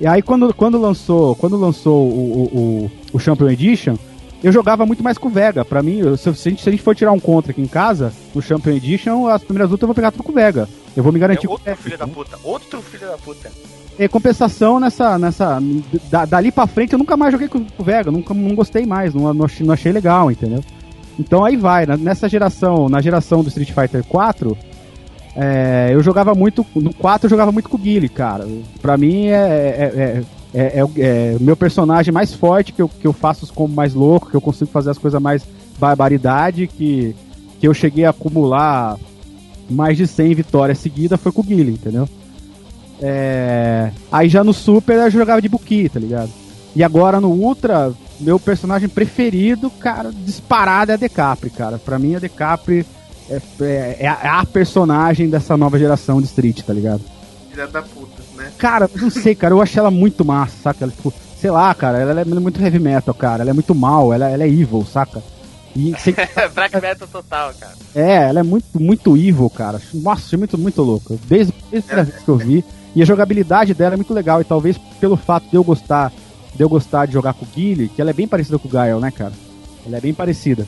[0.00, 3.96] E aí quando, quando lançou, quando lançou o, o, o Champion Edition,
[4.42, 5.64] eu jogava muito mais com o Vega.
[5.64, 7.66] Pra mim, se, se, a gente, se a gente for tirar um contra aqui em
[7.66, 10.68] casa, no Champion Edition, as primeiras lutas eu vou pegar tudo com o Vega.
[10.96, 12.38] Eu vou me garantir é outro filho da puta.
[12.42, 13.50] Outro filho da puta.
[13.98, 15.18] Em compensação, nessa.
[15.18, 15.58] nessa
[16.10, 19.14] da, dali pra frente eu nunca mais joguei com o Vega, nunca não gostei mais,
[19.14, 20.62] não, não, achei, não achei legal, entendeu?
[21.18, 24.56] Então aí vai, nessa geração, na geração do Street Fighter 4,
[25.34, 26.64] é, eu jogava muito.
[26.74, 28.46] No 4 eu jogava muito com o Guile, cara.
[28.80, 30.22] Pra mim é, é,
[30.54, 33.94] é, é, o meu personagem mais forte, que eu, que eu faço os combos mais
[33.94, 35.46] loucos, que eu consigo fazer as coisas mais
[35.78, 37.14] barbaridade, que,
[37.60, 38.96] que eu cheguei a acumular
[39.68, 42.08] mais de 100 vitórias seguidas foi com o Guile, entendeu?
[43.00, 43.90] É...
[44.10, 46.30] Aí já no Super eu jogava de Buki, tá ligado?
[46.74, 51.78] E agora no Ultra, meu personagem preferido, cara, disparado é a Decapre, cara.
[51.78, 52.86] Pra mim a Decapre
[53.28, 57.00] é, é, é, a, personagem dessa nova geração de Street, tá ligado?
[57.50, 58.52] Filha da puta, né?
[58.58, 60.84] Cara, não sei, cara, eu achei ela muito massa, saca?
[60.84, 63.42] Ela, tipo, sei lá, cara, ela é muito heavy metal, cara.
[63.42, 65.22] Ela é muito mal, ela, ela é evil, saca?
[65.74, 65.92] E,
[66.54, 67.74] Black metal total, cara.
[67.94, 69.80] É, ela é muito, muito evil, cara.
[69.92, 71.18] Nossa, é muito, muito louco.
[71.26, 72.64] Desde, desde a vez que eu vi.
[72.94, 74.40] E a jogabilidade dela é muito legal.
[74.40, 76.10] E talvez pelo fato de eu gostar
[76.56, 78.70] de eu gostar de jogar com o Guile, que ela é bem parecida com o
[78.70, 79.32] Gael, né, cara?
[79.86, 80.66] Ela é bem parecida.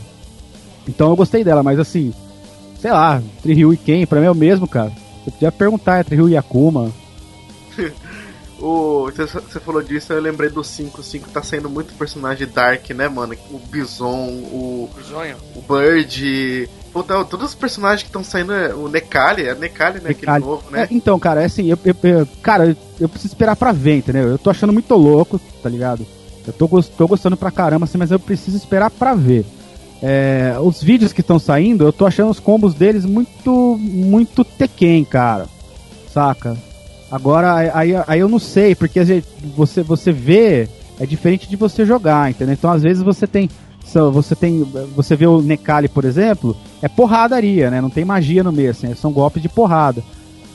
[0.86, 2.12] Então eu gostei dela, mas assim,
[2.80, 4.92] sei lá, entre Ryu e quem, pra mim é o mesmo, cara.
[5.24, 6.92] Você podia perguntar entre Ryu e Akuma.
[8.58, 11.00] Você falou disso, eu lembrei do 5.
[11.00, 13.34] O 5 tá saindo muito personagem Dark, né, mano?
[13.50, 14.90] O Bison, o.
[14.96, 15.36] Bisonho.
[15.54, 16.68] O Bird.
[16.92, 18.52] Puta, todos os personagens que estão saindo.
[18.76, 20.08] O Necali, é Necali, né?
[20.08, 20.38] Necali.
[20.38, 20.82] Aquele novo, né?
[20.82, 24.28] É, então, cara, é assim, eu, eu, eu, cara, eu preciso esperar pra ver, entendeu?
[24.28, 26.04] Eu tô achando muito louco, tá ligado?
[26.46, 29.44] Eu tô, tô gostando pra caramba, assim, mas eu preciso esperar pra ver.
[30.02, 35.04] É, os vídeos que estão saindo, eu tô achando os combos deles muito, muito Tekken,
[35.04, 35.46] cara.
[36.12, 36.56] Saca?
[37.10, 39.00] Agora, aí, aí eu não sei, porque
[39.56, 40.68] você, você vê,
[41.00, 42.54] é diferente de você jogar, entendeu?
[42.54, 43.48] Então, às vezes você tem.
[44.12, 44.62] Você tem.
[44.94, 47.80] Você vê o Necali, por exemplo, é porradaria, né?
[47.80, 50.02] Não tem magia no meio, assim, são golpes de porrada.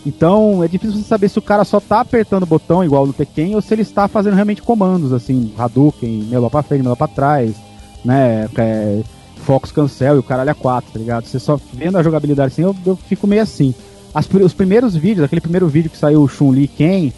[0.05, 3.13] Então é difícil você saber se o cara só tá apertando o botão igual no
[3.13, 7.07] Tekken ou se ele está fazendo realmente comandos, assim, Hadouken, melhor pra frente, melhor pra
[7.07, 7.55] trás,
[8.03, 8.47] né?
[8.57, 9.01] É,
[9.37, 11.25] Fox Cancel e o caralho a 4, tá ligado?
[11.25, 13.73] Você só vendo a jogabilidade assim, eu, eu fico meio assim.
[14.13, 17.11] As, os primeiros vídeos, aquele primeiro vídeo que saiu o Chun-Li Ken,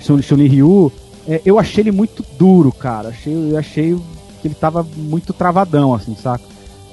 [0.00, 0.92] Chun-Li Ryu,
[1.28, 3.10] é, eu achei ele muito duro, cara.
[3.10, 3.96] Achei, eu achei
[4.40, 6.44] que ele tava muito travadão, assim, saca?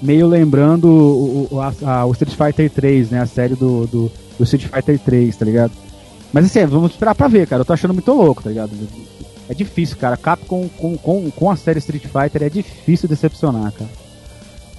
[0.01, 3.21] Meio lembrando o, o, a, a, o Street Fighter 3, né?
[3.21, 5.73] A série do, do, do, Street Fighter 3, tá ligado?
[6.31, 7.61] Mas assim, vamos esperar pra ver, cara.
[7.61, 8.71] Eu tô achando muito louco, tá ligado?
[9.49, 10.15] É difícil, cara.
[10.15, 13.89] Capcom com, com, com a série Street Fighter é difícil decepcionar, cara.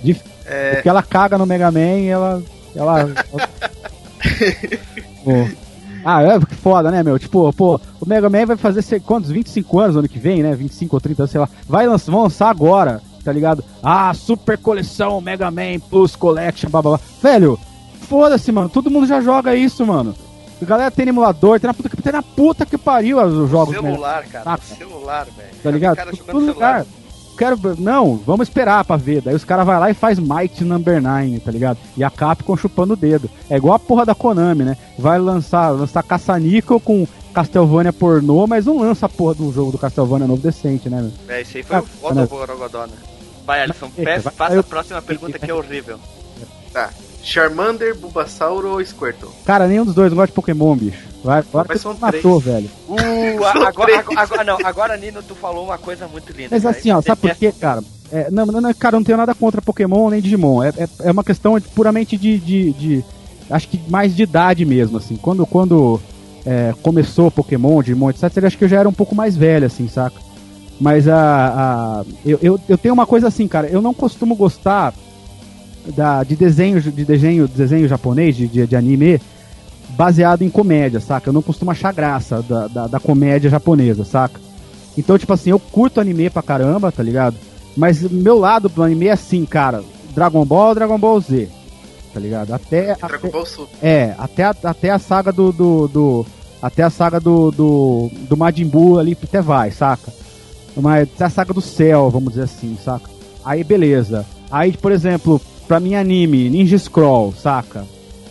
[0.03, 0.75] Dif é...
[0.75, 2.43] Porque ela caga no Mega Man e ela.
[2.75, 3.11] ela,
[5.27, 5.71] ela...
[6.05, 7.19] Ah, é que foda, né, meu?
[7.19, 9.31] Tipo, pô, o Mega Man vai fazer sei, quantos?
[9.31, 10.55] 25 anos ano que vem, né?
[10.55, 11.49] 25 ou 30, sei lá.
[11.69, 13.63] Vai lançar, vão lançar agora, tá ligado?
[13.83, 17.01] Ah, super coleção Mega Man Plus Collection, blá blá blá.
[17.23, 17.59] Velho,
[18.03, 18.69] foda-se, mano.
[18.69, 20.15] Todo mundo já joga isso, mano.
[20.61, 23.75] A galera tem emulador, tem na puta que, tem na puta que pariu os jogos.
[23.75, 24.59] Celular, cara.
[24.59, 25.49] Celular, velho.
[25.63, 26.17] Tá ligado?
[26.27, 26.87] Todo lugar
[27.41, 27.59] quero.
[27.79, 29.23] Não, vamos esperar pra ver.
[29.23, 31.79] Daí os caras vai lá e faz Might Number 9, tá ligado?
[31.97, 33.31] E a Capcom chupando o dedo.
[33.49, 34.77] É igual a porra da Konami, né?
[34.99, 39.79] Vai lançar, lançar Caça-Níquel com Castlevania pornô, mas não lança a porra do jogo do
[39.79, 41.13] Castlevania novo decente, né, meu?
[41.35, 42.95] É, isso aí foi ah, o foda Borogodó, né?
[43.47, 45.99] Vai, Alisson, peça, faça a próxima pergunta que é horrível.
[46.73, 46.91] Tá.
[47.23, 49.31] Charmander, Bulbasauro ou Squirtle?
[49.45, 51.10] Cara, nenhum dos dois, não gosta de Pokémon, bicho.
[51.23, 52.57] Vai, agora Mas são matou, três.
[52.57, 52.71] velho.
[52.89, 56.49] Uh, agora, agora, agora, não, agora, Nino, tu falou uma coisa muito linda.
[56.51, 57.83] Mas assim, ó, sabe por quê, cara?
[58.13, 60.63] É, não, não, cara, não tenho nada contra Pokémon nem Digimon.
[60.63, 63.05] É, é, é uma questão de, puramente de, de, de,
[63.51, 65.17] Acho que mais de idade mesmo, assim.
[65.17, 66.01] Quando, quando
[66.45, 69.89] é, começou Pokémon, Digimon, etc., acho que eu já era um pouco mais velho, assim,
[69.89, 70.17] saca?
[70.81, 71.17] Mas a.
[71.17, 74.95] a eu, eu, eu tenho uma coisa assim, cara, eu não costumo gostar
[75.95, 79.21] da, de desenho, de desenho, desenho japonês, de, de, de anime,
[79.97, 81.29] baseado em comédia, saca?
[81.29, 84.41] Eu não costumo achar graça da, da, da, comédia japonesa, saca?
[84.97, 87.37] Então, tipo assim, eu curto anime pra caramba, tá ligado?
[87.77, 89.83] Mas meu lado do anime é assim, cara,
[90.15, 91.49] Dragon Ball, Dragon Ball Z.
[92.13, 92.53] tá ligado?
[92.53, 92.95] Até.
[92.95, 93.77] Dragon até Ball Super.
[93.81, 95.53] é, até a, até a saga do.
[95.53, 96.27] do, do-
[96.63, 100.13] até a saga do, do, do Majin Buu ali até vai, saca?
[100.77, 103.09] Mas até a saga do céu, vamos dizer assim, saca?
[103.43, 104.27] Aí beleza.
[104.51, 107.87] Aí, por exemplo, pra mim anime, Ninja Scroll, saca?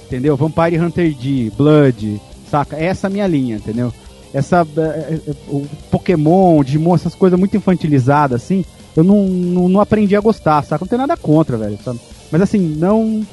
[0.10, 0.36] Entendeu?
[0.36, 2.19] Vampire Hunter D, Blood,
[2.49, 2.76] saca?
[2.76, 3.94] Essa é a minha linha, entendeu?
[4.34, 4.68] Essa.
[4.76, 8.65] é, é, é, o Pokémon, Digimon, essas coisas muito infantilizadas, assim,
[8.98, 10.84] eu não, não, não aprendi a gostar, saca?
[10.84, 11.99] Não tem nada contra, velho, sabe?
[12.31, 13.23] Mas assim, não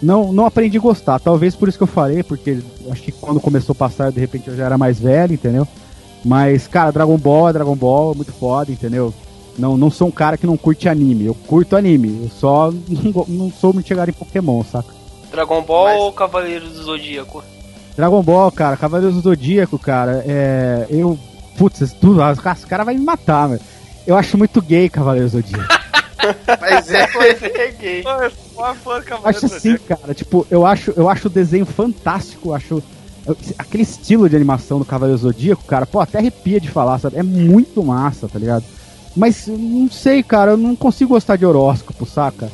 [0.00, 1.20] não, não aprendi a gostar.
[1.20, 2.58] Talvez por isso que eu falei, porque
[2.90, 5.68] acho que quando começou a passar, de repente eu já era mais velho, entendeu?
[6.24, 9.12] Mas, cara, Dragon Ball é Dragon Ball, muito foda, entendeu?
[9.58, 11.26] Não, não sou um cara que não curte anime.
[11.26, 12.22] Eu curto anime.
[12.24, 15.01] Eu só não, não sou muito chegado em Pokémon, saca?
[15.32, 17.42] Dragon Ball Mas- ou Cavaleiros do Zodíaco?
[17.96, 20.86] Dragon Ball, cara, Cavaleiros do Zodíaco, cara, é.
[20.90, 21.18] Eu.
[21.58, 23.60] Putz, tudo, os caras vão me matar, velho.
[24.06, 25.64] Eu acho muito gay Cavaleiros do Zodíaco.
[26.60, 27.02] Mas é.
[27.44, 28.02] é gay.
[28.04, 31.08] Pô, eu sou uma fã do Eu Cavaleiro acho assim, cara, tipo, eu acho, eu
[31.08, 32.82] acho o desenho fantástico, eu acho
[33.26, 37.18] eu- aquele estilo de animação do Cavaleiro Zodíaco, cara, pô, até arrepia de falar, sabe?
[37.18, 38.64] É muito massa, tá ligado?
[39.14, 42.50] Mas eu não sei, cara, eu não consigo gostar de horóscopo, saca?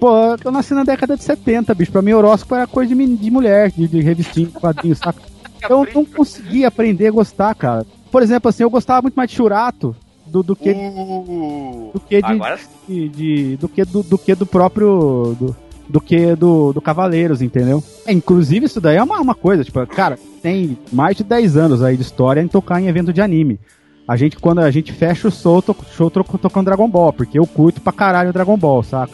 [0.00, 0.08] Pô,
[0.42, 1.92] eu nasci na década de 70, bicho.
[1.92, 5.20] Pra mim, horóscopo era coisa de, de mulher, de, de revistinha, quadrinho, saca?
[5.68, 7.84] Eu não consegui aprender a gostar, cara.
[8.10, 9.94] Por exemplo, assim, eu gostava muito mais de Churato
[10.26, 12.58] do, do que, Uh, do que de, Agora
[12.88, 15.54] de, de- do que do, do que do próprio do,
[15.86, 17.84] do que do, do Cavaleiros, entendeu?
[18.06, 21.82] É, inclusive isso daí é uma, uma coisa, tipo, cara, tem mais de 10 anos
[21.82, 23.60] aí de história em tocar em evento de anime.
[24.08, 27.38] A gente, quando a gente fecha o show, to, show to- tocando Dragon Ball, porque
[27.38, 29.12] eu curto pra caralho Dragon Ball, saca?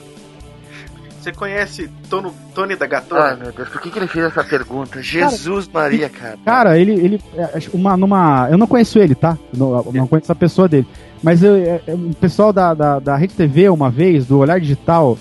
[1.27, 3.37] Você conhece Tono, Tony da Ai, Gatora?
[3.37, 5.03] meu Deus, por que, que ele fez essa pergunta?
[5.03, 6.39] Jesus Maria, cara.
[6.45, 9.37] Cara, ele, ele é, uma, numa, eu não conheço ele, tá?
[9.53, 10.87] Não, eu não conheço a pessoa dele.
[11.23, 14.61] Mas eu, é, é, o pessoal da, da, da Rede TV, uma vez, do Olhar
[14.61, 15.19] Digital,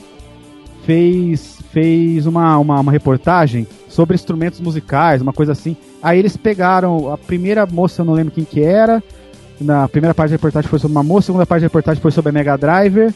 [0.86, 5.76] fez, fez uma, uma, uma reportagem sobre instrumentos musicais, uma coisa assim.
[6.04, 9.02] Aí eles pegaram a primeira moça, eu não lembro quem que era.
[9.60, 12.12] Na primeira parte da reportagem foi sobre uma moça, a segunda parte da reportagem foi
[12.12, 13.12] sobre a Mega Driver,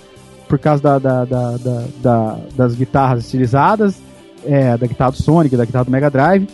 [0.49, 3.95] por causa da, da, da, da- da- das guitarras estilizadas,
[4.43, 6.45] é, da guitarra do Sonic, da guitarra do Mega Drive.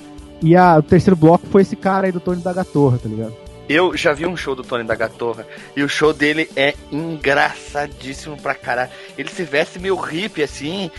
[0.43, 3.33] E a- o terceiro bloco foi esse cara aí do Tony da Gatorra, tá ligado?
[3.67, 5.43] Eu já vi um show do Tony da Gatorra
[5.75, 8.91] e o show dele é engraçadíssimo pra caralho.
[9.17, 10.91] Ele se veste meio hippie assim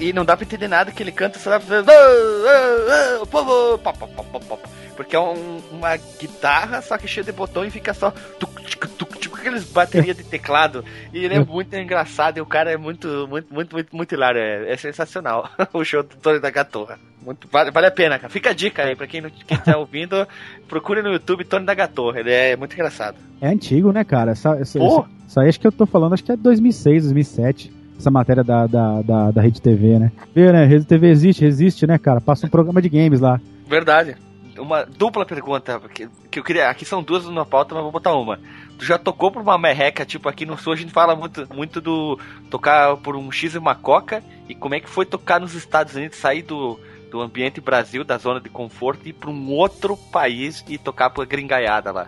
[0.00, 3.20] e, e não dá pra entender nada que ele canta só dá pra "Ah, ah,
[3.22, 4.68] ah, povo", pá, pá, pá, pá, pá, pá.
[4.96, 8.84] porque é um- uma guitarra só que cheia de botão e fica só tuc, tic,
[8.98, 13.26] tuc, aqueles baterias de teclado e ele é muito engraçado e o cara é muito
[13.28, 17.46] muito muito muito, muito hilário é, é sensacional o show do Tony da Gatorra muito,
[17.50, 18.32] vale, vale a pena, cara.
[18.32, 20.26] Fica a dica aí, pra quem, não, quem tá ouvindo,
[20.66, 23.16] procure no YouTube Tony da Gatorra, ele é muito engraçado.
[23.40, 24.30] É antigo, né, cara?
[24.30, 27.72] Essa, essa, essa- isso aí acho que eu tô falando, acho que é 2006, 2007.
[27.98, 30.12] Essa matéria da, da, da, da Rede TV, né?
[30.32, 30.64] Vê, né?
[30.64, 32.20] Rede TV existe, existe, né, cara?
[32.20, 33.40] Passa um programa de games lá.
[33.66, 34.16] Verdade.
[34.56, 36.70] Uma dupla pergunta, que, que eu queria.
[36.70, 38.38] Aqui são duas na pauta, mas vou botar uma.
[38.78, 41.80] Tu já tocou por uma merreca, tipo, aqui no sul a gente fala muito, muito
[41.80, 42.16] do
[42.48, 45.96] tocar por um X e uma coca, e como é que foi tocar nos Estados
[45.96, 46.78] Unidos, sair do,
[47.10, 51.10] do ambiente Brasil, da zona de conforto, e ir pra um outro país e tocar
[51.10, 52.06] por gringaiada lá.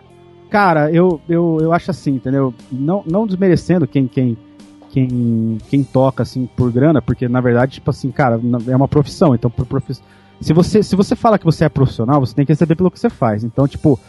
[0.49, 2.53] Cara, eu, eu, eu acho assim, entendeu?
[2.71, 4.37] Não, não desmerecendo quem, quem,
[4.91, 9.35] quem, quem toca, assim, por grana, porque, na verdade, tipo assim, cara, é uma profissão,
[9.35, 10.05] então, por profissão...
[10.39, 12.99] Se você, se você fala que você é profissional, você tem que receber pelo que
[12.99, 13.43] você faz.
[13.43, 13.99] Então, tipo,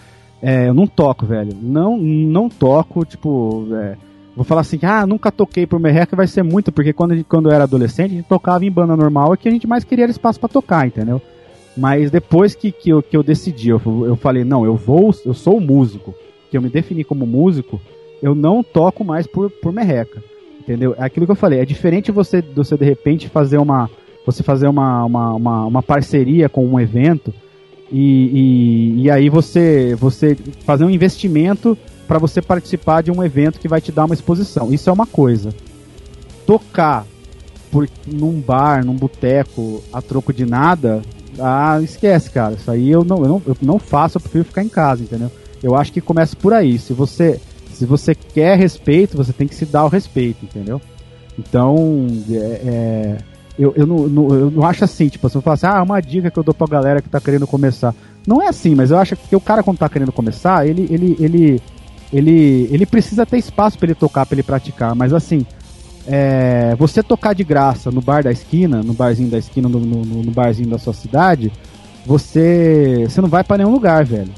[0.43, 1.57] é, eu não toco, velho.
[1.63, 3.69] Não, não toco, tipo...
[3.73, 3.97] é,
[4.35, 7.55] vou falar assim, ah, nunca toquei por merreca, vai ser muito, porque quando, quando eu
[7.55, 10.41] era adolescente, a gente tocava em banda normal, e que a gente mais queria espaço
[10.41, 11.23] pra tocar, entendeu?
[11.77, 15.33] Mas depois que, que, eu, que eu decidi, eu, eu falei, não, eu vou, eu
[15.33, 16.15] sou músico,
[16.51, 17.81] que eu me defini como músico,
[18.23, 20.23] eu não toco mais por, por merreca.
[20.61, 20.95] Entendeu?
[20.97, 23.91] É aquilo que eu falei, é diferente você, você de repente fazer uma.
[24.25, 27.35] Você fazer uma, uma, uma, uma parceria com um evento
[27.93, 31.77] e, e, e aí você, você fazer um investimento
[32.09, 34.73] para você participar de um evento que vai te dar uma exposição.
[34.73, 35.55] Isso é uma coisa.
[36.47, 37.07] Tocar
[37.71, 41.03] por, num bar, num boteco, a troco de nada,
[41.39, 42.55] ah, esquece, cara.
[42.55, 45.31] Isso aí eu não, eu não, eu não faço, eu prefiro ficar em casa, entendeu?
[45.63, 46.79] Eu acho que começa por aí.
[46.79, 47.41] Se você,
[47.73, 50.81] se você quer respeito, você tem que se dar o respeito, entendeu?
[51.39, 53.19] Então, é, é,
[53.59, 56.01] eu, eu, não, não- eu não acho assim, tipo, se eu falar assim, ah, uma
[56.01, 57.95] dica que eu dou pra galera que tá querendo começar.
[58.27, 61.17] Não é assim, mas eu acho que o cara quando tá querendo começar, ele, ele,
[61.21, 61.63] ele,
[62.13, 65.45] ele, ele precisa ter espaço pra ele tocar, pra ele praticar, mas assim,
[66.07, 70.05] é, você tocar de graça no bar da esquina, no barzinho da esquina, no, no,
[70.05, 71.53] no barzinho da sua cidade,
[72.07, 74.31] você, você não vai pra nenhum lugar, velho.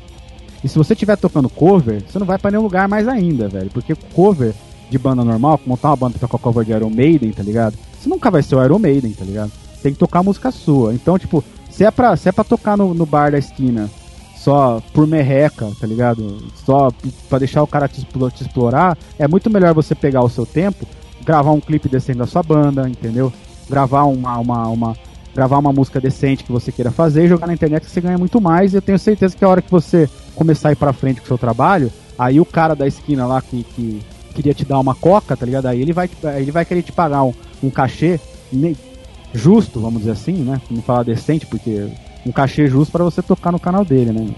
[0.62, 3.70] E se você estiver tocando cover, você não vai pra nenhum lugar mais ainda, velho.
[3.70, 4.55] Porque cover
[4.91, 7.74] de banda normal, montar uma banda pra tocar cover de Iron Maiden, tá ligado?
[8.05, 9.51] Você nunca vai ser o Iron Maiden, tá ligado?
[9.85, 10.94] tem que tocar música sua.
[10.94, 13.90] Então, tipo, se é pra, se é pra tocar no, no bar da esquina
[14.35, 16.43] só por merreca, tá ligado?
[16.64, 16.90] Só
[17.28, 20.86] pra deixar o cara te, te explorar, é muito melhor você pegar o seu tempo,
[21.22, 23.31] gravar um clipe decente da sua banda, entendeu?
[23.68, 24.97] Gravar uma, uma, uma,
[25.35, 28.16] gravar uma música decente que você queira fazer e jogar na internet que você ganha
[28.16, 28.72] muito mais.
[28.72, 31.26] E eu tenho certeza que a hora que você começar a ir pra frente com
[31.26, 34.02] o seu trabalho, aí o cara da esquina lá que, que
[34.35, 35.66] queria te dar uma coca, tá ligado?
[35.66, 37.32] Aí ele vai, ele vai querer te pagar um,
[37.62, 38.20] um cachê
[39.32, 40.61] justo, vamos dizer assim, né?
[40.70, 41.89] Não falar decente, porque
[42.27, 44.28] um cachê justo para você tocar no canal dele, né?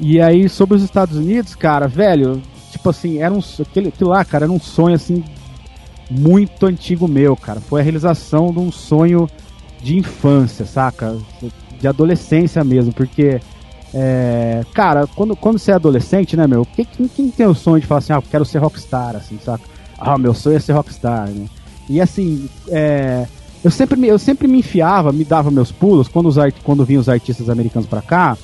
[0.00, 2.40] E aí, sobre os Estados Unidos, cara, velho,
[2.70, 3.40] tipo assim, era um.
[3.60, 5.24] Aquele, aquilo lá, cara, era um sonho assim.
[6.10, 7.60] Muito antigo meu, cara.
[7.60, 9.28] Foi a realização de um sonho
[9.82, 11.16] de infância, saca?
[11.80, 13.40] De adolescência mesmo, porque.
[13.94, 16.64] É, cara, quando, quando você é adolescente, né, meu?
[16.64, 19.64] Quem, quem tem o sonho de falar assim, ah, eu quero ser rockstar, assim, saca?
[19.98, 21.46] Ah, meu sonho é ser rockstar, né?
[21.88, 23.26] E assim, é,
[23.64, 27.08] eu sempre, eu sempre me enfiava, me dava meus pulos quando, os quando vinham os
[27.08, 28.36] artistas americanos para cá.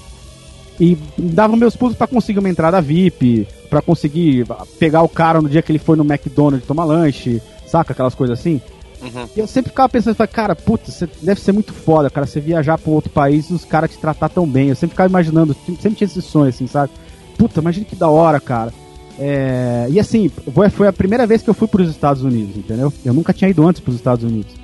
[0.80, 4.44] E dava meus pulos para conseguir uma entrada VIP, para conseguir
[4.78, 7.92] pegar o cara no dia que ele foi no McDonald's tomar lanche, saca?
[7.92, 8.60] Aquelas coisas assim.
[9.04, 9.28] Uhum.
[9.36, 12.78] E eu sempre ficava pensando, cara, puta, você deve ser muito foda, cara, você viajar
[12.78, 14.68] para outro país e os caras te tratar tão bem.
[14.68, 16.90] Eu sempre ficava imaginando, sempre tinha esse sonho, assim, sabe?
[17.36, 18.72] Puta, imagina que da hora, cara.
[19.18, 19.86] É...
[19.90, 20.30] E assim,
[20.72, 22.92] foi a primeira vez que eu fui para os Estados Unidos, entendeu?
[23.04, 24.54] Eu nunca tinha ido antes para os Estados Unidos.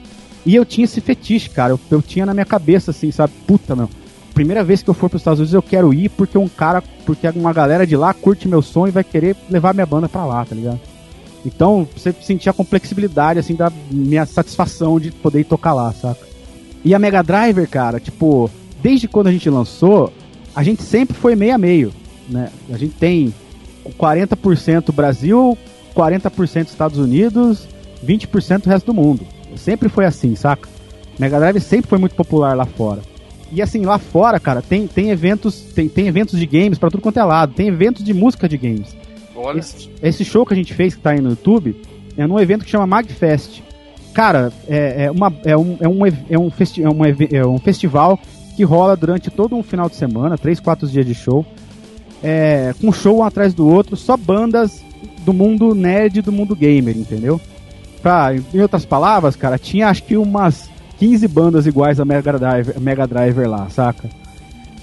[0.47, 1.73] E eu tinha esse fetiche, cara.
[1.73, 3.33] Eu, eu tinha na minha cabeça, assim, sabe?
[3.47, 3.89] Puta, meu.
[4.33, 6.83] Primeira vez que eu for para os Estados Unidos, eu quero ir porque um cara,
[7.05, 10.25] porque uma galera de lá curte meu som e vai querer levar minha banda pra
[10.25, 10.81] lá, tá ligado?
[11.45, 16.27] Então, você sentia a complexibilidade, assim, da minha satisfação de poder tocar lá, saca?
[16.85, 18.51] E a Mega Driver, cara, tipo,
[18.83, 20.13] desde quando a gente lançou,
[20.55, 21.93] a gente sempre foi meio a meio,
[22.29, 22.51] né?
[22.71, 23.35] A gente tem
[23.99, 25.57] 40% Brasil,
[25.95, 27.67] 40% Estados Unidos,
[28.05, 29.27] 20% resto do mundo.
[29.57, 30.69] Sempre foi assim, saca?
[31.19, 33.03] Mega Drive sempre foi muito popular lá fora.
[33.53, 37.01] E assim, lá fora, cara, tem, tem eventos, tem, tem eventos de games para tudo
[37.03, 38.97] quanto é lado, tem eventos de música de games.
[39.41, 39.59] Olha.
[39.59, 41.81] Esse, esse, show que a gente fez, que tá aí no YouTube,
[42.17, 43.63] é num evento que chama Magfest.
[44.13, 48.19] Cara, é, é, uma, é, um, é, um, é, um festi é, é um festival
[48.57, 51.47] que rola durante todo um final de semana, três, quatro dias de show.
[52.23, 54.85] É, com show um atrás do outro, só bandas
[55.25, 57.41] do mundo nerd do mundo gamer, entendeu?
[58.03, 60.69] pra, em outras palavras, cara, tinha acho que umas
[60.99, 64.09] 15 bandas iguais a Mega Driver, Mega Driver lá, saca?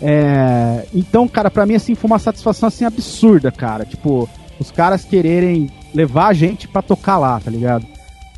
[0.01, 3.83] É, então, cara, pra mim assim foi uma satisfação assim absurda, cara.
[3.83, 4.29] Tipo,
[4.59, 7.85] os caras quererem levar a gente pra tocar lá, tá ligado?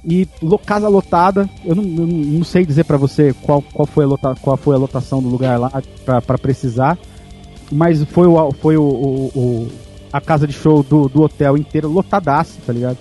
[0.03, 0.27] E
[0.65, 4.35] casa lotada, eu não, eu não sei dizer para você qual, qual, foi a lota,
[4.41, 5.71] qual foi a lotação do lugar lá
[6.05, 6.97] para precisar,
[7.71, 9.71] mas foi, o, foi o, o, o,
[10.11, 12.97] a casa de show do, do hotel inteiro lotadaço, tá ligado?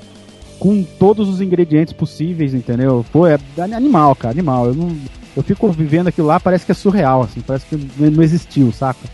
[0.58, 3.04] com todos os ingredientes possíveis, entendeu?
[3.12, 3.38] Pô, é
[3.72, 4.66] animal, cara, animal.
[4.66, 4.96] Eu, não,
[5.36, 9.08] eu fico vivendo aquilo lá, parece que é surreal, assim, parece que não existiu, saca?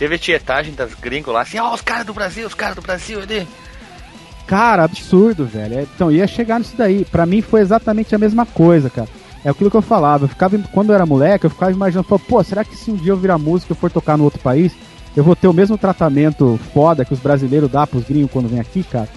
[0.00, 2.82] Teve tietagem das gringos lá, assim, ó, oh, os caras do Brasil, os caras do
[2.82, 3.46] Brasil ali.
[4.46, 5.78] Cara, absurdo, velho.
[5.78, 7.04] É, então, ia chegar nisso daí.
[7.04, 9.06] Pra mim foi exatamente a mesma coisa, cara.
[9.44, 10.24] É aquilo que eu falava.
[10.24, 13.12] Eu ficava, quando eu era moleque, eu ficava imaginando, pô, será que se um dia
[13.12, 14.72] eu virar música e for tocar no outro país,
[15.14, 18.58] eu vou ter o mesmo tratamento foda que os brasileiros dão pros gringos quando vem
[18.58, 19.08] aqui, cara?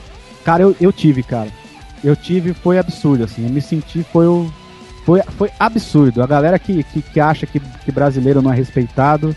[0.44, 1.50] Cara, eu, eu tive, cara
[2.04, 3.46] eu tive foi absurdo, assim.
[3.46, 4.52] Eu me senti, foi o.
[5.06, 6.22] Foi, foi absurdo.
[6.22, 9.36] A galera que, que, que acha que, que brasileiro não é respeitado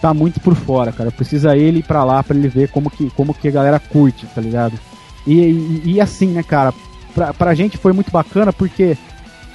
[0.00, 1.10] tá muito por fora, cara.
[1.10, 4.26] Precisa ele ir pra lá pra ele ver como que, como que a galera curte,
[4.26, 4.78] tá ligado?
[5.26, 6.72] E, e, e assim, né, cara,
[7.14, 8.96] pra, pra gente foi muito bacana porque,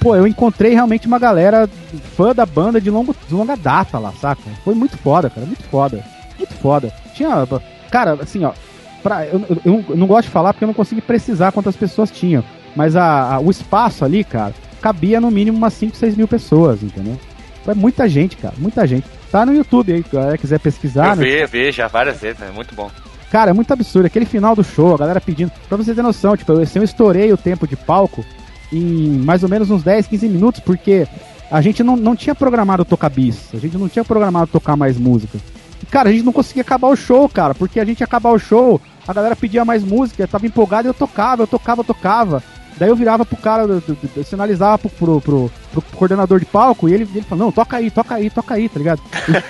[0.00, 1.68] pô, eu encontrei realmente uma galera
[2.16, 4.42] fã da banda de, longo, de longa data lá, saca?
[4.64, 6.04] Foi muito foda, cara, muito foda.
[6.38, 6.92] Muito foda.
[7.14, 7.46] Tinha,
[7.90, 8.52] cara, assim, ó,
[9.02, 12.10] pra, eu, eu, eu, não gosto de falar porque eu não consegui precisar quantas pessoas
[12.10, 12.44] tinham.
[12.76, 16.82] Mas a, a, o espaço ali, cara, cabia no mínimo umas 5, 6 mil pessoas,
[16.82, 17.18] entendeu?
[17.66, 19.06] É muita gente, cara, muita gente.
[19.34, 21.08] Tá no YouTube aí, se a galera quiser pesquisar.
[21.08, 21.24] Eu né?
[21.24, 22.88] vi, vi já várias vezes, é muito bom.
[23.32, 24.06] Cara, é muito absurdo.
[24.06, 25.50] Aquele final do show, a galera pedindo.
[25.68, 28.24] Pra você ter noção, tipo, eu, assim, eu estourei o tempo de palco
[28.72, 31.08] em mais ou menos uns 10, 15 minutos, porque
[31.50, 34.96] a gente não, não tinha programado tocar bis, a gente não tinha programado tocar mais
[34.96, 35.36] música.
[35.82, 38.30] E, cara, a gente não conseguia acabar o show, cara, porque a gente ia acabar
[38.30, 41.84] o show, a galera pedia mais música, tava empolgado e eu tocava, eu tocava, eu
[41.84, 42.40] tocava.
[42.76, 46.94] Daí eu virava pro cara, eu sinalizava pro, pro, pro, pro, coordenador de palco e
[46.94, 49.00] ele, ele falou, não, toca aí, toca aí, toca aí, tá ligado?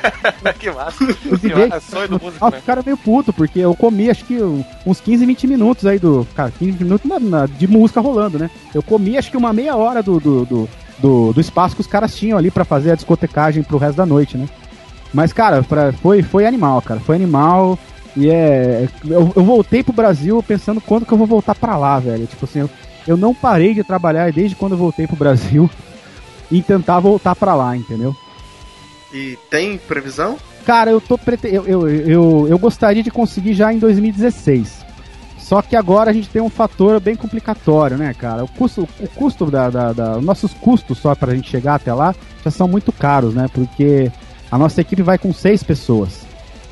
[0.59, 1.06] que massa.
[1.40, 2.59] que massa, sonho do músico, né?
[2.59, 4.38] O cara meio puto, porque eu comi acho que
[4.84, 6.26] uns 15, 20 minutos aí do.
[6.34, 8.51] Cara, 15 minutos na, na, de música rolando, né?
[8.74, 10.68] Eu comi acho que uma meia hora do, do, do,
[10.98, 14.06] do, do espaço que os caras tinham ali para fazer a discotecagem pro resto da
[14.06, 14.46] noite, né?
[15.14, 17.01] Mas, cara, pra, foi, foi animal, cara.
[17.01, 17.78] Foi animal.
[18.16, 18.88] E é.
[19.05, 22.26] Eu, eu, voltei pro Brasil pensando quando que eu vou voltar pra lá, velho.
[22.26, 22.70] Tipo assim, eu,
[23.06, 25.68] eu não parei de trabalhar desde quando eu voltei pro Brasil.
[26.51, 28.14] e tentar voltar para lá, entendeu?
[29.12, 30.36] E tem previsão?
[30.64, 31.48] Cara, eu tô prete...
[31.48, 34.85] eu, eu, eu, eu gostaria de conseguir já em 2016.
[35.39, 38.44] Só que agora a gente tem um fator bem complicatório, né, cara?
[38.44, 41.93] O custo, o custo da, da, da nossos custos só para a gente chegar até
[41.93, 43.47] lá já são muito caros, né?
[43.52, 44.10] Porque
[44.51, 46.22] a nossa equipe vai com seis pessoas.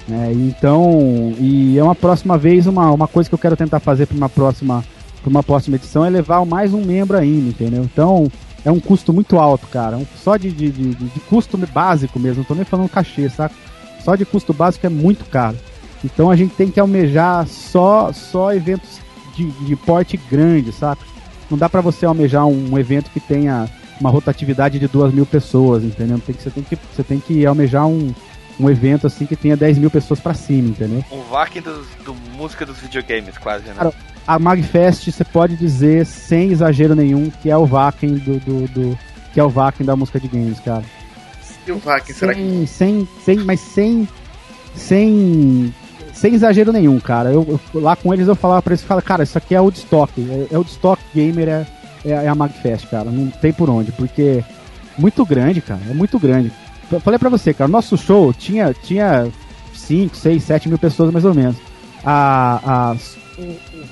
[0.09, 0.33] Né?
[0.33, 4.17] Então, e é uma próxima vez, uma, uma coisa que eu quero tentar fazer para
[4.17, 4.83] uma próxima
[5.23, 7.85] para uma próxima edição é levar mais um membro ainda, entendeu?
[7.85, 8.31] Então,
[8.65, 9.97] é um custo muito alto, cara.
[9.97, 13.55] Um, só de, de, de, de, custo básico mesmo, não tô nem falando cachê, saca?
[14.05, 15.57] Só de custo básico é muito caro.
[16.05, 19.01] Então a gente tem que almejar só, só eventos
[19.37, 21.03] de, de porte grande, saca?
[21.51, 23.69] Não dá para você almejar um, um, evento que tenha
[24.01, 26.19] uma rotatividade de duas mil pessoas, entendeu?
[26.19, 28.13] Tem que, você, tem que, você tem que almejar um,
[28.59, 31.05] um evento assim que tenha 10 mil pessoas para cima, entendeu?
[31.13, 31.23] Um
[31.61, 33.75] do, do, música dos videogames, quase, né?
[33.77, 33.93] Cara,
[34.27, 38.99] a Magfest você pode dizer, sem exagero nenhum, que é o Vakin do, do, do,
[39.33, 40.85] que é o Vakin da música de games, cara.
[41.67, 42.67] E o Vakin, será que.
[42.67, 44.09] Sem, sem, mas sem.
[44.75, 45.73] Sem
[46.23, 47.33] sem exagero nenhum, cara.
[47.33, 50.13] Eu, eu, lá com eles eu falava pra eles, fala, cara, isso aqui é Woodstock,
[50.21, 51.67] é, é Woodstock Gamer, é,
[52.05, 53.11] é, é a Magfest, cara.
[53.11, 54.45] Não tem por onde, porque
[54.97, 56.53] muito grande, cara, é muito grande.
[56.91, 59.29] Eu falei pra você, cara, nosso show tinha, tinha
[59.75, 61.57] 5, 6, 7 mil pessoas mais ou menos.
[62.05, 62.97] A, a,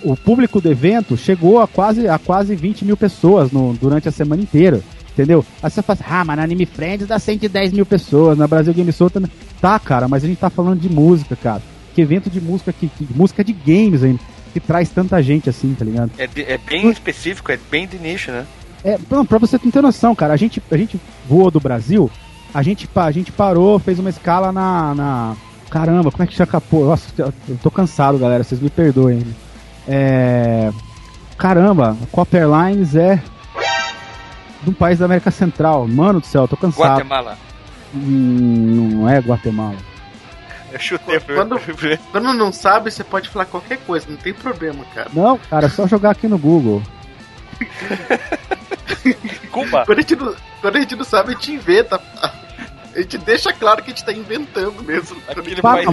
[0.04, 4.08] o, o público do evento chegou a quase, a quase 20 mil pessoas no, durante
[4.08, 4.80] a semana inteira.
[5.12, 5.44] Entendeu?
[5.62, 8.72] Aí você fala assim, ah, mas na Anime Friends dá 110 mil pessoas, na Brasil
[8.72, 9.30] Game Show também.
[9.60, 11.62] Tá, cara, mas a gente tá falando de música, cara
[11.94, 14.20] que evento de música que, que música de games ainda,
[14.52, 16.10] que traz tanta gente assim, tá ligado?
[16.18, 18.46] É, é bem específico, é bem de nicho, né?
[18.82, 22.10] É, não, pra você ter noção, cara, a gente, a gente voa do Brasil,
[22.52, 24.94] a gente, a gente parou, fez uma escala na.
[24.94, 25.36] na
[25.70, 26.60] caramba, como é que chama?
[26.60, 27.32] Pô, nossa, eu
[27.62, 29.24] tô cansado, galera, vocês me perdoem.
[29.88, 30.70] É.
[31.38, 33.22] Caramba, a Copper Lines é
[34.62, 35.86] de um país da América Central.
[35.88, 36.98] Mano do céu, eu tô cansado.
[36.98, 37.38] Guatemala.
[37.94, 39.76] Hum, não é Guatemala.
[40.72, 41.60] Eu chutei quando,
[42.12, 45.10] quando não sabe, você pode falar qualquer coisa, não tem problema, cara.
[45.12, 46.82] Não, cara, é só jogar aqui no Google.
[49.50, 49.84] Cuba.
[49.86, 52.00] Quando a, gente não, quando a gente não sabe, a gente inventa.
[52.94, 55.16] A gente deixa claro que a gente tá inventando mesmo.
[55.28, 55.88] Aquele país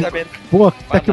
[0.49, 1.11] Pô, tá aqui,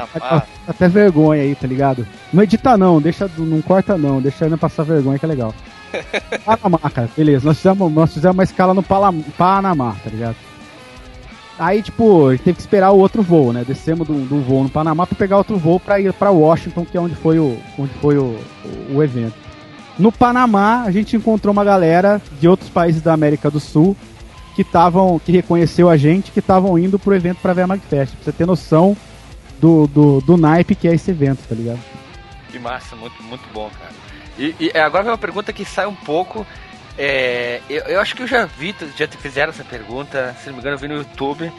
[0.66, 2.06] até vergonha aí, tá ligado?
[2.32, 5.54] Não edita não, deixa, não corta não, deixa ainda passar vergonha que é legal.
[6.44, 7.46] Panamá, cara, beleza.
[7.46, 10.36] Nós fizemos, nós fizemos uma escala no Panamá, tá ligado?
[11.58, 13.64] Aí, tipo, a gente teve que esperar o outro voo, né?
[13.66, 16.96] Descemos do, do voo no Panamá para pegar outro voo para ir para Washington, que
[16.96, 19.34] é onde foi o, onde foi o, o, o, evento.
[19.96, 23.96] No Panamá, a gente encontrou uma galera de outros países da América do Sul
[24.54, 28.14] que estavam, que reconheceu a gente, que estavam indo pro evento para ver a Magfest.
[28.14, 28.96] Pra você ter noção
[29.60, 31.80] do, do, do naipe que é esse evento, tá ligado?
[32.50, 33.92] Que massa, muito, muito bom, cara.
[34.38, 36.46] E, e agora vem uma pergunta que sai um pouco
[36.96, 40.54] é, eu, eu, acho que eu já vi, já te fizeram essa pergunta, se não
[40.54, 41.52] me engano, eu vi no YouTube.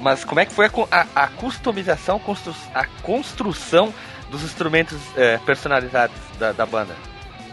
[0.00, 3.92] Mas como é que foi a, a, a customização, constru, a construção
[4.30, 6.94] dos instrumentos é, personalizados da, da, banda?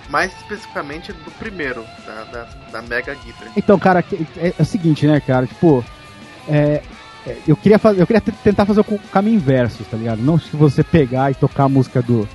[0.09, 3.49] Mais especificamente do primeiro, da, da, da Mega Guitar.
[3.55, 4.03] Então, cara,
[4.37, 5.45] é, é, o seguinte, né, cara?
[5.45, 5.83] Tipo,
[6.47, 6.81] é,
[7.25, 10.21] é eu queria, fazer, eu queria tentar fazer o caminho inverso, tá ligado?
[10.21, 12.27] Não se você pegar e tocar a música do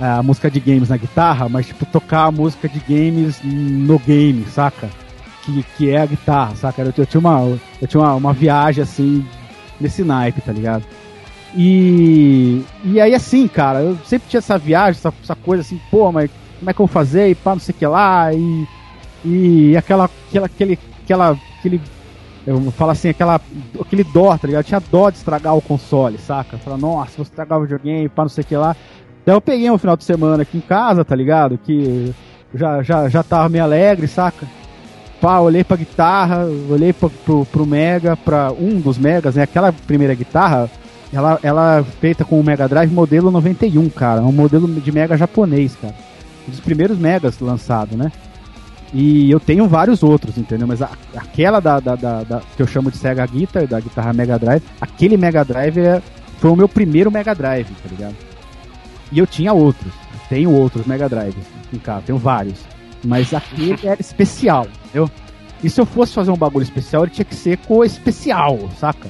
[0.00, 4.44] a música de games na guitarra, mas tipo tocar a música de games no game,
[4.46, 4.88] saca?
[5.42, 6.82] Que, que é a guitarra, saca?
[6.82, 9.24] Eu, eu tinha, uma, eu tinha uma, uma viagem assim,
[9.80, 10.84] nesse naipe, tá ligado?
[11.54, 16.10] E, e aí assim, cara, eu sempre tinha essa viagem, essa, essa coisa assim, pô,
[16.10, 16.30] mas
[16.62, 17.28] como é que eu vou fazer?
[17.28, 18.68] E pá, não sei o que lá, e,
[19.24, 21.80] e aquela, aquela, aquele, aquela, aquele,
[22.46, 23.40] eu vou falar assim, aquela,
[23.80, 24.60] aquele dó, tá ligado?
[24.60, 26.56] Eu tinha dó de estragar o console, saca?
[26.58, 28.76] Falar, nossa, vou estragar o videogame, pá, não sei o que lá.
[29.26, 31.58] Daí eu peguei um final de semana aqui em casa, tá ligado?
[31.58, 32.14] Que
[32.54, 34.46] já, já, já tava meio alegre, saca?
[35.20, 39.42] Pá, olhei pra guitarra, olhei pro, pro, pro Mega, pra um dos Megas, né?
[39.42, 40.70] Aquela primeira guitarra,
[41.12, 44.20] ela, ela é feita com o Mega Drive modelo 91, cara.
[44.20, 46.11] É um modelo de Mega japonês, cara.
[46.46, 48.10] Um dos primeiros Megas lançado, né?
[48.92, 50.66] E eu tenho vários outros, entendeu?
[50.66, 54.12] Mas a, aquela da, da, da, da, que eu chamo de Sega Guitar, da guitarra
[54.12, 56.02] Mega Drive, aquele Mega Drive é,
[56.38, 58.14] foi o meu primeiro Mega Drive, tá ligado?
[59.10, 59.92] E eu tinha outros.
[60.28, 62.60] Tenho outros Mega Drives em casa, tenho vários.
[63.02, 65.10] Mas aquele era especial, entendeu?
[65.64, 69.08] E se eu fosse fazer um bagulho especial, ele tinha que ser com especial, saca?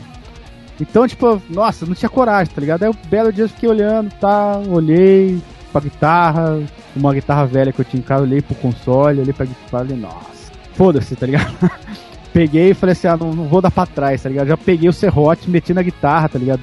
[0.81, 2.83] Então, tipo, nossa, não tinha coragem, tá ligado?
[2.85, 4.61] Aí o belo dia eu fiquei olhando, tá?
[4.69, 5.41] Olhei
[5.73, 6.61] pra guitarra,
[6.94, 9.89] uma guitarra velha que eu tinha em casa, olhei pro console, olhei pra guitarra e
[9.89, 11.70] falei, nossa, foda-se, tá ligado?
[12.32, 14.49] peguei e falei assim, ah, não, não, vou dar pra trás, tá ligado?
[14.49, 16.61] Já peguei o serrote, meti na guitarra, tá ligado?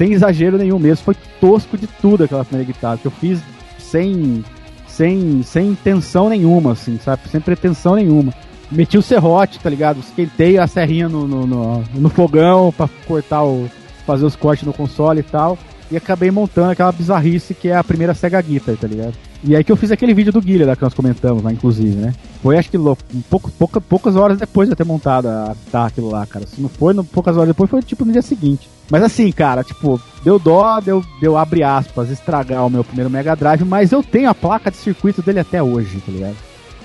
[0.00, 3.38] sem exagero nenhum mesmo, foi tosco de tudo aquela primeira guitarra, que eu fiz
[3.78, 4.42] sem,
[4.88, 7.28] sem, sem intenção nenhuma, assim, sabe?
[7.28, 8.32] Sem pretensão nenhuma.
[8.72, 10.00] meti o serrote, tá ligado?
[10.00, 13.68] Esquentei a serrinha no, no, no, no fogão pra cortar o.
[14.06, 15.58] fazer os cortes no console e tal.
[15.90, 19.14] E acabei montando aquela bizarrice que é a primeira Sega Guitar, tá ligado?
[19.42, 22.14] E aí que eu fiz aquele vídeo do Guilherme que nós comentamos lá, inclusive, né?
[22.42, 25.86] Foi acho que louco, pouco, pouca, poucas horas depois de eu ter montado a guitarra
[25.86, 26.46] aquilo lá, cara.
[26.46, 28.68] Se não foi no, poucas horas depois, foi tipo no dia seguinte.
[28.90, 33.34] Mas assim, cara, tipo, deu dó, deu, deu abre aspas, estragar o meu primeiro Mega
[33.34, 36.36] Drive, mas eu tenho a placa de circuito dele até hoje, tá ligado?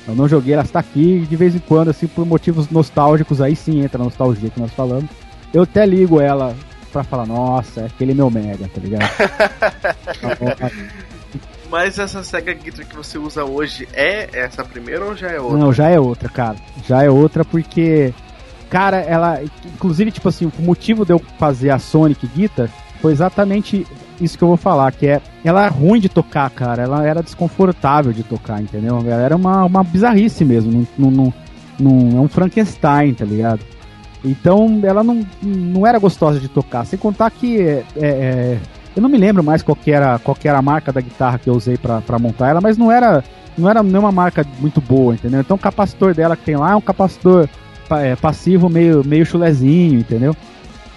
[0.08, 3.56] Eu não joguei, ela está aqui de vez em quando, assim, por motivos nostálgicos, aí
[3.56, 5.10] sim entra a nostalgia que nós falamos.
[5.54, 6.56] Eu até ligo ela
[6.96, 9.04] pra falar, nossa, é aquele meu Mega, tá ligado?
[11.70, 15.58] Mas essa Sega Guitar que você usa hoje é essa primeira ou já é outra?
[15.58, 16.56] Não, já é outra, cara.
[16.88, 18.14] Já é outra porque,
[18.70, 19.42] cara, ela.
[19.66, 22.70] Inclusive, tipo assim, o motivo de eu fazer a Sonic Guitar
[23.02, 23.86] foi exatamente
[24.22, 25.22] isso que eu vou falar, que é.
[25.44, 26.84] Ela é ruim de tocar, cara.
[26.84, 29.00] Ela era desconfortável de tocar, entendeu?
[29.00, 30.88] Ela era uma, uma bizarrice mesmo.
[30.98, 31.34] Não, não,
[31.78, 33.60] não, é um Frankenstein, tá ligado?
[34.26, 36.86] Então ela não, não era gostosa de tocar.
[36.86, 38.58] Sem contar que é, é,
[38.96, 41.54] eu não me lembro mais qual era, qual era a marca da guitarra que eu
[41.54, 43.24] usei para montar ela, mas não era
[43.58, 45.40] não era nenhuma marca muito boa, entendeu?
[45.40, 47.48] Então o capacitor dela que tem lá é um capacitor
[47.92, 50.36] é, passivo meio, meio chulezinho, entendeu?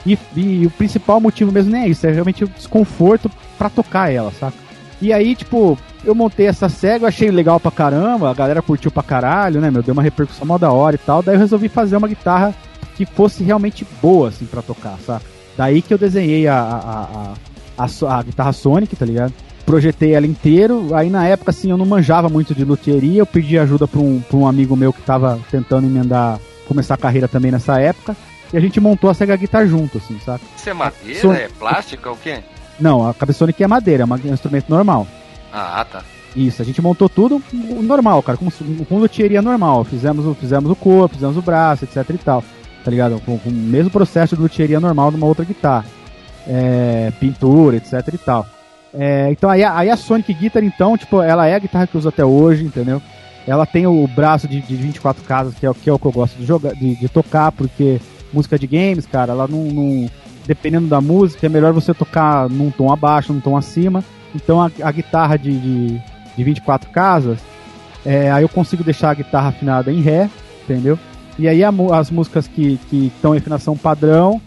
[0.05, 4.13] E, e, o principal motivo mesmo nem é isso, é realmente o desconforto para tocar
[4.13, 4.57] ela, saca?
[5.01, 9.03] E aí, tipo, eu montei essa cega, achei legal pra caramba, a galera curtiu pra
[9.03, 9.83] caralho, né, meu?
[9.83, 11.23] Deu uma repercussão mó da hora e tal.
[11.23, 12.53] Daí eu resolvi fazer uma guitarra
[12.99, 15.25] que fosse realmente boa, assim, pra tocar, saca?
[15.57, 17.35] Daí que eu desenhei a, a,
[17.79, 19.33] a, a, a guitarra Sonic, tá ligado?
[19.65, 20.93] Projetei ela inteiro.
[20.95, 23.21] Aí na época, assim, eu não manjava muito de luthieria.
[23.21, 26.99] Eu pedi ajuda pra um, pra um amigo meu que tava tentando emendar, começar a
[26.99, 28.17] carreira também nessa época.
[28.53, 30.45] E a gente montou a Sega Guitar junto, assim, saca?
[30.57, 31.21] Isso é madeira?
[31.21, 31.33] Son...
[31.33, 32.09] É plástico?
[32.09, 32.39] É o quê?
[32.81, 35.07] Não, a cabeça Sonic é madeira, é um instrumento normal.
[35.53, 36.03] Ah, tá.
[36.35, 38.49] Isso, a gente montou tudo normal, cara, com,
[38.85, 39.85] com luthieria normal.
[39.85, 42.45] Fizemos, fizemos o corpo, fizemos o braço, etc e tal.
[42.89, 43.21] Tá ligado?
[43.21, 45.85] Com, com o mesmo processo de luthieria normal de uma outra guitarra
[46.47, 48.47] é, pintura, etc e tal.
[48.95, 51.99] É, então aí, aí, a Sonic Guitar, então, tipo, ela é a guitarra que eu
[51.99, 53.03] uso até hoje, entendeu?
[53.47, 56.13] Ela tem o braço de, de 24 casas, que é, que é o que eu
[56.13, 58.01] gosto de jogar, de, de tocar, porque
[58.33, 60.11] música de games, cara, ela não, não,
[60.47, 64.03] Dependendo da música, é melhor você tocar num tom abaixo, num tom acima.
[64.35, 66.01] Então a, a guitarra de, de,
[66.39, 67.39] de 24 casas,
[68.07, 70.31] é, aí eu consigo deixar a guitarra afinada em Ré,
[70.65, 70.99] entendeu?
[71.39, 74.41] E aí a, as músicas que estão em afinação padrão,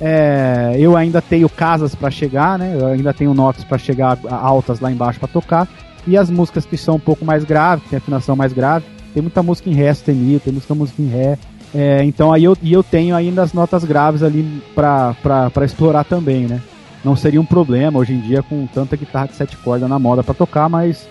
[0.00, 2.76] é, eu ainda tenho casas para chegar, né?
[2.78, 5.68] Eu ainda tenho notas para chegar altas lá embaixo para tocar.
[6.06, 9.22] E as músicas que são um pouco mais graves, que tem afinação mais grave, tem
[9.22, 11.38] muita música em Ré sustenido, tem muita música em Ré.
[11.74, 16.46] É, então aí eu, e eu tenho ainda as notas graves ali para explorar também,
[16.46, 16.62] né?
[17.04, 20.22] Não seria um problema hoje em dia com tanta guitarra de sete cordas na moda
[20.22, 21.08] para tocar, mas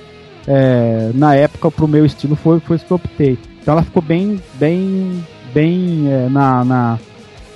[0.47, 3.37] é, na época pro meu estilo foi, foi isso que eu optei.
[3.61, 6.99] Então ela ficou bem, bem, bem é, na, na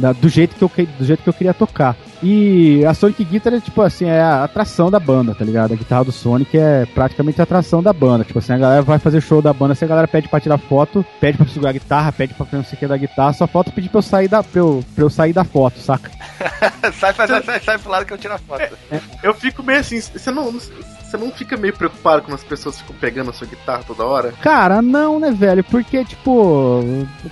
[0.01, 1.95] da, do, jeito que eu, do jeito que eu queria tocar.
[2.23, 5.73] E a Sonic Guitar é tipo assim, é a atração da banda, tá ligado?
[5.73, 8.23] A guitarra do Sonic é praticamente a atração da banda.
[8.23, 10.57] Tipo assim, a galera vai fazer show da banda, se a galera pede pra tirar
[10.57, 13.47] foto, pede pra segurar a guitarra, pede pra não sei o que da guitarra, só
[13.47, 16.11] falta pedir pra eu sair da, pra eu, pra eu sair da foto, saca?
[16.93, 18.61] sai, sai, sai, sai pro lado que eu tiro a foto.
[18.61, 20.51] É, eu fico meio assim, você não,
[21.11, 24.33] você não fica meio preocupado quando as pessoas ficam pegando a sua guitarra toda hora?
[24.41, 25.63] Cara, não, né, velho?
[25.63, 26.81] Porque, tipo,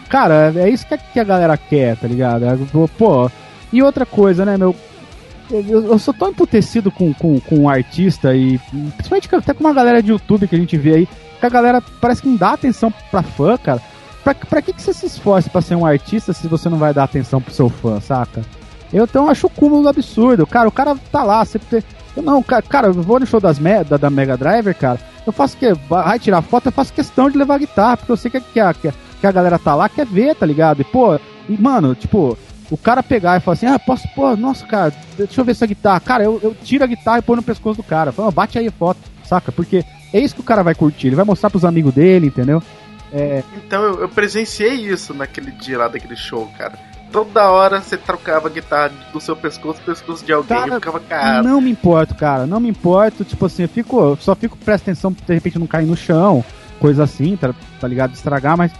[0.10, 2.46] cara, é isso que a, galera quer, tá ligado?
[2.46, 2.58] É,
[2.98, 3.32] pô,
[3.72, 4.76] e outra coisa, né, meu?
[5.50, 8.60] Eu, eu sou tão emputecido com, com, com um artista e
[8.98, 11.08] principalmente até com uma galera de YouTube que a gente vê aí,
[11.40, 13.82] que a galera parece que não dá atenção pra fã, cara.
[14.24, 16.94] Pra, pra que, que você se esforça pra ser um artista se você não vai
[16.94, 18.42] dar atenção pro seu fã, saca?
[18.92, 20.46] Eu então acho o cúmulo absurdo.
[20.46, 21.60] Cara, o cara tá lá, você,
[22.22, 25.00] não, cara, eu vou no show das me, da, da Mega Driver, cara.
[25.26, 25.74] Eu faço que.
[25.88, 28.60] Vai tirar foto, eu faço questão de levar a guitarra, porque eu sei que, que,
[28.60, 30.82] a, que a galera tá lá, quer ver, tá ligado?
[30.82, 32.38] E, pô, e, mano, tipo,
[32.72, 35.68] o cara pegar e falar assim, ah, posso, pô, nossa, cara, deixa eu ver essa
[35.68, 36.00] guitarra.
[36.00, 38.12] Cara, eu, eu tiro a guitarra e põe no pescoço do cara.
[38.12, 39.52] Fala, bate aí a foto, saca?
[39.52, 39.84] Porque
[40.14, 41.08] é isso que o cara vai curtir.
[41.08, 42.62] Ele vai mostrar pros amigos dele, entendeu?
[43.12, 43.44] É...
[43.58, 48.48] Então eu, eu presenciei isso naquele dia lá daquele show, cara toda hora você trocava
[48.48, 51.44] a guitarra do seu pescoço pro pescoço de alguém cara, e ficava cara.
[51.44, 52.46] Não me importo, cara.
[52.46, 53.24] Não me importo.
[53.24, 54.18] Tipo assim, eu fico.
[54.22, 56.44] Só fico presta atenção pra de repente não cair no chão,
[56.80, 58.14] coisa assim, tá, tá ligado?
[58.14, 58.72] Estragar, mas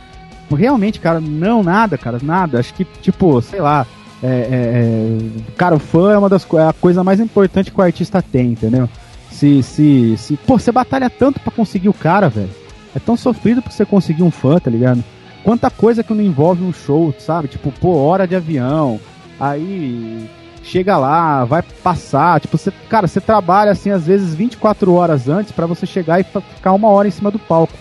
[0.50, 2.60] realmente, cara, não, nada, cara, nada.
[2.60, 3.86] Acho que, tipo, sei lá.
[4.22, 7.80] É, é, é, cara, o fã é uma das é a coisa mais importante que
[7.80, 8.90] o artista tem, entendeu?
[9.32, 12.50] Se, se, se, pô, você batalha tanto para conseguir o cara, velho.
[12.94, 15.04] É tão sofrido pra você conseguir um fã, tá ligado?
[15.50, 17.48] Quanta coisa que não envolve um show, sabe?
[17.48, 19.00] Tipo, pô, hora de avião,
[19.40, 20.30] aí
[20.62, 25.52] chega lá, vai passar, tipo, você, cara, você trabalha assim às vezes 24 horas antes
[25.52, 27.74] para você chegar e ficar uma hora em cima do palco,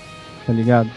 [0.46, 0.88] tá ligado?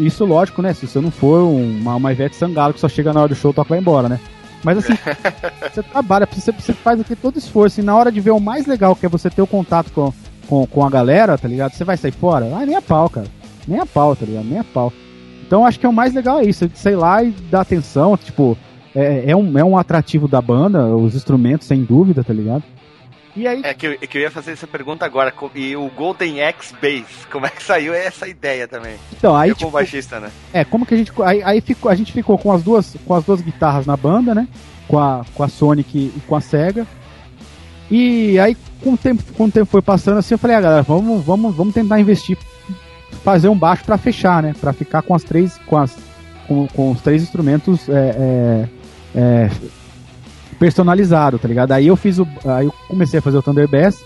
[0.00, 0.74] Isso, lógico, né?
[0.74, 3.54] Se você não for uma, uma Ivete Sangalo que só chega na hora do show,
[3.54, 4.18] toca e vai embora, né?
[4.64, 4.94] Mas assim,
[5.72, 8.66] você trabalha, você, você faz aqui todo esforço, e na hora de ver o mais
[8.66, 10.12] legal, que é você ter o contato com,
[10.48, 11.74] com, com a galera, tá ligado?
[11.74, 12.46] Você vai sair fora?
[12.60, 13.28] Ah, nem a pau, cara.
[13.68, 14.46] Nem a pau, tá ligado?
[14.46, 14.92] Nem a pau.
[15.46, 18.58] Então acho que é o mais legal é isso, sei lá e dar atenção, tipo,
[18.94, 22.64] é, é, um, é um atrativo da banda, os instrumentos, sem dúvida, tá ligado?
[23.36, 23.60] E aí...
[23.62, 25.32] É que eu, é que eu ia fazer essa pergunta agora.
[25.54, 28.96] E o Golden X Bass, como é que saiu essa ideia também?
[29.12, 29.50] Então, aí.
[29.50, 30.30] Eu tipo, como baixista, né?
[30.54, 31.12] É, como que a gente.
[31.22, 34.34] Aí, aí ficou, a gente ficou com as duas, com as duas guitarras na banda,
[34.34, 34.48] né?
[34.88, 36.86] Com a, com a Sonic e com a Sega.
[37.90, 40.82] E aí, com o tempo, com o tempo foi passando assim, eu falei, ah, galera,
[40.82, 42.38] vamos, vamos, vamos tentar investir,
[43.26, 44.54] fazer um baixo para fechar, né?
[44.60, 45.98] Para ficar com as três, com as,
[46.46, 48.68] com, com os três instrumentos é, é,
[49.16, 49.50] é,
[50.60, 51.72] personalizado, tá ligado?
[51.72, 52.28] Aí eu fiz o.
[52.44, 54.00] Aí eu comecei a fazer o Thunder Bass.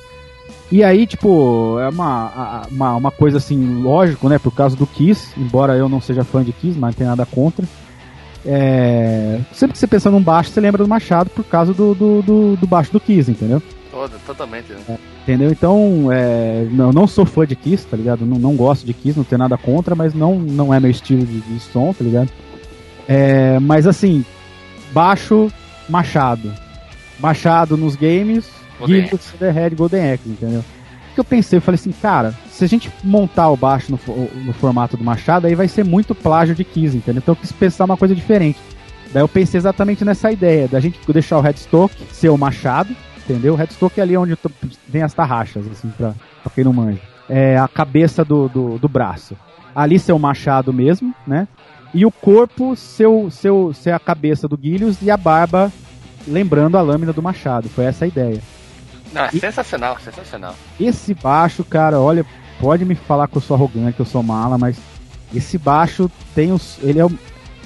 [0.72, 4.38] E aí, tipo, é uma, uma, uma coisa assim, lógico, né?
[4.38, 7.26] Por causa do Kiss, embora eu não seja fã de Kiss, mas não tem nada
[7.26, 7.66] contra.
[8.46, 12.22] É, sempre que você pensa num baixo, você lembra do Machado por causa do, do,
[12.22, 13.60] do, do baixo do Kiss, entendeu?
[13.90, 14.72] Todo, totalmente.
[14.72, 14.98] Né?
[15.22, 15.50] Entendeu?
[15.50, 18.24] Então, é, não, não sou fã de Kiss, tá ligado?
[18.24, 21.26] Não, não gosto de Kiss, não tenho nada contra, mas não, não é meu estilo
[21.26, 22.30] de, de som, tá ligado?
[23.08, 24.24] É, mas assim,
[24.92, 25.50] baixo
[25.88, 26.52] Machado.
[27.18, 28.48] Machado nos games,
[28.78, 30.60] Golden The Red Golden X, entendeu?
[30.60, 34.28] O que eu pensei, eu falei assim, cara, se a gente montar o baixo no,
[34.44, 37.18] no formato do Machado, aí vai ser muito plágio de Kiss, entendeu?
[37.18, 38.58] Então eu quis pensar uma coisa diferente.
[39.12, 42.94] Daí eu pensei exatamente nessa ideia, da gente deixar o headstock ser o Machado,
[43.24, 43.54] entendeu?
[43.54, 44.50] O headstock é ali onde tô,
[44.88, 47.00] vem as tarraxas, assim, pra, pra quem não manja.
[47.28, 49.36] É a cabeça do, do, do braço.
[49.74, 51.46] Ali ser o Machado mesmo, né?
[51.92, 55.72] E o corpo seu, seu, ser a cabeça do Guilhos e a barba
[56.26, 57.68] lembrando a lâmina do machado.
[57.68, 58.40] Foi essa a ideia.
[59.12, 60.54] Não, é e, sensacional, sensacional.
[60.78, 62.24] Esse baixo, cara, olha,
[62.60, 64.78] pode me falar que eu sou arrogante, que eu sou mala, mas
[65.34, 66.78] esse baixo tem os.
[66.82, 67.06] Ele é.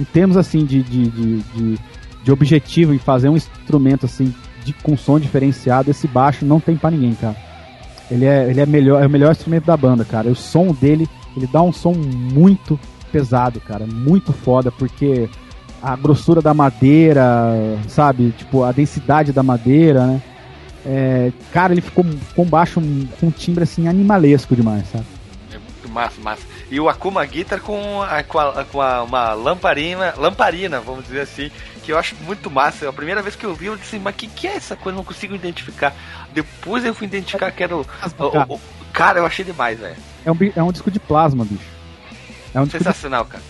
[0.01, 1.79] Em termos assim de, de, de, de,
[2.25, 6.77] de objetivo em fazer um instrumento assim de, com som diferenciado, esse baixo não tem
[6.77, 7.37] para ninguém, cara.
[8.11, 10.29] Ele é, ele é melhor, é o melhor instrumento da banda, cara.
[10.29, 12.79] O som dele, ele dá um som muito
[13.11, 13.87] pesado, cara.
[13.87, 15.29] Muito foda, porque
[15.83, 17.25] a grossura da madeira,
[17.89, 18.33] sabe?
[18.37, 20.23] Tipo, a densidade da madeira, né?
[20.87, 22.05] É, cara, ele ficou
[22.37, 22.81] com baixo
[23.19, 25.05] com um timbre assim animalesco demais, sabe?
[25.95, 26.43] É massa, massa.
[26.71, 31.21] E o Akuma Guitar com, a, com, a, com a, uma lamparina, lamparina, vamos dizer
[31.21, 31.51] assim,
[31.83, 32.89] que eu acho muito massa.
[32.89, 34.97] A primeira vez que eu vi, eu disse, mas o que, que é essa coisa?
[34.97, 35.95] Eu não consigo identificar.
[36.33, 37.81] Depois eu fui identificar que era o.
[37.81, 38.61] o, o
[38.93, 39.97] cara, eu achei demais, velho.
[40.25, 41.63] É um, é um disco de plasma, bicho.
[42.53, 43.31] É um Sensacional, de...
[43.31, 43.45] cara.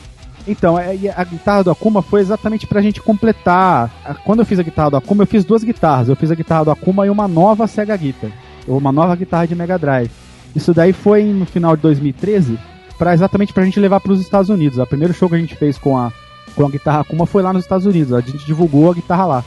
[0.47, 3.91] Então, é, a guitarra do Akuma foi exatamente pra gente completar.
[4.25, 6.09] Quando eu fiz a guitarra do Akuma, eu fiz duas guitarras.
[6.09, 8.31] Eu fiz a guitarra do Akuma e uma nova Sega Guitar.
[8.67, 10.11] Uma nova guitarra de Mega Drive.
[10.55, 12.59] Isso daí foi no final de 2013,
[12.99, 14.79] para exatamente pra gente levar para os Estados Unidos.
[14.79, 16.13] O primeiro show que a gente fez com a,
[16.55, 18.13] com a guitarra Akuma foi lá nos Estados Unidos.
[18.13, 19.45] A gente divulgou a guitarra lá.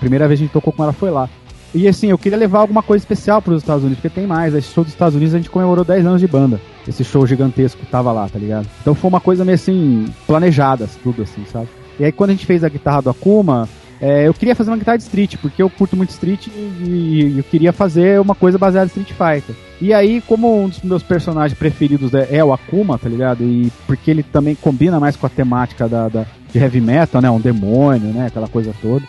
[0.00, 1.28] Primeira vez que a gente tocou com ela foi lá.
[1.74, 4.54] E assim, eu queria levar alguma coisa especial para os Estados Unidos, porque tem mais.
[4.54, 6.60] Esse show dos Estados Unidos a gente comemorou 10 anos de banda.
[6.88, 8.66] Esse show gigantesco que tava lá, tá ligado?
[8.80, 11.68] Então foi uma coisa meio assim, planejada, tudo assim, sabe?
[11.98, 13.68] E aí quando a gente fez a guitarra do Akuma,
[14.00, 17.38] é, eu queria fazer uma guitarra de street, porque eu curto muito street e, e,
[17.38, 19.56] eu queria fazer uma coisa baseada em Street Fighter.
[19.80, 23.42] E aí, como um dos meus personagens preferidos é, é o Akuma, tá ligado?
[23.42, 27.30] E porque ele também combina mais com a temática da, da de heavy metal, né?
[27.30, 28.26] Um demônio, né?
[28.26, 29.04] Aquela coisa toda.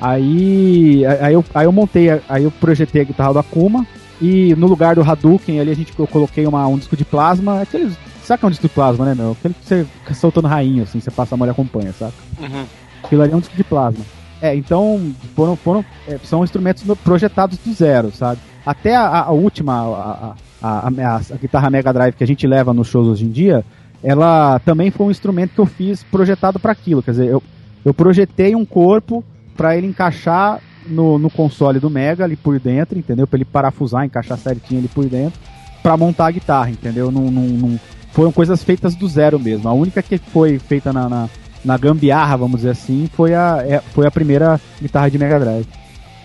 [0.00, 3.86] Aí, aí, eu, aí eu montei, aí eu projetei a guitarra do Akuma
[4.20, 7.62] e no lugar do Hadouken ali a gente, eu coloquei uma, um disco de plasma,
[7.62, 9.32] aqueles, sabe que é um disco de plasma, né, meu?
[9.32, 12.14] Aquele que você fica soltando rainho, assim, você passa a mão e acompanha, saca?
[12.40, 12.64] Uhum.
[13.02, 14.04] Aquilo ali é um disco de plasma.
[14.40, 18.40] É, então foram, foram é, são instrumentos projetados do zero, sabe?
[18.64, 22.88] Até a, a última, a, a, a, guitarra Mega Drive que a gente leva nos
[22.88, 23.64] shows hoje em dia,
[24.02, 27.02] ela também foi um instrumento que eu fiz projetado para aquilo.
[27.02, 27.42] Quer dizer, eu,
[27.84, 29.24] eu projetei um corpo
[29.56, 33.26] para ele encaixar no, no console do Mega ali por dentro, entendeu?
[33.26, 35.38] Para ele parafusar, encaixar certinho ali por dentro,
[35.82, 37.10] para montar a guitarra, entendeu?
[37.10, 37.80] Não, não, não,
[38.12, 39.68] foram coisas feitas do zero mesmo.
[39.68, 41.28] A única que foi feita na, na,
[41.64, 45.66] na gambiarra, vamos dizer assim, foi a, é, foi a primeira guitarra de Mega Drive.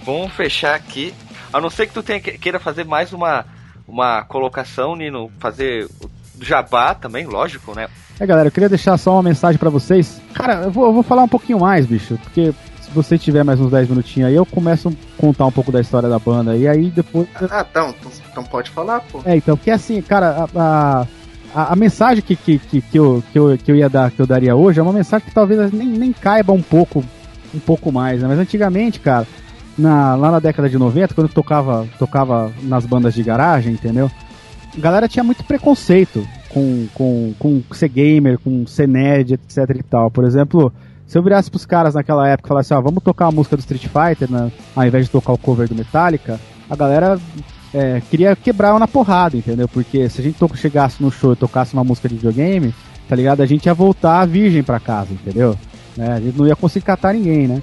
[0.06, 1.14] Vamos fechar aqui.
[1.52, 3.46] A não ser que tu tenha, queira fazer mais uma,
[3.88, 5.88] uma colocação, Nino, fazer
[6.42, 7.88] jabá também, lógico, né?
[8.20, 10.22] É, galera, eu queria deixar só uma mensagem para vocês.
[10.34, 12.54] Cara, eu vou, eu vou falar um pouquinho mais, bicho, porque
[12.94, 16.08] você tiver mais uns 10 minutinhos aí, eu começo a contar um pouco da história
[16.08, 16.56] da banda.
[16.56, 17.28] E aí depois.
[17.50, 17.94] Ah, então,
[18.32, 19.22] então pode falar, pô.
[19.26, 21.08] É, então, porque assim, cara, a, a,
[21.54, 24.26] a mensagem que, que, que, que, eu, que, eu, que eu ia dar, que eu
[24.26, 27.04] daria hoje, é uma mensagem que talvez nem, nem caiba um pouco,
[27.54, 28.28] um pouco mais, né?
[28.28, 29.28] Mas antigamente, cara,
[29.78, 34.10] na, lá na década de 90, quando eu tocava, tocava nas bandas de garagem, entendeu?
[34.76, 39.84] A galera tinha muito preconceito com, com, com ser gamer, com ser nerd, etc e
[39.84, 40.10] tal.
[40.10, 40.74] Por exemplo,
[41.06, 43.60] se eu virasse pros caras naquela época e falasse, ó, vamos tocar a música do
[43.60, 46.40] Street Fighter, né, ao invés de tocar o cover do Metallica,
[46.70, 47.20] a galera
[47.74, 49.68] é, queria quebrar eu na porrada, entendeu?
[49.68, 52.74] Porque se a gente chegasse no show e tocasse uma música de videogame,
[53.08, 53.42] tá ligado?
[53.42, 55.58] A gente ia voltar virgem pra casa, entendeu?
[55.98, 57.62] É, a gente não ia conseguir catar ninguém, né?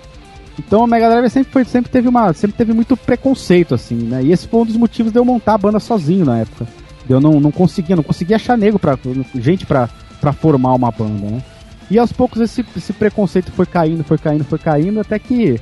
[0.59, 4.23] Então o Mega Drive sempre, foi, sempre, teve uma, sempre teve muito preconceito, assim, né?
[4.23, 6.67] E esse foi um dos motivos de eu montar a banda sozinho na época.
[7.09, 8.99] Eu não, não conseguia, não conseguia achar nego pra,
[9.35, 9.89] gente pra,
[10.21, 11.43] pra formar uma banda, né?
[11.91, 15.61] E aos poucos esse, esse preconceito foi caindo, foi caindo, foi caindo, até que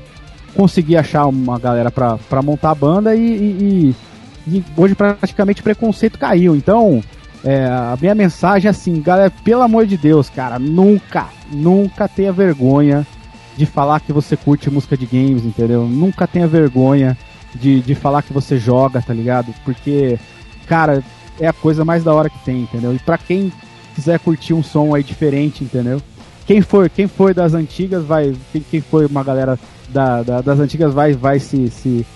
[0.55, 3.97] consegui achar uma galera pra, pra montar a banda e, e, e,
[4.77, 6.55] hoje praticamente o preconceito caiu.
[6.57, 7.03] Então,
[7.45, 12.33] é, a minha mensagem é assim, galera, pelo amor de Deus, cara, nunca, nunca tenha
[12.33, 13.07] vergonha
[13.57, 15.85] de falar que você curte música de games, entendeu?
[15.87, 17.17] Nunca tenha vergonha
[17.55, 19.53] de, de falar que você joga, tá ligado?
[19.65, 20.19] Porque,
[20.67, 21.03] cara,
[21.41, 22.95] é a coisa mais da hora que tem, entendeu?
[22.95, 23.53] E pra quem
[23.95, 26.01] quiser curtir um som aí diferente, entendeu?
[26.47, 28.35] Quem for, quem for das antigas vai.
[28.53, 29.59] Quem, quem foi uma galera
[29.89, 32.07] da, da, das antigas vai, vai se, se,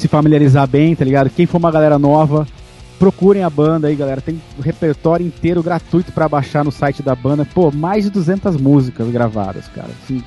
[0.00, 1.30] se familiarizar bem, tá ligado?
[1.30, 2.46] Quem for uma galera nova,
[2.98, 4.20] procurem a banda aí, galera.
[4.20, 7.46] Tem um repertório inteiro gratuito para baixar no site da banda.
[7.54, 9.88] Pô, mais de 200 músicas gravadas, cara.
[10.02, 10.22] Assim,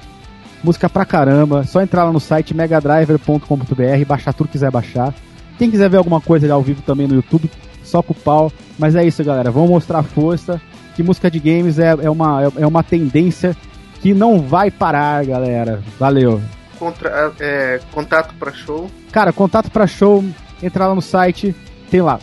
[0.64, 1.64] música pra caramba.
[1.64, 5.14] Só entrar lá no site megadriver.com.br, baixar tudo que quiser baixar.
[5.58, 7.50] Quem quiser ver alguma coisa ao vivo também no YouTube,
[7.84, 8.52] só com o pau.
[8.78, 9.52] Mas é isso, galera.
[9.52, 10.62] Vamos mostrar força.
[10.96, 13.56] Que música de games é, é, uma, é uma tendência
[14.02, 15.82] que não vai parar, galera.
[15.98, 16.41] Valeu.
[16.80, 18.89] Contra, é, contato para show.
[19.11, 20.23] Cara, contato para show,
[20.64, 21.53] entrar lá no site,
[21.91, 22.19] tem lá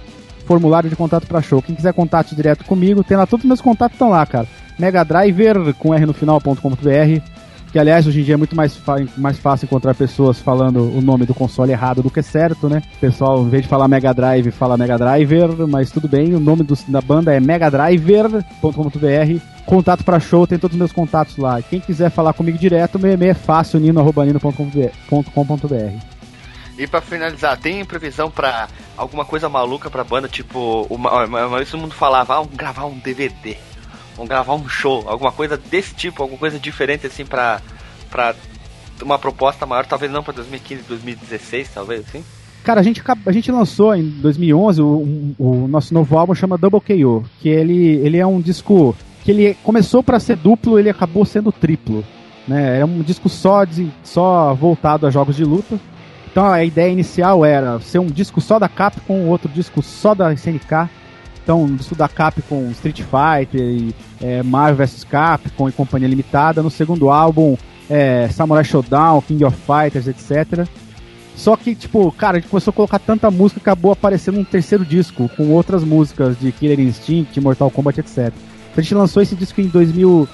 [0.47, 1.61] formulário de contato para show.
[1.61, 4.47] Quem quiser contato direto comigo, tem lá todos os meus contatos estão lá, cara.
[4.79, 7.37] Mega Driver com r no final.com.br
[7.77, 8.81] que aliás hoje em dia é muito mais,
[9.19, 12.83] mais fácil encontrar pessoas falando o nome do console errado do que certo, né?
[12.97, 16.41] O pessoal, em vez de falar Mega Drive, fala Mega Driver, mas tudo bem, o
[16.41, 19.56] nome do, da banda é megadriver.com.br.
[19.67, 21.61] Contato para show, tem todos os meus contatos lá.
[21.61, 26.17] Quem quiser falar comigo direto, meu e-mail é fácil, nino.nino.com.br.
[26.79, 31.57] E para finalizar, tem previsão para alguma coisa maluca pra banda, tipo, uma, uma, uma
[31.57, 33.57] vez todo mundo falava, ah, vamos gravar um DVD.
[34.15, 37.61] Vamos gravar um show, alguma coisa desse tipo, alguma coisa diferente assim pra,
[38.09, 38.35] pra
[39.03, 42.25] uma proposta maior, talvez não pra 2015, 2016, talvez assim?
[42.63, 46.81] Cara, a gente, a gente lançou em 2011 o, o nosso novo álbum chama Double
[46.81, 48.95] KO, que ele, ele é um disco
[49.27, 52.03] que ele começou para ser duplo, ele acabou sendo triplo.
[52.49, 52.81] Né?
[52.81, 55.79] É um disco só, de, só voltado a jogos de luta.
[56.31, 60.33] Então a ideia inicial era ser um disco só da Capcom, outro disco só da
[60.33, 60.89] SNK
[61.47, 66.61] então, isso da Capcom Street Fighter, e, é, Marvel vs Capcom e Companhia Limitada.
[66.61, 67.57] No segundo álbum,
[67.89, 70.67] é, Samurai Showdown, King of Fighters, etc.
[71.37, 74.45] Só que, tipo, cara, a gente começou a colocar tanta música que acabou aparecendo um
[74.45, 78.33] terceiro disco, com outras músicas de Killer Instinct, Mortal Kombat, etc.
[78.77, 80.29] A gente lançou esse disco em 2000,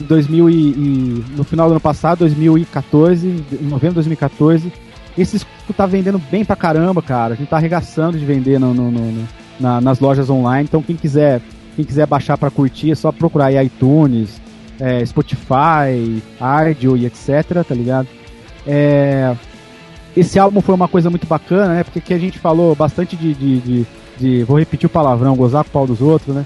[0.00, 4.72] 2000 e, e, no final do ano passado, 2014, em novembro de 2014.
[5.16, 7.34] Esse disco tá vendendo bem pra caramba, cara.
[7.34, 9.28] A gente tá arregaçando de vender no, no, no
[9.58, 10.66] na, nas lojas online.
[10.68, 11.40] Então quem quiser,
[11.74, 14.40] quem quiser baixar para curtir é só procurar aí iTunes,
[14.78, 18.08] é, Spotify, Ardio e etc, tá ligado?
[18.66, 19.34] É,
[20.16, 21.84] esse álbum foi uma coisa muito bacana, né?
[21.84, 23.86] Porque aqui a gente falou bastante de, de, de,
[24.18, 26.44] de vou repetir o palavrão, gozar com o pau dos outros, né?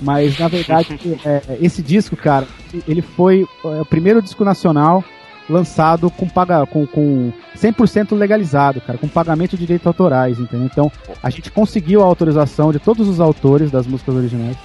[0.00, 2.46] Mas na verdade, é, esse disco, cara,
[2.86, 5.02] ele foi é, o primeiro disco nacional
[5.48, 10.66] lançado com, paga, com, com 100% legalizado, cara, com pagamento de direitos autorais, entendeu?
[10.66, 10.92] Então,
[11.22, 14.56] a gente conseguiu a autorização de todos os autores das músicas originais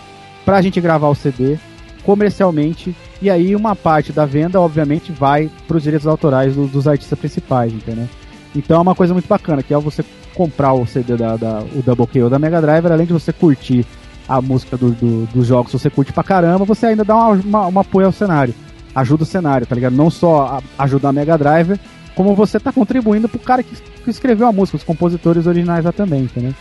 [0.43, 1.57] pra gente gravar o CD
[2.03, 6.87] comercialmente e aí uma parte da venda, obviamente, vai para os direitos autorais do, dos
[6.87, 8.09] artistas principais, entendeu?
[8.53, 10.03] Então é uma coisa muito bacana, que é você
[10.35, 13.85] comprar o CD da, da o Double KO da Mega Drive, além de você curtir
[14.27, 17.67] a música do, do, dos jogos, você curte pra caramba, você ainda dá uma, uma,
[17.67, 18.53] uma apoio ao cenário
[18.95, 19.95] ajuda o cenário, tá ligado?
[19.95, 21.79] Não só ajuda a Mega Drive,
[22.15, 25.91] como você tá contribuindo pro cara que, que escreveu a música, os compositores originais lá
[25.91, 26.53] também, entendeu?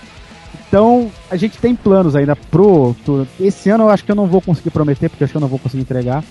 [0.68, 3.26] Então, a gente tem planos ainda pro, pro.
[3.38, 5.40] Esse ano eu acho que eu não vou conseguir prometer, porque eu acho que eu
[5.40, 6.24] não vou conseguir entregar.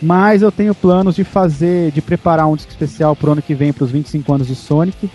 [0.00, 3.72] Mas eu tenho planos de fazer, de preparar um disco especial pro ano que vem,
[3.72, 5.10] pros 25 anos de Sonic.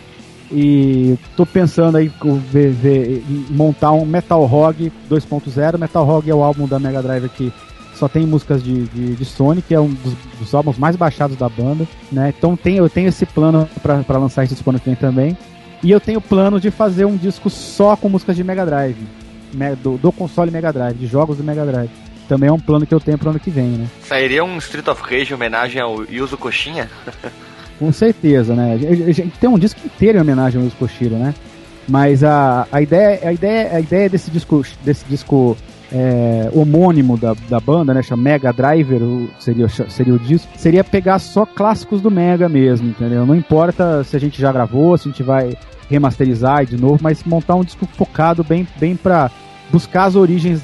[0.52, 2.12] E tô pensando aí
[2.52, 5.78] ver, ver, montar um Metal Hog 2.0.
[5.78, 7.52] Metal Hog é o álbum da Mega Drive que
[7.98, 11.50] só tem músicas de, de, de Sonic, é um dos, dos, álbuns mais baixados da
[11.50, 12.34] banda, né?
[12.38, 15.38] Então tem, eu tenho esse plano para lançar esse disco ano que vem também.
[15.84, 18.98] E eu tenho plano de fazer um disco só com músicas de Mega Drive,
[19.84, 21.90] do, do console Mega Drive, de jogos do Mega Drive.
[22.28, 23.88] Também é um plano que eu tenho pro ano que vem, né?
[24.04, 26.90] Sairia um Street of Rage em homenagem ao Yuzo Koshina?
[27.80, 28.74] com certeza, né?
[28.74, 31.34] A gente tem um disco inteiro em homenagem ao Yuzo Koshiro, né?
[31.88, 35.56] Mas a, a, ideia, a, ideia, a ideia desse disco, desse disco
[35.92, 38.02] é, homônimo da, da banda, né?
[38.02, 39.02] Chama Mega Driver,
[39.40, 40.48] seria, seria o disco.
[40.58, 43.26] Seria pegar só clássicos do Mega mesmo, entendeu?
[43.26, 45.58] Não importa se a gente já gravou, se a gente vai
[45.90, 49.32] remasterizar de novo, mas montar um disco focado bem, bem pra
[49.72, 50.62] buscar as origens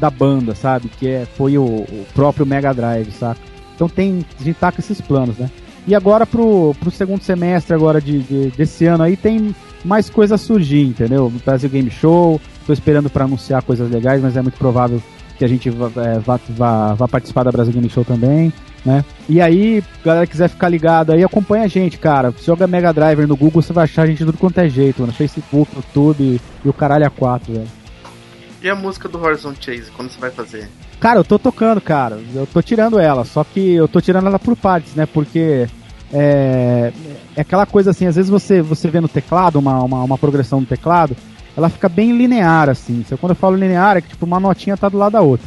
[0.00, 0.88] da banda, sabe?
[0.88, 3.38] Que é, foi o, o próprio Mega Drive, sabe?
[3.74, 5.48] Então tem, a gente tá com esses planos, né?
[5.86, 9.54] E agora pro, pro segundo semestre agora de, de desse ano aí tem
[9.84, 11.24] mais coisas surgir, entendeu?
[11.24, 15.00] No Brasil Game Show, tô esperando para anunciar coisas legais, mas é muito provável
[15.36, 18.52] que a gente vá, é, vá, vá, vá, participar da Brasil Game Show também,
[18.84, 19.04] né?
[19.28, 22.32] E aí, galera quiser ficar ligado aí, acompanha a gente, cara.
[22.32, 24.68] Se joga Mega Driver no Google, você vai achar a gente de tudo quanto é
[24.68, 25.12] jeito, mano.
[25.12, 27.83] Facebook, YouTube e o caralho a 4, velho.
[28.64, 30.70] E a música do Horizon Chase, quando você vai fazer?
[30.98, 32.18] Cara, eu tô tocando, cara.
[32.34, 35.04] Eu tô tirando ela, só que eu tô tirando ela por partes, né?
[35.04, 35.68] Porque
[36.10, 36.90] é,
[37.36, 40.60] é aquela coisa assim, às vezes você, você vê no teclado, uma, uma, uma progressão
[40.62, 41.14] no teclado,
[41.54, 43.04] ela fica bem linear, assim.
[43.20, 45.46] Quando eu falo linear, é que tipo, uma notinha tá do lado da outra.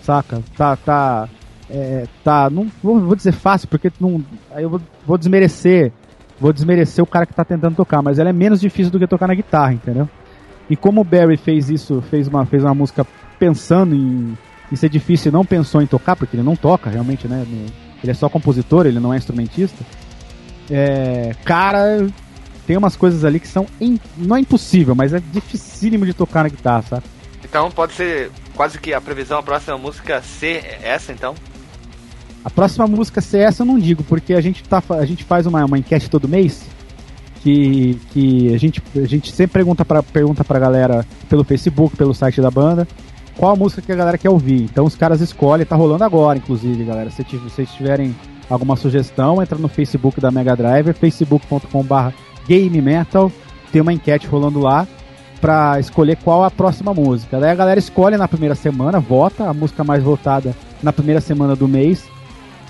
[0.00, 0.40] Saca?
[0.56, 0.76] Tá.
[0.76, 1.28] tá
[1.68, 2.48] é, tá.
[2.50, 4.24] Não vou, dizer fácil, porque não.
[4.52, 5.92] Aí eu vou, vou desmerecer.
[6.38, 9.08] Vou desmerecer o cara que tá tentando tocar, mas ela é menos difícil do que
[9.08, 10.08] tocar na guitarra, entendeu?
[10.68, 13.06] E como o Barry fez isso, fez uma, fez uma música
[13.38, 14.36] pensando em,
[14.72, 17.44] em ser difícil e não pensou em tocar, porque ele não toca realmente, né?
[18.02, 19.84] Ele é só compositor, ele não é instrumentista.
[20.70, 22.06] É, cara,
[22.66, 23.66] tem umas coisas ali que são.
[23.80, 27.04] In, não é impossível, mas é dificílimo de tocar na guitarra, sabe?
[27.44, 31.34] Então pode ser quase que a previsão, a próxima música ser essa, então?
[32.42, 35.46] A próxima música ser essa eu não digo, porque a gente, tá, a gente faz
[35.46, 36.66] uma, uma enquete todo mês
[37.44, 42.14] que, que a, gente, a gente sempre pergunta pra, pergunta pra galera pelo Facebook, pelo
[42.14, 42.88] site da banda,
[43.36, 44.62] qual a música que a galera quer ouvir.
[44.62, 47.10] Então os caras escolhem, tá rolando agora, inclusive, galera.
[47.10, 48.16] Se vocês tiverem
[48.48, 52.14] alguma sugestão, entra no Facebook da Mega Driver, facebook.com.br
[52.48, 53.30] Game Metal,
[53.70, 54.88] tem uma enquete rolando lá
[55.38, 57.38] para escolher qual a próxima música.
[57.38, 61.54] Daí a galera escolhe na primeira semana, vota, a música mais votada na primeira semana
[61.54, 62.08] do mês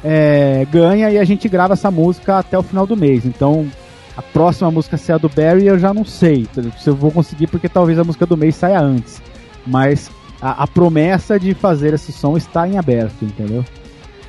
[0.03, 3.25] é, ganha e a gente grava essa música até o final do mês.
[3.25, 3.67] Então
[4.17, 6.47] a próxima música se é a do Barry eu já não sei
[6.79, 9.21] se eu vou conseguir porque talvez a música do mês saia antes.
[9.67, 10.11] Mas
[10.41, 13.65] a, a promessa de fazer esse som está em aberto, entendeu?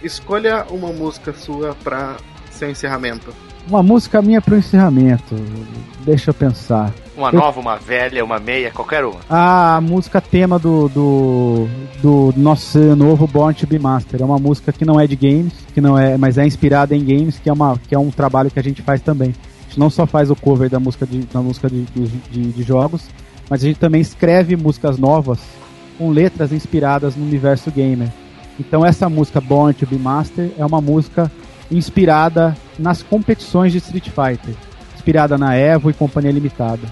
[0.01, 2.15] Escolha uma música sua para
[2.51, 3.33] seu encerramento.
[3.67, 5.35] Uma música minha para o encerramento.
[6.05, 6.93] Deixa eu pensar.
[7.17, 7.39] Uma eu...
[7.39, 9.19] nova, uma velha, uma meia, qualquer uma.
[9.27, 11.67] A música tema do, do,
[12.01, 14.21] do nosso novo Born to Be Master.
[14.21, 17.03] É uma música que não é de games, que não é, mas é inspirada em
[17.03, 19.33] games, que é, uma, que é um trabalho que a gente faz também.
[19.75, 23.09] Gente não só faz o cover da música de, da música de, de, de jogos,
[23.49, 25.39] mas a gente também escreve músicas novas
[25.97, 28.09] com letras inspiradas no universo gamer.
[28.57, 31.29] Então essa música Born to Be Master é uma música
[31.69, 34.55] inspirada nas competições de Street Fighter,
[34.95, 36.87] inspirada na Evo e Companhia Limitada.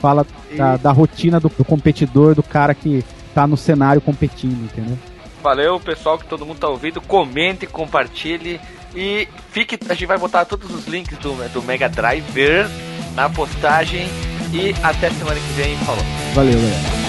[0.00, 0.26] Fala
[0.56, 3.04] da, da, rotina do, do, competidor, do cara que
[3.34, 4.96] tá no cenário competindo, entendeu?
[5.42, 6.98] Valeu, pessoal, que todo mundo tá ouvindo.
[7.02, 8.58] Comente, compartilhe
[8.94, 9.78] e fique.
[9.88, 12.66] A gente vai botar todos os links do, do Mega Driver
[13.14, 14.08] na postagem.
[14.52, 15.76] E até semana que vem.
[15.78, 16.04] Falou.
[16.34, 17.01] Valeu, galera.